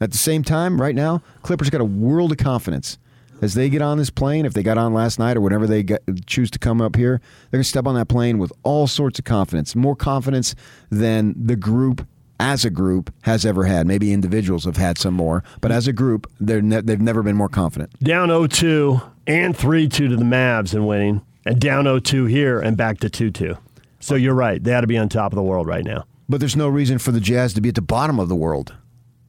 At 0.00 0.12
the 0.12 0.18
same 0.18 0.42
time, 0.42 0.80
right 0.80 0.94
now, 0.94 1.22
Clippers 1.42 1.70
got 1.70 1.80
a 1.80 1.84
world 1.86 2.32
of 2.32 2.38
confidence. 2.38 2.98
As 3.42 3.54
they 3.54 3.70
get 3.70 3.80
on 3.80 3.96
this 3.96 4.10
plane, 4.10 4.44
if 4.44 4.52
they 4.52 4.62
got 4.62 4.76
on 4.76 4.92
last 4.92 5.18
night 5.18 5.36
or 5.36 5.40
whenever 5.40 5.66
they 5.66 5.82
get, 5.82 6.02
choose 6.26 6.50
to 6.50 6.58
come 6.58 6.82
up 6.82 6.94
here, 6.94 7.20
they're 7.50 7.58
going 7.58 7.62
to 7.62 7.68
step 7.68 7.86
on 7.86 7.94
that 7.94 8.06
plane 8.06 8.38
with 8.38 8.52
all 8.62 8.86
sorts 8.86 9.18
of 9.18 9.24
confidence. 9.24 9.74
More 9.74 9.96
confidence 9.96 10.54
than 10.90 11.34
the 11.42 11.56
group 11.56 12.06
as 12.40 12.64
a 12.64 12.70
group 12.70 13.12
has 13.22 13.44
ever 13.44 13.64
had. 13.64 13.86
Maybe 13.86 14.12
individuals 14.12 14.64
have 14.64 14.78
had 14.78 14.98
some 14.98 15.14
more, 15.14 15.44
but 15.60 15.70
as 15.70 15.86
a 15.86 15.92
group, 15.92 16.28
they're 16.40 16.62
ne- 16.62 16.80
they've 16.80 17.00
never 17.00 17.22
been 17.22 17.36
more 17.36 17.48
confident. 17.50 17.92
Down 18.02 18.28
0 18.28 18.46
2 18.48 19.00
and 19.28 19.56
3 19.56 19.86
2 19.88 20.08
to 20.08 20.16
the 20.16 20.24
Mavs 20.24 20.74
and 20.74 20.88
winning. 20.88 21.20
and 21.44 21.60
down 21.60 21.84
0-2 21.84 22.28
here 22.28 22.58
and 22.58 22.76
back 22.76 22.98
to 23.00 23.08
2-2. 23.08 23.56
So 24.00 24.14
you're 24.14 24.34
right. 24.34 24.62
They 24.62 24.74
ought 24.74 24.80
to 24.80 24.86
be 24.86 24.98
on 24.98 25.08
top 25.08 25.32
of 25.32 25.36
the 25.36 25.42
world 25.42 25.66
right 25.66 25.84
now. 25.84 26.04
But 26.28 26.40
there's 26.40 26.56
no 26.56 26.68
reason 26.68 26.98
for 26.98 27.12
the 27.12 27.20
Jazz 27.20 27.54
to 27.54 27.60
be 27.60 27.68
at 27.70 27.74
the 27.74 27.82
bottom 27.82 28.18
of 28.18 28.28
the 28.28 28.36
world. 28.36 28.74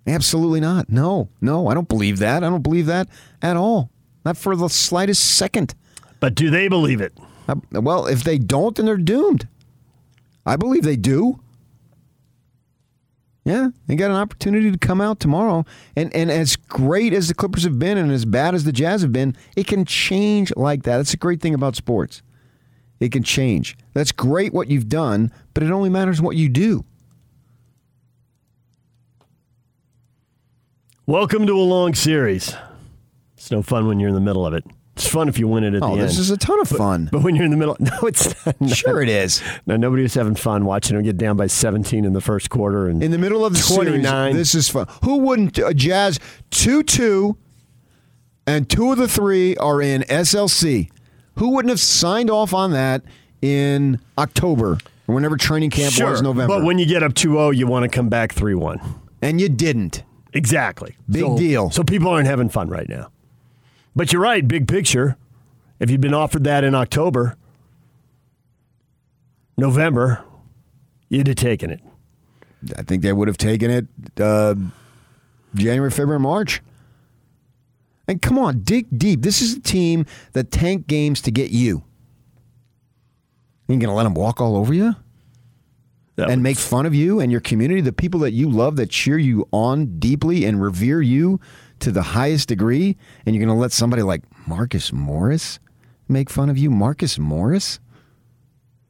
Absolutely 0.07 0.59
not. 0.59 0.89
No, 0.89 1.30
no, 1.41 1.68
I 1.68 1.74
don't 1.74 1.88
believe 1.88 2.20
that. 2.20 2.43
I 2.43 2.49
don't 2.49 2.64
believe 2.64 2.86
that 2.88 3.07
at 3.41 3.55
all. 3.57 3.89
Not 4.26 4.38
for 4.38 4.55
the 4.55 4.68
slightest 4.70 5.36
second. 5.36 5.74
But 6.20 6.36
do 6.36 6.49
they 6.49 6.68
believe 6.68 7.01
it? 7.01 7.14
Uh, 7.47 7.55
well, 7.72 8.07
if 8.07 8.24
they 8.24 8.38
don't, 8.38 8.76
then 8.76 8.86
they're 8.86 8.97
doomed. 8.97 9.47
I 10.45 10.55
believe 10.55 10.84
they 10.84 10.95
do. 10.95 11.39
Yeah, 13.44 13.70
they 13.88 13.96
got 13.96 14.12
an 14.12 14.18
opportunity 14.18 14.72
to 14.72 14.78
come 14.78 15.02
out 15.02 15.20
tomorrow. 15.20 15.66
And 15.96 16.14
and 16.16 16.30
as 16.30 16.56
great 16.56 17.14
as 17.14 17.28
the 17.28 17.34
Clippers 17.34 17.64
have 17.64 17.80
been 17.80 17.98
and 17.98 18.12
as 18.12 18.24
bad 18.24 18.54
as 18.54 18.66
the 18.66 18.72
Jazz 18.72 19.02
have 19.02 19.12
been, 19.12 19.36
it 19.56 19.66
can 19.66 19.84
change 19.84 20.54
like 20.56 20.84
that. 20.84 20.98
That's 20.98 21.14
a 21.14 21.18
great 21.18 21.42
thing 21.42 21.56
about 21.56 21.76
sports. 21.76 22.22
It 23.00 23.12
can 23.12 23.24
change. 23.24 23.76
That's 23.94 24.12
great 24.12 24.54
what 24.54 24.70
you've 24.70 24.88
done, 24.88 25.32
but 25.56 25.64
it 25.64 25.72
only 25.72 25.89
matters 25.89 26.22
what 26.22 26.36
you 26.36 26.50
do. 26.50 26.86
Welcome 31.08 31.48
to 31.48 31.54
a 31.54 31.62
long 31.64 31.96
series. 31.96 32.56
It's 33.36 33.50
no 33.50 33.64
fun 33.64 33.88
when 33.88 34.00
you're 34.00 34.10
in 34.10 34.16
the 34.16 34.22
middle 34.22 34.46
of 34.46 34.54
it. 34.54 34.64
It's 34.96 35.08
fun 35.08 35.30
if 35.30 35.39
you 35.39 35.48
win 35.48 35.64
it 35.64 35.74
at 35.74 35.82
Oh, 35.84 35.88
the 35.96 36.02
end. 36.02 36.02
this 36.02 36.18
is 36.20 36.30
a 36.32 36.38
ton 36.38 36.60
of 36.60 36.68
fun. 36.68 37.08
But 37.12 37.24
when 37.24 37.36
you're 37.36 37.46
in 37.46 37.52
the 37.52 37.58
middle, 37.58 37.78
no, 37.80 37.92
it's 38.04 38.36
not. 38.46 38.70
Sure 38.70 39.02
it 39.02 39.08
is. 39.10 39.42
No, 39.66 39.78
nobody 39.78 40.04
was 40.04 40.14
having 40.14 40.36
fun 40.36 40.66
watching 40.66 40.96
them 40.98 41.06
get 41.06 41.18
down 41.18 41.38
by 41.38 41.48
17 41.48 42.04
in 42.04 42.12
the 42.14 42.20
first 42.22 42.50
quarter. 42.50 42.88
And 42.88 43.02
In 43.02 43.10
the 43.12 43.18
middle 43.18 43.46
of 43.46 43.54
the 43.54 43.60
29. 43.60 44.04
series, 44.04 44.36
this 44.36 44.54
is 44.56 44.70
fun. 44.70 44.88
Who 45.04 45.18
wouldn't? 45.20 45.58
Uh, 45.58 45.72
Jazz 45.74 46.20
2 46.52 46.84
2, 46.84 47.38
and 48.48 48.70
two 48.70 48.92
of 48.92 48.98
the 48.98 49.08
three 49.08 49.56
are 49.58 49.82
in 49.82 50.02
SLC. 50.04 50.89
Who 51.38 51.52
wouldn't 51.52 51.70
have 51.70 51.80
signed 51.80 52.30
off 52.30 52.54
on 52.54 52.72
that 52.72 53.02
in 53.42 54.00
October 54.18 54.78
or 55.08 55.16
whenever 55.16 55.38
training 55.38 55.70
camp 55.70 55.94
sure, 55.94 56.12
was 56.12 56.22
November? 56.22 56.60
But 56.60 56.66
when 56.66 56.78
you 56.80 56.86
get 56.86 57.02
up 57.02 57.14
2-0, 57.14 57.56
you 57.56 57.66
want 57.66 57.84
to 57.84 57.89
come 57.89 58.10
back 58.10 58.36
3-1. 58.36 58.78
and 59.22 59.39
you 59.39 59.48
didn't. 59.48 60.04
Exactly. 60.34 60.96
Big 61.10 61.22
So- 61.22 61.38
deal. 61.38 61.70
So 61.72 61.84
people 61.84 62.10
aren't 62.10 62.28
having 62.28 62.50
fun 62.50 62.68
right 62.70 62.88
now. 62.89 63.10
But 63.96 64.14
you're 64.14 64.22
right, 64.22 64.48
big 64.48 64.68
picture. 64.68 65.18
If 65.80 65.89
you'd 65.89 66.02
been 66.02 66.14
offered 66.14 66.44
that 66.46 66.64
in 66.64 66.76
October, 66.76 67.36
November, 69.58 70.24
you'd 71.10 71.28
have 71.28 71.36
taken 71.36 71.72
it. 71.72 71.82
I 72.78 72.84
think 72.84 73.02
they 73.02 73.12
would 73.12 73.28
have 73.28 73.38
taken 73.38 73.72
it 73.72 73.88
uh, 74.20 74.56
January, 75.56 75.92
February, 75.92 76.20
March. 76.20 76.62
And 78.08 78.22
come 78.22 78.38
on, 78.38 78.62
dig 78.62 78.88
deep. 78.98 79.22
This 79.22 79.42
is 79.42 79.56
a 79.56 79.60
team 79.60 80.06
that 80.34 80.52
tank 80.52 80.88
games 80.88 81.22
to 81.22 81.32
get 81.32 81.52
you. 81.52 81.84
You 83.68 83.78
going 83.78 83.89
to 83.89 83.94
let 83.94 84.04
them 84.04 84.14
walk 84.14 84.42
all 84.42 84.58
over 84.58 84.74
you? 84.74 84.96
That 86.18 86.30
and 86.30 86.44
make 86.44 86.58
fun 86.58 86.86
of 86.86 86.94
you 86.94 87.22
and 87.22 87.32
your 87.32 87.39
community, 87.39 87.80
the 87.80 87.94
people 87.94 88.20
that 88.22 88.32
you 88.32 88.50
love, 88.50 88.76
that 88.76 88.89
cheer 88.89 89.18
you 89.18 89.48
on 89.52 89.98
deeply 89.98 90.44
and 90.46 90.62
revere 90.62 91.02
you 91.02 91.39
to 91.82 91.92
the 91.92 92.02
highest 92.02 92.48
degree, 92.50 92.96
and 93.26 93.36
you're 93.36 93.46
going 93.46 93.56
to 93.56 93.60
let 93.60 93.72
somebody 93.72 94.02
like 94.04 94.22
Marcus 94.48 94.92
Morris 94.94 95.60
make 96.08 96.30
fun 96.30 96.50
of 96.50 96.58
you? 96.58 96.70
Marcus 96.72 97.18
Morris? 97.20 97.80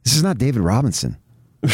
This 0.04 0.14
is 0.14 0.22
not 0.22 0.38
David 0.38 0.60
Robinson. 0.62 1.16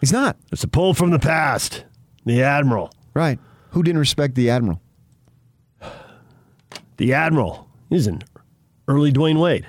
He's 0.00 0.12
not. 0.12 0.36
It's 0.52 0.62
a 0.64 0.68
pull 0.68 0.94
from 0.94 1.10
the 1.10 1.18
past. 1.18 1.84
The 2.24 2.42
Admiral. 2.42 2.92
Right. 3.14 3.38
Who 3.70 3.82
didn't 3.82 3.98
respect 3.98 4.34
the 4.34 4.50
Admiral? 4.50 4.80
The 6.98 7.12
Admiral 7.12 7.68
is 7.90 8.06
an 8.06 8.22
early 8.88 9.12
Dwyane 9.12 9.38
Wade. 9.38 9.66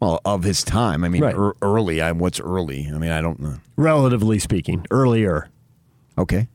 Well, 0.00 0.20
of 0.24 0.42
his 0.42 0.64
time. 0.64 1.04
I 1.04 1.08
mean, 1.08 1.22
Right. 1.22 1.34
ear- 1.34 1.54
early. 1.62 2.00
I, 2.02 2.10
what's 2.10 2.40
early? 2.40 2.90
I 2.92 2.98
mean, 2.98 3.12
I 3.12 3.20
don't 3.20 3.38
know. 3.38 3.54
Relatively 3.76 4.40
speaking, 4.40 4.84
earlier. 4.90 5.48
Okay. 6.16 6.48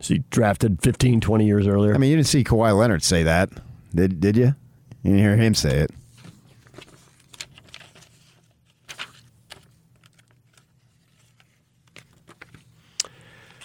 So 0.00 0.14
he 0.14 0.24
drafted 0.30 0.82
15, 0.82 1.20
20 1.20 1.46
years 1.46 1.66
earlier. 1.66 1.94
I 1.94 1.98
mean, 1.98 2.10
you 2.10 2.16
didn't 2.16 2.28
see 2.28 2.42
Kawhi 2.42 2.76
Leonard 2.76 3.02
say 3.02 3.22
that, 3.22 3.50
did 3.94 4.20
did 4.20 4.36
you? 4.36 4.54
You 5.02 5.12
didn't 5.12 5.18
hear 5.18 5.36
him 5.36 5.54
say 5.54 5.78
it. 5.78 5.90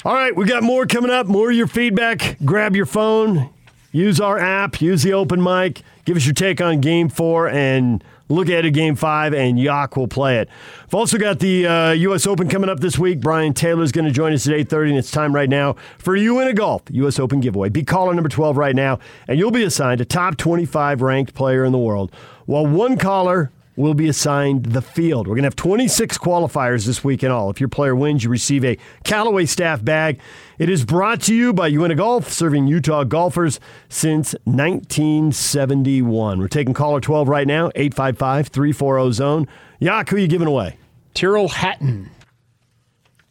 All 0.03 0.13
right, 0.13 0.36
we 0.36 0.45
got 0.45 0.61
more 0.61 0.86
coming 0.86 1.09
up. 1.09 1.25
More 1.25 1.49
of 1.49 1.55
your 1.57 1.65
feedback. 1.65 2.38
Grab 2.45 2.75
your 2.75 2.86
phone, 2.86 3.49
use 3.91 4.21
our 4.21 4.38
app, 4.38 4.79
use 4.79 5.01
the 5.01 5.13
open 5.13 5.41
mic. 5.41 5.81
Give 6.05 6.15
us 6.15 6.25
your 6.25 6.36
take 6.36 6.61
on 6.61 6.79
Game 6.79 7.09
Four 7.09 7.49
and 7.49 8.03
look 8.30 8.49
ahead 8.49 8.65
at 8.65 8.73
Game 8.73 8.95
Five, 8.95 9.34
and 9.34 9.59
Yak 9.59 9.97
will 9.97 10.07
play 10.07 10.39
it. 10.39 10.49
We've 10.86 10.95
also 10.95 11.17
got 11.17 11.39
the 11.39 11.67
uh, 11.67 11.91
U.S. 11.91 12.28
Open 12.28 12.47
coming 12.49 12.69
up 12.69 12.80
this 12.80 12.97
week. 12.97 13.19
Brian 13.19 13.53
Taylor 13.53 13.84
is 13.84 13.91
going 13.91 14.05
to 14.05 14.11
join 14.11 14.34
us 14.34 14.47
at 14.47 14.53
eight 14.53 14.69
thirty, 14.69 14.89
and 14.89 14.99
it's 14.99 15.11
time 15.11 15.34
right 15.34 15.49
now 15.49 15.76
for 15.97 16.15
you 16.15 16.39
in 16.39 16.47
a 16.47 16.53
golf 16.53 16.84
U.S. 16.89 17.19
Open 17.19 17.39
giveaway. 17.39 17.69
Be 17.69 17.84
caller 17.84 18.13
number 18.13 18.30
twelve 18.30 18.57
right 18.57 18.76
now, 18.76 18.99
and 19.28 19.39
you'll 19.39 19.51
be 19.51 19.63
assigned 19.63 20.01
a 20.01 20.05
top 20.05 20.38
twenty-five 20.38 21.01
ranked 21.01 21.34
player 21.34 21.63
in 21.63 21.71
the 21.71 21.80
world. 21.80 22.11
While 22.45 22.67
one 22.67 22.97
caller 22.97 23.51
will 23.76 23.93
be 23.93 24.07
assigned 24.07 24.65
the 24.67 24.82
field. 24.82 25.28
We're 25.28 25.36
going 25.36 25.43
to 25.43 25.47
have 25.47 25.55
26 25.55 26.17
qualifiers 26.17 26.86
this 26.86 27.03
week 27.03 27.23
in 27.23 27.32
all. 27.32 27.49
If 27.49 27.59
your 27.59 27.69
player 27.69 27.95
wins, 27.95 28.23
you 28.23 28.30
receive 28.30 28.63
a 28.63 28.78
Callaway 29.03 29.45
staff 29.45 29.84
bag. 29.84 30.19
It 30.57 30.69
is 30.69 30.86
brought 30.86 31.21
to 31.23 31.36
you 31.36 31.51
by 31.53 31.67
UNA 31.67 31.95
Golf, 31.95 32.32
serving 32.32 32.67
Utah 32.67 33.03
golfers 33.03 33.59
since 33.89 34.34
1971. 34.45 36.39
We're 36.39 36.47
taking 36.47 36.73
caller 36.73 37.01
12 37.01 37.28
right 37.28 37.47
now, 37.47 37.71
855 37.76 38.47
340 38.47 39.11
zone. 39.11 39.47
Yak, 39.80 40.09
who 40.09 40.15
are 40.15 40.19
you 40.19 40.28
giving 40.28 40.47
away? 40.47 40.78
Tyrrell 41.13 41.49
Hatton. 41.49 42.11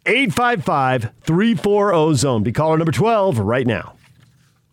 855 0.06 1.12
340 1.22 2.14
zone. 2.16 2.42
Be 2.42 2.52
caller 2.52 2.76
number 2.76 2.92
12 2.92 3.38
right 3.38 3.66
now. 3.66 3.93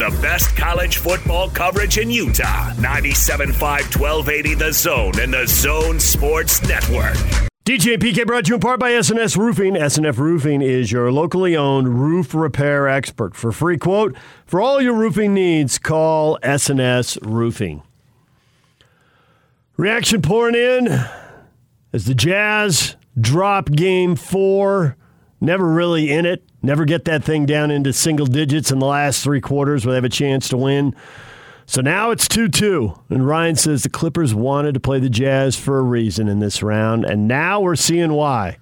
the 0.00 0.18
best 0.22 0.56
college 0.56 0.96
football 0.96 1.50
coverage 1.50 1.98
in 1.98 2.10
Utah. 2.10 2.70
97.5 2.76 3.60
1280 4.00 4.54
The 4.54 4.72
Zone 4.72 5.20
and 5.20 5.34
the 5.34 5.46
Zone 5.46 6.00
Sports 6.00 6.66
Network. 6.66 7.16
DJ 7.66 7.98
PK 7.98 8.26
brought 8.26 8.46
to 8.46 8.48
you 8.48 8.54
in 8.54 8.60
part 8.62 8.80
by 8.80 8.92
SNS 8.92 9.36
Roofing. 9.36 9.74
SNS 9.74 10.16
Roofing 10.16 10.62
is 10.62 10.90
your 10.90 11.12
locally 11.12 11.54
owned 11.54 12.00
roof 12.00 12.32
repair 12.32 12.88
expert. 12.88 13.36
For 13.36 13.52
free 13.52 13.76
quote, 13.76 14.16
for 14.46 14.58
all 14.58 14.80
your 14.80 14.94
roofing 14.94 15.34
needs, 15.34 15.78
call 15.78 16.38
SNS 16.42 17.18
Roofing. 17.20 17.82
Reaction 19.76 20.22
pouring 20.22 20.54
in 20.54 20.88
as 21.92 22.06
the 22.06 22.14
Jazz 22.14 22.96
drop 23.20 23.70
game 23.70 24.16
four. 24.16 24.96
Never 25.40 25.66
really 25.68 26.10
in 26.10 26.26
it. 26.26 26.44
Never 26.62 26.84
get 26.84 27.06
that 27.06 27.24
thing 27.24 27.46
down 27.46 27.70
into 27.70 27.92
single 27.92 28.26
digits 28.26 28.70
in 28.70 28.78
the 28.78 28.86
last 28.86 29.22
three 29.24 29.40
quarters 29.40 29.84
where 29.86 29.92
they 29.92 29.96
have 29.96 30.04
a 30.04 30.08
chance 30.10 30.48
to 30.50 30.56
win. 30.56 30.94
So 31.66 31.80
now 31.80 32.10
it's 32.10 32.28
2 32.28 32.48
2. 32.48 32.94
And 33.10 33.26
Ryan 33.26 33.56
says 33.56 33.82
the 33.82 33.88
Clippers 33.88 34.34
wanted 34.34 34.74
to 34.74 34.80
play 34.80 34.98
the 35.00 35.08
Jazz 35.08 35.56
for 35.56 35.78
a 35.78 35.82
reason 35.82 36.28
in 36.28 36.40
this 36.40 36.62
round. 36.62 37.04
And 37.04 37.26
now 37.28 37.60
we're 37.60 37.76
seeing 37.76 38.12
why. 38.12 38.58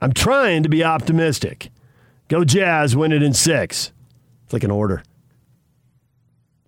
I'm 0.00 0.12
trying 0.12 0.62
to 0.62 0.68
be 0.68 0.82
optimistic. 0.84 1.70
Go 2.28 2.44
Jazz, 2.44 2.96
win 2.96 3.12
it 3.12 3.22
in 3.22 3.34
six. 3.34 3.92
It's 4.44 4.52
like 4.52 4.64
an 4.64 4.70
order. 4.70 5.02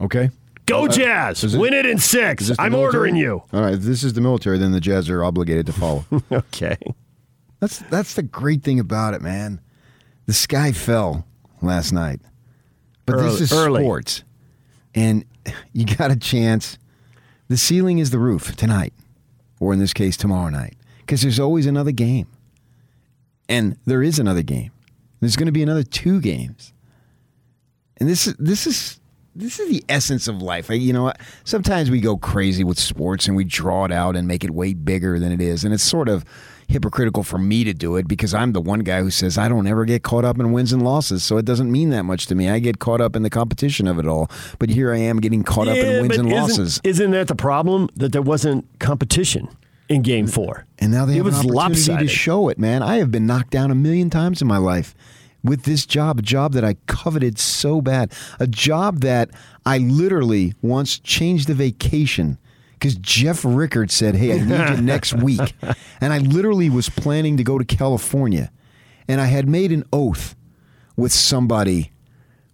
Okay. 0.00 0.30
Go 0.66 0.84
Uh, 0.86 0.88
Jazz, 0.88 1.44
it- 1.44 1.58
win 1.58 1.72
it 1.72 1.86
in 1.86 1.98
six. 1.98 2.50
I'm 2.58 2.72
military? 2.72 2.84
ordering 3.10 3.16
you. 3.16 3.42
All 3.52 3.62
right. 3.62 3.74
If 3.74 3.82
this 3.82 4.02
is 4.04 4.12
the 4.14 4.20
military, 4.20 4.58
then 4.58 4.72
the 4.72 4.80
Jazz 4.80 5.08
are 5.08 5.22
obligated 5.24 5.64
to 5.66 5.72
follow. 5.72 6.04
okay. 6.32 6.76
That's 7.66 7.78
that's 7.90 8.14
the 8.14 8.22
great 8.22 8.62
thing 8.62 8.78
about 8.78 9.14
it, 9.14 9.20
man. 9.22 9.60
The 10.26 10.32
sky 10.32 10.70
fell 10.70 11.26
last 11.60 11.90
night, 11.92 12.20
but 13.06 13.14
Early- 13.16 13.24
this 13.30 13.40
is 13.40 13.52
early. 13.52 13.82
sports, 13.82 14.22
and 14.94 15.24
you 15.72 15.84
got 15.84 16.12
a 16.12 16.16
chance. 16.16 16.78
The 17.48 17.56
ceiling 17.56 17.98
is 17.98 18.10
the 18.10 18.20
roof 18.20 18.54
tonight, 18.54 18.92
or 19.58 19.72
in 19.72 19.80
this 19.80 19.92
case, 19.92 20.16
tomorrow 20.16 20.48
night, 20.48 20.76
because 20.98 21.22
there's 21.22 21.40
always 21.40 21.66
another 21.66 21.90
game, 21.90 22.28
and 23.48 23.76
there 23.84 24.00
is 24.00 24.20
another 24.20 24.42
game. 24.42 24.70
There's 25.18 25.34
going 25.34 25.46
to 25.46 25.52
be 25.52 25.64
another 25.64 25.82
two 25.82 26.20
games, 26.20 26.72
and 27.96 28.08
this 28.08 28.28
is 28.28 28.36
this 28.38 28.68
is 28.68 29.00
this 29.34 29.58
is 29.58 29.68
the 29.70 29.82
essence 29.88 30.28
of 30.28 30.40
life. 30.40 30.70
You 30.70 30.92
know, 30.92 31.12
sometimes 31.42 31.90
we 31.90 32.00
go 32.00 32.16
crazy 32.16 32.62
with 32.62 32.78
sports 32.78 33.26
and 33.26 33.36
we 33.36 33.42
draw 33.42 33.86
it 33.86 33.90
out 33.92 34.14
and 34.14 34.28
make 34.28 34.44
it 34.44 34.52
way 34.52 34.72
bigger 34.72 35.18
than 35.18 35.32
it 35.32 35.40
is, 35.40 35.64
and 35.64 35.74
it's 35.74 35.82
sort 35.82 36.08
of 36.08 36.24
hypocritical 36.68 37.22
for 37.22 37.38
me 37.38 37.64
to 37.64 37.72
do 37.72 37.96
it 37.96 38.08
because 38.08 38.34
I'm 38.34 38.52
the 38.52 38.60
one 38.60 38.80
guy 38.80 39.00
who 39.00 39.10
says 39.10 39.38
I 39.38 39.48
don't 39.48 39.66
ever 39.66 39.84
get 39.84 40.02
caught 40.02 40.24
up 40.24 40.38
in 40.38 40.52
wins 40.52 40.72
and 40.72 40.82
losses, 40.82 41.22
so 41.24 41.36
it 41.36 41.44
doesn't 41.44 41.70
mean 41.70 41.90
that 41.90 42.02
much 42.04 42.26
to 42.26 42.34
me. 42.34 42.48
I 42.48 42.58
get 42.58 42.78
caught 42.78 43.00
up 43.00 43.14
in 43.16 43.22
the 43.22 43.30
competition 43.30 43.86
of 43.86 43.98
it 43.98 44.06
all, 44.06 44.30
but 44.58 44.68
here 44.70 44.92
I 44.92 44.98
am 44.98 45.20
getting 45.20 45.42
caught 45.44 45.68
up 45.68 45.76
in 45.76 46.02
wins 46.02 46.18
and 46.18 46.28
isn't- 46.28 46.40
losses. 46.40 46.80
Isn't 46.84 47.10
that 47.12 47.28
the 47.28 47.34
problem? 47.36 47.88
That 47.96 48.12
there 48.12 48.22
wasn't 48.22 48.66
competition 48.78 49.48
in 49.88 50.02
game 50.02 50.26
four. 50.26 50.66
And 50.78 50.90
now 50.92 51.04
they 51.04 51.14
it 51.14 51.16
have 51.18 51.26
was 51.26 51.34
an 51.40 51.50
opportunity 51.56 51.80
lopsided. 51.92 52.08
to 52.08 52.14
show 52.14 52.48
it, 52.48 52.58
man. 52.58 52.82
I 52.82 52.96
have 52.96 53.10
been 53.10 53.26
knocked 53.26 53.50
down 53.50 53.70
a 53.70 53.74
million 53.76 54.10
times 54.10 54.42
in 54.42 54.48
my 54.48 54.58
life 54.58 54.94
with 55.44 55.62
this 55.62 55.86
job, 55.86 56.18
a 56.18 56.22
job 56.22 56.52
that 56.54 56.64
I 56.64 56.74
coveted 56.86 57.38
so 57.38 57.80
bad, 57.80 58.12
a 58.40 58.48
job 58.48 59.00
that 59.02 59.30
I 59.64 59.78
literally 59.78 60.54
once 60.60 60.98
changed 60.98 61.46
the 61.46 61.54
vacation 61.54 62.38
because 62.78 62.94
Jeff 62.96 63.44
Rickard 63.44 63.90
said, 63.90 64.14
"Hey, 64.14 64.38
I 64.38 64.44
need 64.44 64.76
you 64.76 64.82
next 64.82 65.12
week," 65.22 65.54
and 66.00 66.12
I 66.12 66.18
literally 66.18 66.70
was 66.70 66.88
planning 66.88 67.36
to 67.36 67.44
go 67.44 67.58
to 67.58 67.64
California, 67.64 68.50
and 69.08 69.20
I 69.20 69.26
had 69.26 69.48
made 69.48 69.72
an 69.72 69.84
oath 69.92 70.36
with 70.96 71.12
somebody 71.12 71.92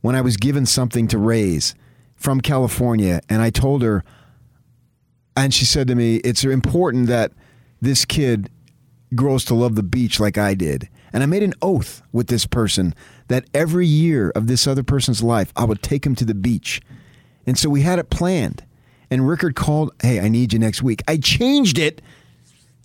when 0.01 0.15
I 0.17 0.21
was 0.21 0.37
given 0.37 0.67
something 0.67 1.09
to 1.09 1.19
raise 1.19 1.75
from 2.15 2.41
California, 2.41 3.21
and 3.29 3.43
I 3.43 3.51
told 3.51 3.83
her 3.83 4.05
and 5.37 5.53
she 5.53 5.65
said 5.65 5.89
to 5.89 5.95
me, 5.95 6.17
"It's 6.17 6.45
important 6.45 7.07
that 7.07 7.33
this 7.81 8.05
kid 8.05 8.51
grows 9.15 9.45
to 9.47 9.55
love 9.55 9.75
the 9.75 9.83
beach 9.83 10.21
like 10.21 10.39
I 10.39 10.55
did." 10.55 10.89
And 11.13 11.23
I 11.23 11.27
made 11.27 11.43
an 11.43 11.55
oath 11.61 12.03
with 12.13 12.29
this 12.29 12.47
person 12.47 12.95
that 13.29 13.45
every 13.53 13.87
year 13.87 14.31
of 14.31 14.47
this 14.47 14.67
other 14.67 14.83
person's 14.83 15.23
life, 15.23 15.53
I 15.57 15.65
would 15.65 15.83
take 15.83 16.07
him 16.07 16.15
to 16.17 16.25
the 16.25 16.35
beach. 16.35 16.81
And 17.47 17.59
so 17.59 17.69
we 17.69 17.83
had 17.83 17.99
it 17.99 18.09
planned. 18.09 18.65
And 19.13 19.29
Rickard 19.29 19.55
called, 19.55 19.93
"Hey, 20.01 20.21
I 20.21 20.29
need 20.29 20.55
you 20.55 20.59
next 20.59 20.83
week." 20.83 21.03
I 21.07 21.19
changed 21.19 21.79
it 21.79 22.01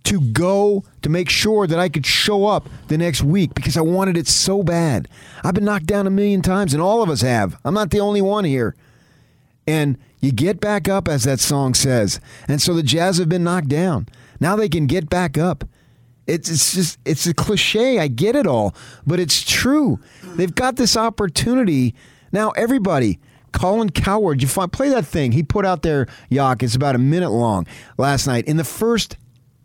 to 0.04 0.20
go 0.20 0.84
to 1.02 1.10
make 1.10 1.30
sure 1.30 1.68
that 1.68 1.80
I 1.80 1.88
could 1.88 2.06
show 2.06 2.48
up 2.48 2.68
the 2.90 2.98
next 2.98 3.24
week 3.24 3.54
because 3.54 3.78
I 3.78 3.82
wanted 3.82 4.18
it 4.18 4.28
so 4.28 4.62
bad. 4.62 5.08
I've 5.42 5.54
been 5.54 5.64
knocked 5.64 5.86
down 5.86 6.06
a 6.06 6.10
million 6.10 6.42
times, 6.42 6.74
and 6.74 6.82
all 6.82 7.02
of 7.02 7.10
us 7.10 7.22
have. 7.22 7.58
I'm 7.64 7.74
not 7.74 7.92
the 7.92 8.02
only 8.02 8.22
one 8.22 8.44
here. 8.44 8.76
And 9.66 9.98
you 10.20 10.34
get 10.34 10.60
back 10.60 10.90
up, 10.90 11.08
as 11.08 11.24
that 11.24 11.40
song 11.40 11.74
says. 11.74 12.20
And 12.46 12.62
so 12.62 12.74
the 12.74 12.84
Jazz 12.84 13.20
have 13.20 13.30
been 13.30 13.46
knocked 13.46 13.70
down. 13.70 14.08
Now 14.42 14.58
they 14.58 14.68
can 14.68 14.86
get 14.86 15.10
back 15.10 15.38
up. 15.38 15.64
It's, 16.26 16.50
it's 16.50 16.74
just, 16.74 17.00
it's 17.06 17.26
a 17.26 17.34
cliche. 17.34 18.00
I 18.00 18.10
get 18.10 18.36
it 18.36 18.48
all, 18.48 18.76
but 19.06 19.20
it's 19.20 19.44
true. 19.44 20.00
They've 20.36 20.54
got 20.54 20.76
this 20.76 20.98
opportunity. 20.98 21.96
Now, 22.34 22.52
everybody, 22.52 23.20
Colin 23.52 23.90
Cowherd, 23.90 24.42
you 24.42 24.48
find, 24.48 24.72
play 24.72 24.90
that 24.90 25.06
thing 25.06 25.32
he 25.32 25.44
put 25.44 25.66
out 25.66 25.82
there, 25.82 26.08
Yak. 26.30 26.64
It's 26.64 26.76
about 26.76 26.96
a 26.96 27.00
minute 27.00 27.30
long 27.32 27.66
last 27.98 28.28
night. 28.28 28.46
In 28.46 28.58
the 28.58 28.64
first 28.64 29.18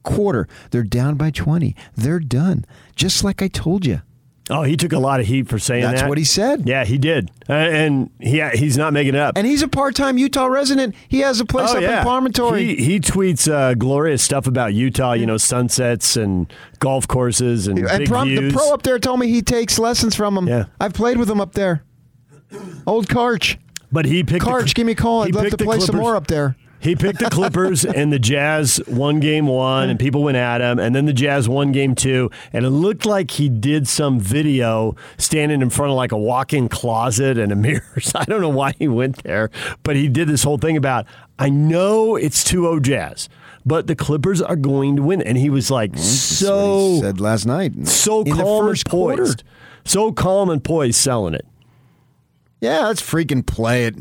quarter, 0.02 0.48
they're 0.70 0.82
down 0.82 1.16
by 1.16 1.30
20. 1.30 1.74
They're 1.96 2.20
done. 2.20 2.64
Just 2.96 3.22
like 3.24 3.42
I 3.42 3.48
told 3.48 3.84
you. 3.86 4.02
Oh, 4.50 4.64
he 4.64 4.76
took 4.76 4.92
a 4.92 4.98
lot 4.98 5.20
of 5.20 5.26
heat 5.26 5.48
for 5.48 5.58
saying 5.58 5.82
that. 5.82 5.94
That's 5.96 6.08
what 6.08 6.18
he 6.18 6.24
said. 6.24 6.66
Yeah, 6.68 6.84
he 6.84 6.98
did, 6.98 7.30
Uh, 7.48 7.52
and 7.52 8.10
he 8.18 8.42
he's 8.54 8.76
not 8.76 8.92
making 8.92 9.14
it 9.14 9.20
up. 9.20 9.38
And 9.38 9.46
he's 9.46 9.62
a 9.62 9.68
part-time 9.68 10.18
Utah 10.18 10.46
resident. 10.46 10.96
He 11.08 11.20
has 11.20 11.38
a 11.38 11.44
place 11.44 11.70
Oh, 11.70 11.76
up 11.76 11.82
yeah. 11.82 11.98
in 11.98 12.02
Promontory. 12.04 12.74
He, 12.74 12.84
he 12.84 13.00
tweets 13.00 13.50
uh, 13.50 13.74
glorious 13.74 14.20
stuff 14.22 14.48
about 14.48 14.74
Utah. 14.74 15.12
You 15.12 15.26
know, 15.26 15.36
sunsets 15.36 16.16
and 16.16 16.52
golf 16.80 17.06
courses 17.06 17.68
and, 17.68 17.78
and 17.78 17.98
big 18.00 18.08
pro, 18.08 18.24
the 18.24 18.50
pro 18.52 18.74
up 18.74 18.82
there 18.82 18.98
told 18.98 19.20
me 19.20 19.28
he 19.28 19.42
takes 19.42 19.78
lessons 19.78 20.16
from 20.16 20.36
him. 20.36 20.48
Yeah. 20.48 20.64
I've 20.80 20.92
played 20.92 21.18
with 21.18 21.30
him 21.30 21.40
up 21.40 21.52
there. 21.52 21.84
Old 22.86 23.06
Karch. 23.08 23.56
But 23.92 24.06
he 24.06 24.24
picked 24.24 24.44
the- 24.44 24.50
Karch, 24.50 24.74
give 24.74 24.86
me 24.86 24.92
a 24.92 24.96
call. 24.96 25.22
I'd 25.22 25.34
love 25.34 25.50
to 25.50 25.56
the 25.56 25.64
play 25.64 25.78
some 25.78 25.86
Clippers. 25.88 26.00
more 26.00 26.16
up 26.16 26.26
there. 26.26 26.56
He 26.80 26.96
picked 26.96 27.20
the 27.20 27.30
Clippers 27.30 27.84
and 27.84 28.12
the 28.12 28.18
Jazz 28.18 28.80
won 28.88 29.20
game 29.20 29.46
one, 29.46 29.88
and 29.88 30.00
people 30.00 30.24
went 30.24 30.36
at 30.36 30.60
him. 30.60 30.80
And 30.80 30.96
then 30.96 31.06
the 31.06 31.12
Jazz 31.12 31.48
won 31.48 31.70
game 31.70 31.94
two, 31.94 32.28
and 32.52 32.64
it 32.66 32.70
looked 32.70 33.06
like 33.06 33.30
he 33.30 33.48
did 33.48 33.86
some 33.86 34.18
video 34.18 34.96
standing 35.16 35.62
in 35.62 35.70
front 35.70 35.92
of 35.92 35.96
like 35.96 36.10
a 36.10 36.18
walk 36.18 36.52
in 36.52 36.68
closet 36.68 37.38
and 37.38 37.52
a 37.52 37.54
mirror. 37.66 38.00
So 38.00 38.18
I 38.18 38.24
don't 38.24 38.40
know 38.40 38.48
why 38.48 38.72
he 38.80 38.88
went 38.88 39.22
there, 39.22 39.48
but 39.84 39.94
he 39.94 40.08
did 40.08 40.26
this 40.26 40.42
whole 40.42 40.58
thing 40.58 40.76
about, 40.76 41.06
I 41.38 41.50
know 41.50 42.16
it's 42.16 42.42
2 42.42 42.62
0 42.62 42.80
Jazz, 42.80 43.28
but 43.64 43.86
the 43.86 43.94
Clippers 43.94 44.42
are 44.42 44.56
going 44.56 44.96
to 44.96 45.02
win. 45.02 45.22
And 45.22 45.38
he 45.38 45.50
was 45.50 45.70
like, 45.70 45.96
so. 45.96 46.98
said 47.00 47.20
last 47.20 47.46
night. 47.46 47.86
So 47.86 48.24
the 48.24 48.32
calm 48.32 48.40
and 48.64 48.70
first 48.70 48.88
quarter. 48.88 49.22
poised. 49.22 49.44
So 49.84 50.10
calm 50.10 50.50
and 50.50 50.64
poised 50.64 50.96
selling 50.98 51.34
it. 51.34 51.46
Yeah, 52.62 52.86
let's 52.86 53.02
freaking 53.02 53.44
play 53.44 53.86
it. 53.86 53.96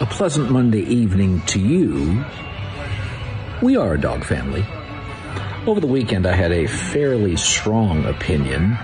A 0.00 0.06
pleasant 0.06 0.50
Monday 0.50 0.80
evening 0.80 1.42
to 1.42 1.60
you. 1.60 2.24
We 3.62 3.76
are 3.76 3.94
a 3.94 4.00
dog 4.00 4.24
family. 4.24 4.66
Over 5.68 5.78
the 5.78 5.86
weekend, 5.86 6.26
I 6.26 6.34
had 6.34 6.50
a 6.50 6.66
fairly 6.66 7.36
strong 7.36 8.04
opinion 8.04 8.76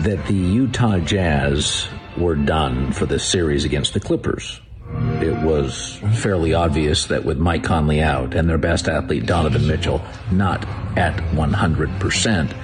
that 0.00 0.26
the 0.26 0.34
Utah 0.34 0.98
Jazz 0.98 1.88
were 2.18 2.36
done 2.36 2.92
for 2.92 3.06
this 3.06 3.24
series 3.24 3.64
against 3.64 3.94
the 3.94 4.00
Clippers. 4.00 4.60
It 5.22 5.42
was 5.42 5.98
fairly 6.16 6.52
obvious 6.52 7.06
that 7.06 7.24
with 7.24 7.38
Mike 7.38 7.64
Conley 7.64 8.02
out 8.02 8.34
and 8.34 8.46
their 8.46 8.58
best 8.58 8.90
athlete, 8.90 9.24
Donovan 9.24 9.66
Mitchell, 9.66 10.02
not 10.30 10.68
at 10.98 11.16
100%, 11.32 12.54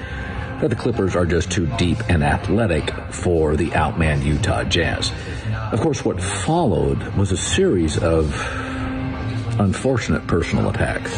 that 0.61 0.69
the 0.69 0.77
Clippers 0.77 1.15
are 1.15 1.27
just 1.27 1.51
too 1.51 1.67
deep 1.77 1.99
and 2.09 2.25
athletic 2.25 2.91
for 3.11 3.57
the 3.57 3.69
outman 3.71 4.25
Utah 4.25 4.65
Jazz. 4.65 5.13
Of 5.73 5.81
course, 5.81 6.05
what 6.05 6.21
followed 6.21 7.03
was 7.17 7.33
a 7.33 7.37
series 7.37 7.99
of 7.99 8.35
unfortunate 9.59 10.27
personal 10.27 10.71
attacks. 10.71 11.15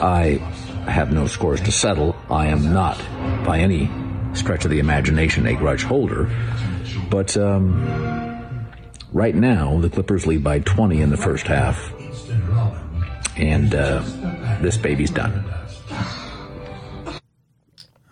I 0.00 0.38
have 0.86 1.12
no 1.12 1.26
scores 1.26 1.60
to 1.62 1.72
settle. 1.72 2.16
I 2.30 2.48
am 2.48 2.72
not, 2.72 2.98
by 3.44 3.60
any 3.60 3.90
stretch 4.34 4.64
of 4.64 4.70
the 4.70 4.78
imagination, 4.78 5.46
a 5.46 5.54
grudge 5.54 5.82
holder. 5.82 6.30
But 7.10 7.36
um, 7.36 8.66
right 9.12 9.34
now, 9.34 9.80
the 9.80 9.90
Clippers 9.90 10.26
lead 10.26 10.44
by 10.44 10.60
20 10.60 11.00
in 11.00 11.10
the 11.10 11.16
first 11.16 11.46
half. 11.46 11.92
And 13.36 13.74
uh, 13.74 14.02
this 14.60 14.76
baby's 14.76 15.10
done. 15.10 15.44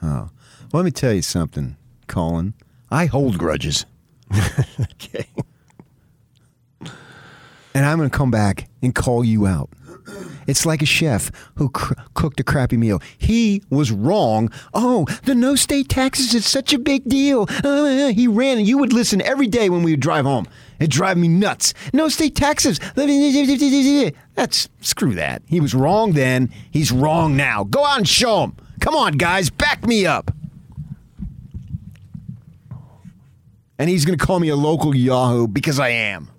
Oh. 0.02 0.30
Let 0.76 0.84
me 0.84 0.90
tell 0.90 1.14
you 1.14 1.22
something, 1.22 1.78
Colin. 2.06 2.52
I 2.90 3.06
hold 3.06 3.38
grudges. 3.38 3.86
okay. 4.78 5.24
And 7.74 7.86
I'm 7.86 7.96
going 7.96 8.10
to 8.10 8.14
come 8.14 8.30
back 8.30 8.68
and 8.82 8.94
call 8.94 9.24
you 9.24 9.46
out. 9.46 9.70
It's 10.46 10.66
like 10.66 10.82
a 10.82 10.86
chef 10.86 11.30
who 11.54 11.70
cr- 11.70 11.94
cooked 12.12 12.40
a 12.40 12.44
crappy 12.44 12.76
meal. 12.76 13.00
He 13.16 13.62
was 13.70 13.90
wrong. 13.90 14.52
Oh, 14.74 15.06
the 15.24 15.34
no 15.34 15.54
state 15.54 15.88
taxes 15.88 16.34
is 16.34 16.44
such 16.44 16.74
a 16.74 16.78
big 16.78 17.08
deal. 17.08 17.46
Uh, 17.64 18.08
he 18.08 18.28
ran, 18.28 18.58
and 18.58 18.68
you 18.68 18.76
would 18.76 18.92
listen 18.92 19.22
every 19.22 19.46
day 19.46 19.70
when 19.70 19.82
we 19.82 19.92
would 19.92 20.00
drive 20.00 20.26
home. 20.26 20.46
It 20.78 20.90
drive 20.90 21.16
me 21.16 21.28
nuts. 21.28 21.72
No 21.94 22.10
state 22.10 22.36
taxes. 22.36 22.80
That's 24.34 24.68
screw 24.82 25.14
that. 25.14 25.40
He 25.46 25.58
was 25.58 25.74
wrong 25.74 26.12
then. 26.12 26.52
He's 26.70 26.92
wrong 26.92 27.34
now. 27.34 27.64
Go 27.64 27.82
out 27.82 27.96
and 27.96 28.06
show 28.06 28.44
him. 28.44 28.56
Come 28.80 28.94
on, 28.94 29.14
guys, 29.14 29.48
back 29.48 29.86
me 29.86 30.04
up. 30.04 30.30
And 33.78 33.90
he's 33.90 34.04
going 34.04 34.18
to 34.18 34.24
call 34.24 34.40
me 34.40 34.48
a 34.48 34.56
local 34.56 34.94
Yahoo 34.94 35.46
because 35.46 35.78
I 35.78 35.90
am. 35.90 36.30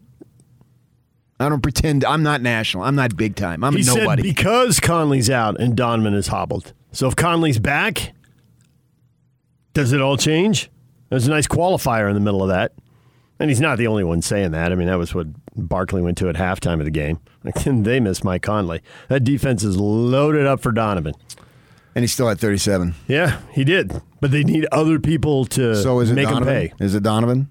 I 1.39 1.49
don't 1.49 1.61
pretend 1.61 2.03
I'm 2.03 2.23
not 2.23 2.41
national. 2.41 2.83
I'm 2.83 2.95
not 2.95 3.15
big 3.15 3.35
time. 3.35 3.63
I'm 3.63 3.75
he 3.75 3.83
a 3.83 3.85
nobody. 3.85 4.23
said 4.23 4.35
because 4.35 4.79
Conley's 4.79 5.29
out 5.29 5.59
and 5.59 5.75
Donovan 5.75 6.15
is 6.15 6.27
hobbled. 6.27 6.73
So 6.91 7.07
if 7.07 7.15
Conley's 7.15 7.59
back, 7.59 8.13
does 9.73 9.93
it 9.93 10.01
all 10.01 10.17
change? 10.17 10.71
There's 11.09 11.27
a 11.27 11.29
nice 11.29 11.47
qualifier 11.47 12.09
in 12.09 12.15
the 12.15 12.19
middle 12.19 12.41
of 12.41 12.49
that. 12.49 12.73
And 13.39 13.51
he's 13.51 13.61
not 13.61 13.77
the 13.77 13.85
only 13.85 14.03
one 14.03 14.23
saying 14.23 14.51
that. 14.51 14.71
I 14.71 14.75
mean, 14.75 14.87
that 14.87 14.97
was 14.97 15.13
what 15.13 15.27
Barkley 15.55 16.01
went 16.01 16.17
to 16.17 16.29
at 16.29 16.35
halftime 16.35 16.79
of 16.79 16.85
the 16.85 16.91
game. 16.91 17.19
they 17.83 17.99
miss 17.99 18.23
Mike 18.23 18.41
Conley. 18.41 18.81
That 19.09 19.23
defense 19.23 19.63
is 19.63 19.77
loaded 19.77 20.47
up 20.47 20.59
for 20.59 20.71
Donovan. 20.71 21.13
And 21.97 22.03
he's 22.03 22.11
still 22.13 22.29
at 22.29 22.37
37. 22.39 22.93
Yeah, 23.07 23.39
he 23.53 23.63
did. 23.63 24.03
But 24.21 24.29
they 24.29 24.43
need 24.43 24.67
other 24.71 24.99
people 24.99 25.45
to 25.45 25.75
So 25.75 25.99
is 25.99 26.11
it 26.11 26.13
make 26.13 26.27
Donovan? 26.27 26.47
him 26.47 26.69
pay. 26.77 26.85
Is 26.85 26.93
it 26.93 27.01
Donovan? 27.01 27.49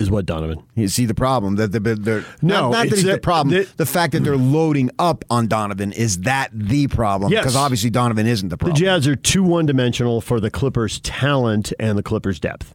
Is 0.00 0.10
what 0.10 0.26
Donovan? 0.26 0.64
You 0.74 0.88
see 0.88 1.06
the 1.06 1.14
problem 1.14 1.54
that 1.54 1.70
the, 1.70 1.78
they're 1.78 2.24
No, 2.42 2.54
not, 2.54 2.60
not 2.62 2.70
that 2.72 2.86
it's 2.88 2.96
he's 2.96 3.04
the 3.04 3.18
problem. 3.18 3.54
that- 3.54 3.76
the 3.76 3.86
fact 3.86 4.14
that 4.14 4.24
they're 4.24 4.36
loading 4.36 4.90
up 4.98 5.24
on 5.30 5.46
Donovan 5.46 5.92
is 5.92 6.22
that 6.22 6.50
the 6.52 6.88
problem? 6.88 7.30
Yes. 7.30 7.42
Because 7.44 7.54
obviously 7.54 7.88
Donovan 7.88 8.26
isn't 8.26 8.48
the 8.48 8.56
problem. 8.56 8.74
The. 8.74 8.80
Jazz 8.84 9.06
are 9.06 9.14
too 9.14 9.44
one 9.44 9.64
dimensional 9.64 10.20
for 10.20 10.40
the 10.40 10.50
Clippers' 10.50 10.98
talent 10.98 11.72
and 11.78 11.96
the 11.96 12.02
Clippers' 12.02 12.40
depth. 12.40 12.74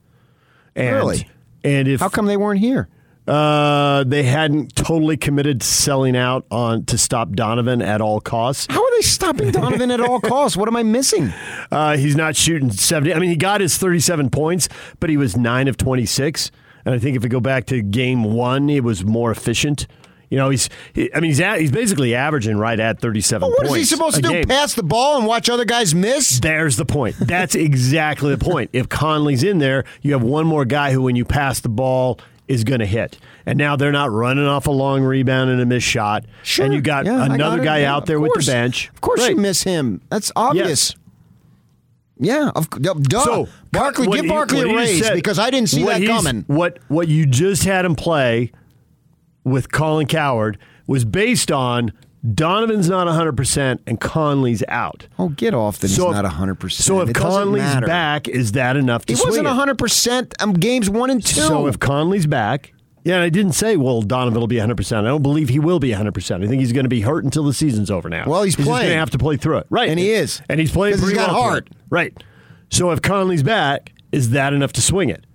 And, 0.74 0.96
Really? 0.96 1.28
And 1.66 1.90
if 1.90 2.00
How 2.00 2.08
come 2.08 2.28
they 2.28 2.38
weren't 2.38 2.62
here? 2.62 2.88
Uh, 3.28 4.04
they 4.06 4.24
hadn't 4.24 4.76
totally 4.76 5.16
committed 5.16 5.62
to 5.62 5.68
selling 5.68 6.18
out 6.18 6.46
on 6.50 6.84
to 6.86 6.98
stop 6.98 7.32
Donovan 7.32 7.82
at 7.82 8.02
all 8.02 8.20
costs. 8.20 8.66
How 8.70 8.84
are 8.84 8.92
they 8.98 9.02
stopping 9.04 9.52
Donovan 9.52 9.92
at 9.92 10.02
all 10.02 10.20
costs? 10.20 10.58
What 10.58 10.68
am 10.68 10.76
I 10.76 10.84
missing? 10.84 11.32
Uh, 11.72 11.96
he's 11.96 12.18
not 12.18 12.36
shooting 12.36 12.70
70. 12.70 13.14
I 13.14 13.20
mean, 13.20 13.30
he 13.30 13.38
got 13.38 13.62
his 13.62 13.78
37 13.78 14.30
points, 14.30 14.68
but 15.00 15.10
he 15.10 15.16
was 15.16 15.38
9 15.38 15.70
of 15.70 15.78
26. 15.78 16.52
and 16.84 16.94
I 16.94 17.00
think 17.00 17.16
if 17.16 17.24
we 17.24 17.30
go 17.30 17.40
back 17.40 17.66
to 17.68 17.82
game 17.82 18.26
one, 18.26 18.70
it 18.70 18.84
was 18.84 19.06
more 19.06 19.32
efficient. 19.32 19.88
You 20.30 20.38
know, 20.38 20.50
he's 20.50 20.68
he, 20.94 21.10
I 21.14 21.22
mean 21.22 21.30
he's 21.30 21.40
at, 21.40 21.62
he's 21.62 21.72
basically 21.72 22.14
averaging 22.14 22.58
right 22.58 22.78
at 22.78 23.00
37 23.00 23.48
Well, 23.48 23.56
what 23.58 23.68
is 23.68 23.76
he 23.76 23.84
supposed 23.86 24.18
to 24.18 24.22
do? 24.22 24.30
game. 24.32 24.44
Pass 24.50 24.74
the 24.74 24.84
ball 24.84 25.18
and 25.18 25.26
watch 25.26 25.50
other 25.50 25.64
guys 25.64 25.96
miss? 25.96 26.40
There's 26.42 26.76
the 26.76 26.86
point. 26.86 27.16
That's 27.20 27.56
exactly 27.56 28.36
the 28.36 28.44
point. 28.44 28.70
If 28.74 28.90
Conley's 28.90 29.44
in 29.44 29.60
there, 29.60 29.86
you 30.02 30.12
have 30.12 30.24
one 30.24 30.46
more 30.46 30.66
guy 30.66 30.92
who, 30.92 31.02
when 31.04 31.16
you 31.16 31.24
pass 31.24 31.62
the 31.62 31.70
ball, 31.70 32.20
is 32.52 32.64
going 32.64 32.80
to 32.80 32.86
hit. 32.86 33.18
And 33.46 33.58
now 33.58 33.76
they're 33.76 33.92
not 33.92 34.12
running 34.12 34.46
off 34.46 34.68
a 34.68 34.72
long 34.72 35.02
rebound 35.04 35.50
and 35.50 35.60
a 35.62 35.66
missed 35.66 35.88
shot. 35.88 36.26
Sure. 36.44 36.66
And 36.66 36.74
you 36.74 36.82
got 36.82 37.06
Yeah, 37.06 37.16
I 37.24 37.28
got 37.28 37.32
another 37.36 37.64
guy 37.64 37.80
Yeah, 37.80 37.96
out 37.96 38.06
there 38.06 38.20
with 38.20 38.32
the 38.36 38.46
bench. 38.46 38.90
Of 38.90 39.02
course 39.02 39.22
Right. 39.22 39.32
you 39.32 39.38
miss 39.38 39.64
him. 39.64 40.02
That's 40.10 40.32
obvious. 40.36 40.96
Yeah, 42.20 42.52
of, 42.56 42.70
duh. 42.70 43.24
So 43.24 43.48
Barkley, 43.72 44.08
give 44.08 44.28
Barkley 44.28 44.62
a 44.70 44.76
raise 44.76 45.04
said- 45.04 45.16
because 45.16 45.40
I 45.40 45.50
didn't 45.50 45.70
see 45.70 45.84
that 45.86 46.06
coming. 46.06 46.44
What 46.48 46.78
what 46.88 47.08
you 47.08 47.26
just 47.26 47.64
had 47.64 47.84
him 47.84 47.96
play 47.96 48.52
with 49.44 49.72
Colin 49.72 50.06
Cowherd 50.06 50.60
was 50.86 51.04
based 51.04 51.52
on 51.52 51.92
Donovan's 52.36 52.88
not 52.88 53.08
100% 53.08 53.80
and 53.88 54.00
Conley's 54.00 54.64
out. 54.68 55.08
Oh, 55.18 55.30
get 55.30 55.54
off 55.56 55.80
that 55.80 55.88
So 55.88 56.10
he's 56.10 56.18
if- 56.18 56.24
not 56.24 56.32
100%. 56.34 56.72
So 56.72 57.02
if 57.02 57.10
It 57.10 57.16
Conley's 57.16 57.76
back, 57.82 58.28
is 58.28 58.52
that 58.52 58.78
enough 58.78 59.06
to 59.08 59.14
He 59.16 59.22
wasn't 59.24 59.48
it? 59.48 59.50
100% 59.50 60.34
um, 60.40 60.54
games 60.54 60.90
one 60.90 61.10
and 61.10 61.24
two. 61.26 61.42
So 61.42 61.66
if 61.68 61.80
Conley's 61.80 62.28
back, 62.28 62.74
yeah, 63.04 63.22
I 63.24 63.30
didn't 63.30 63.54
say, 63.54 63.76
well, 63.76 64.04
Donovan 64.04 64.40
will 64.40 64.46
be 64.48 64.58
100%. 64.58 64.98
I 64.98 65.02
don't 65.02 65.24
believe 65.24 65.50
he 65.50 65.58
will 65.58 65.80
be 65.80 65.90
100%. 65.90 66.44
I 66.44 66.48
think 66.48 66.60
he's 66.62 66.74
going 66.74 66.86
to 66.86 66.90
be 66.90 67.02
hurt 67.02 67.24
until 67.24 67.44
the 67.44 67.54
season's 67.56 67.90
over 67.90 68.08
now. 68.08 68.26
Well, 68.28 68.44
he's 68.44 68.56
going 68.56 68.68
playing. 68.68 68.90
to 68.92 68.96
have 68.98 69.10
to 69.10 69.18
play 69.18 69.38
through 69.38 69.58
it. 69.58 69.68
Right. 69.72 69.90
And 69.90 69.98
he 70.00 70.12
is. 70.12 70.44
And 70.48 70.60
he's 70.60 70.72
playing 70.72 70.94
'Cause 70.94 71.02
he's 71.02 71.14
pretty 71.14 71.26
got 71.26 71.34
well 71.34 71.42
heart. 71.42 71.70
Right. 71.90 72.14
So 72.70 72.92
if 72.92 73.02
Conley's 73.02 73.42
back, 73.42 73.94
is 74.12 74.30
that 74.30 74.54
enough 74.54 74.74
to 74.74 74.82
swing 74.82 75.10
it? 75.10 75.26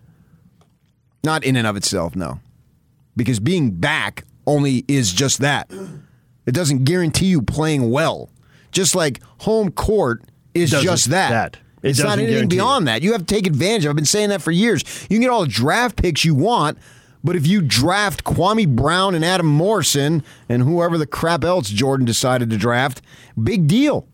Not 1.25 1.43
in 1.43 1.57
and 1.57 1.67
of 1.67 1.77
itself, 1.77 2.15
no. 2.15 2.39
Because 3.17 3.41
being 3.41 3.73
back 3.73 4.23
only 4.47 4.85
is 4.87 5.13
just 5.13 5.41
that. 5.41 5.69
It 6.47 6.53
doesn't 6.53 6.85
guarantee 6.85 7.27
you 7.27 7.43
playing 7.43 7.91
well. 7.91 8.31
Just 8.73 8.95
like 8.95 9.21
home 9.39 9.71
court 9.73 10.23
is 10.55 10.71
Doesn't- 10.71 10.87
just 10.87 11.11
that. 11.11 11.31
that. 11.31 11.57
It 11.83 11.91
it's 11.91 11.99
not 12.01 12.19
anything 12.19 12.49
beyond 12.49 12.89
that. 12.89 13.03
You 13.03 13.13
have 13.13 13.27
to 13.27 13.35
take 13.35 13.47
advantage. 13.47 13.85
of 13.85 13.89
it. 13.89 13.91
I've 13.91 13.97
been 13.97 14.05
saying 14.05 14.31
that 14.31 14.43
for 14.43 14.51
years. 14.51 14.83
You 15.09 15.17
can 15.17 15.21
get 15.21 15.31
all 15.31 15.43
the 15.43 15.49
draft 15.51 15.97
picks 15.97 16.25
you 16.25 16.35
want, 16.35 16.79
but 17.23 17.37
if 17.37 17.47
you 17.47 17.61
draft 17.63 18.25
Kwame 18.25 18.69
Brown 18.75 19.15
and 19.15 19.25
Adam 19.25 19.47
Morrison 19.47 20.23
and 20.49 20.63
whoever 20.63 20.99
the 20.99 21.07
crap 21.07 21.45
else 21.45 21.69
Jordan 21.69 22.05
decided 22.07 22.51
to 22.51 22.57
draft, 22.57 23.03
big 23.41 23.67
deal. 23.69 24.09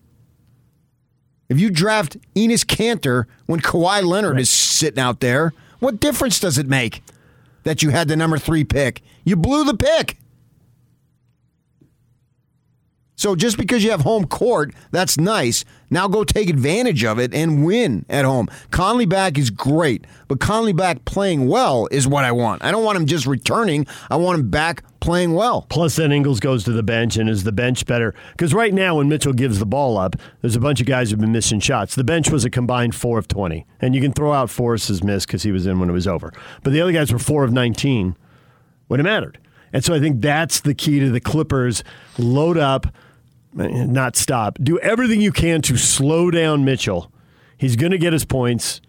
If 1.49 1.59
you 1.59 1.69
draft 1.69 2.17
Enes 2.35 2.65
Kanter 2.65 3.25
when 3.45 3.59
Kawhi 3.59 4.03
Leonard 4.03 4.39
is 4.39 4.49
sitting 4.49 4.99
out 4.99 5.19
there, 5.19 5.53
what 5.79 5.99
difference 5.99 6.39
does 6.39 6.57
it 6.57 6.67
make 6.67 7.01
that 7.63 7.83
you 7.83 7.89
had 7.89 8.07
the 8.07 8.15
number 8.15 8.37
three 8.37 8.63
pick? 8.63 9.01
You 9.23 9.35
blew 9.35 9.63
the 9.63 9.75
pick. 9.75 10.17
So 13.23 13.37
just 13.37 13.57
because 13.57 13.85
you 13.85 13.91
have 13.91 14.01
home 14.01 14.25
court, 14.25 14.73
that's 14.91 15.17
nice. 15.17 15.63
Now 15.89 16.09
go 16.09 16.25
take 16.25 16.49
advantage 16.49 17.05
of 17.05 17.19
it 17.19 17.33
and 17.33 17.63
win 17.63 18.05
at 18.09 18.25
home. 18.25 18.49
Conley 18.69 19.05
back 19.05 19.37
is 19.37 19.49
great, 19.49 20.05
but 20.27 20.41
Conley 20.41 20.73
back 20.73 21.05
playing 21.05 21.47
well 21.47 21.87
is 21.89 22.05
what 22.05 22.25
I 22.25 22.33
want. 22.33 22.65
I 22.65 22.71
don't 22.71 22.83
want 22.83 22.97
him 22.97 23.05
just 23.05 23.25
returning. 23.25 23.87
I 24.11 24.17
want 24.17 24.41
him 24.41 24.49
back 24.49 24.83
playing 24.99 25.35
well. 25.35 25.61
Plus, 25.69 25.95
then 25.95 26.11
Ingles 26.11 26.41
goes 26.41 26.65
to 26.65 26.73
the 26.73 26.83
bench, 26.83 27.15
and 27.15 27.29
is 27.29 27.45
the 27.45 27.53
bench 27.53 27.85
better? 27.85 28.13
Because 28.31 28.53
right 28.53 28.73
now, 28.73 28.97
when 28.97 29.07
Mitchell 29.07 29.31
gives 29.31 29.57
the 29.57 29.65
ball 29.65 29.97
up, 29.97 30.17
there's 30.41 30.57
a 30.57 30.59
bunch 30.59 30.81
of 30.81 30.85
guys 30.85 31.09
who've 31.09 31.21
been 31.21 31.31
missing 31.31 31.61
shots. 31.61 31.95
The 31.95 32.03
bench 32.03 32.29
was 32.29 32.43
a 32.43 32.49
combined 32.49 32.93
four 32.93 33.17
of 33.17 33.29
20, 33.29 33.65
and 33.79 33.95
you 33.95 34.01
can 34.01 34.11
throw 34.11 34.33
out 34.33 34.49
Forrest's 34.49 35.01
miss 35.01 35.25
because 35.25 35.43
he 35.43 35.53
was 35.53 35.65
in 35.65 35.79
when 35.79 35.89
it 35.89 35.93
was 35.93 36.07
over. 36.07 36.33
But 36.61 36.73
the 36.73 36.81
other 36.81 36.91
guys 36.91 37.13
were 37.13 37.19
four 37.19 37.45
of 37.45 37.53
19 37.53 38.17
when 38.89 38.99
it 38.99 39.03
mattered. 39.03 39.39
And 39.71 39.83
so 39.83 39.93
I 39.93 39.99
think 39.99 40.21
that's 40.21 40.59
the 40.59 40.75
key 40.75 40.99
to 40.99 41.09
the 41.09 41.19
Clippers. 41.19 41.83
Load 42.19 42.57
up, 42.57 42.87
not 43.55 44.15
stop. 44.15 44.57
Do 44.61 44.79
everything 44.79 45.21
you 45.21 45.31
can 45.31 45.61
to 45.63 45.77
slow 45.77 46.31
down 46.31 46.65
Mitchell. 46.65 47.11
He's 47.57 47.75
going 47.75 47.91
to 47.91 47.97
get 47.97 48.13
his 48.13 48.25
points, 48.25 48.81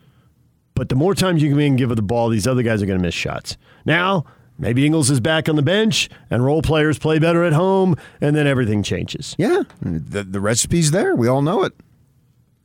but 0.75 0.89
the 0.89 0.97
more 0.97 1.15
times 1.15 1.43
you 1.43 1.55
can 1.55 1.77
give 1.77 1.91
it 1.91 1.95
the 1.95 2.03
ball, 2.03 2.29
these 2.29 2.47
other 2.47 2.63
guys 2.63 2.83
are 2.83 2.87
going 2.87 2.99
to 2.99 3.03
miss 3.03 3.15
shots. 3.15 3.57
Now, 3.85 4.25
maybe 4.59 4.85
Ingles 4.87 5.11
is 5.11 5.21
back 5.21 5.49
on 5.49 5.57
the 5.57 5.63
bench 5.63 6.09
and 6.31 6.45
role 6.45 6.63
players 6.63 6.99
play 6.99 7.19
better 7.19 7.45
at 7.45 7.53
home, 7.53 7.97
and 8.21 8.35
then 8.35 8.47
everything 8.47 8.83
changes. 8.83 9.35
Yeah, 9.39 9.63
the, 9.81 10.25
the 10.25 10.41
recipe's 10.41 10.91
there. 10.91 11.15
We 11.15 11.29
all 11.29 11.43
know 11.43 11.63
it. 11.63 11.73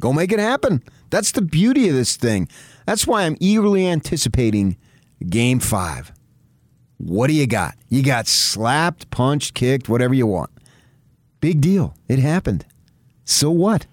Go 0.02 0.14
make 0.14 0.32
it 0.32 0.40
happen. 0.40 0.82
That's 1.10 1.32
the 1.34 1.42
beauty 1.42 1.90
of 1.90 1.96
this 1.96 2.16
thing. 2.16 2.48
That's 2.86 3.06
why 3.06 3.24
I'm 3.24 3.36
eagerly 3.40 3.86
anticipating 3.86 4.78
game 5.28 5.60
five. 5.60 6.12
What 6.98 7.28
do 7.28 7.34
you 7.34 7.48
got? 7.48 7.76
You 7.90 8.04
got 8.04 8.28
slapped, 8.28 9.10
punched, 9.10 9.54
kicked, 9.54 9.90
whatever 9.90 10.14
you 10.14 10.28
want. 10.28 10.50
Big 11.40 11.62
deal. 11.62 11.96
It 12.08 12.20
happened. 12.20 12.66
So 13.26 13.50
what? 13.52 13.88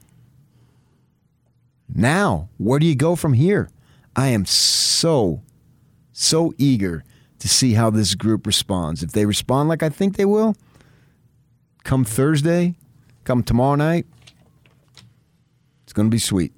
Now, 1.95 2.49
where 2.59 2.79
do 2.79 2.87
you 2.87 2.97
go 2.97 3.17
from 3.17 3.35
here? 3.35 3.71
I 4.15 4.29
am 4.29 4.45
so, 4.47 5.43
so 6.13 6.53
eager 6.59 7.05
to 7.39 7.49
see 7.49 7.75
how 7.75 7.91
this 7.91 8.15
group 8.15 8.47
responds. 8.47 9.03
If 9.03 9.13
they 9.13 9.27
respond 9.27 9.69
like 9.69 9.83
I 9.83 9.89
think 9.89 10.17
they 10.17 10.25
will, 10.25 10.57
come 11.85 12.05
Thursday, 12.05 12.75
come 13.25 13.43
tomorrow 13.43 13.77
night, 13.77 14.07
it's 15.85 15.93
going 15.93 16.09
to 16.09 16.15
be 16.15 16.19
sweet. 16.19 16.53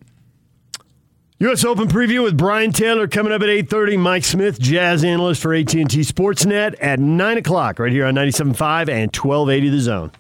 U.S. 1.41 1.65
Open 1.65 1.87
preview 1.87 2.25
with 2.25 2.37
Brian 2.37 2.73
Taylor 2.73 3.07
coming 3.07 3.33
up 3.33 3.43
at 3.43 3.49
8.30. 3.49 3.99
Mike 3.99 4.25
Smith, 4.25 4.59
jazz 4.59 5.05
analyst 5.05 5.41
for 5.41 5.55
AT&T 5.55 5.85
Sportsnet 5.85 6.75
at 6.81 6.99
9 6.99 7.39
o'clock 7.39 7.79
right 7.79 7.93
here 7.93 8.07
on 8.07 8.15
97.5 8.15 8.89
and 8.89 9.15
1280 9.15 9.69
The 9.71 9.81
Zone. 9.81 10.13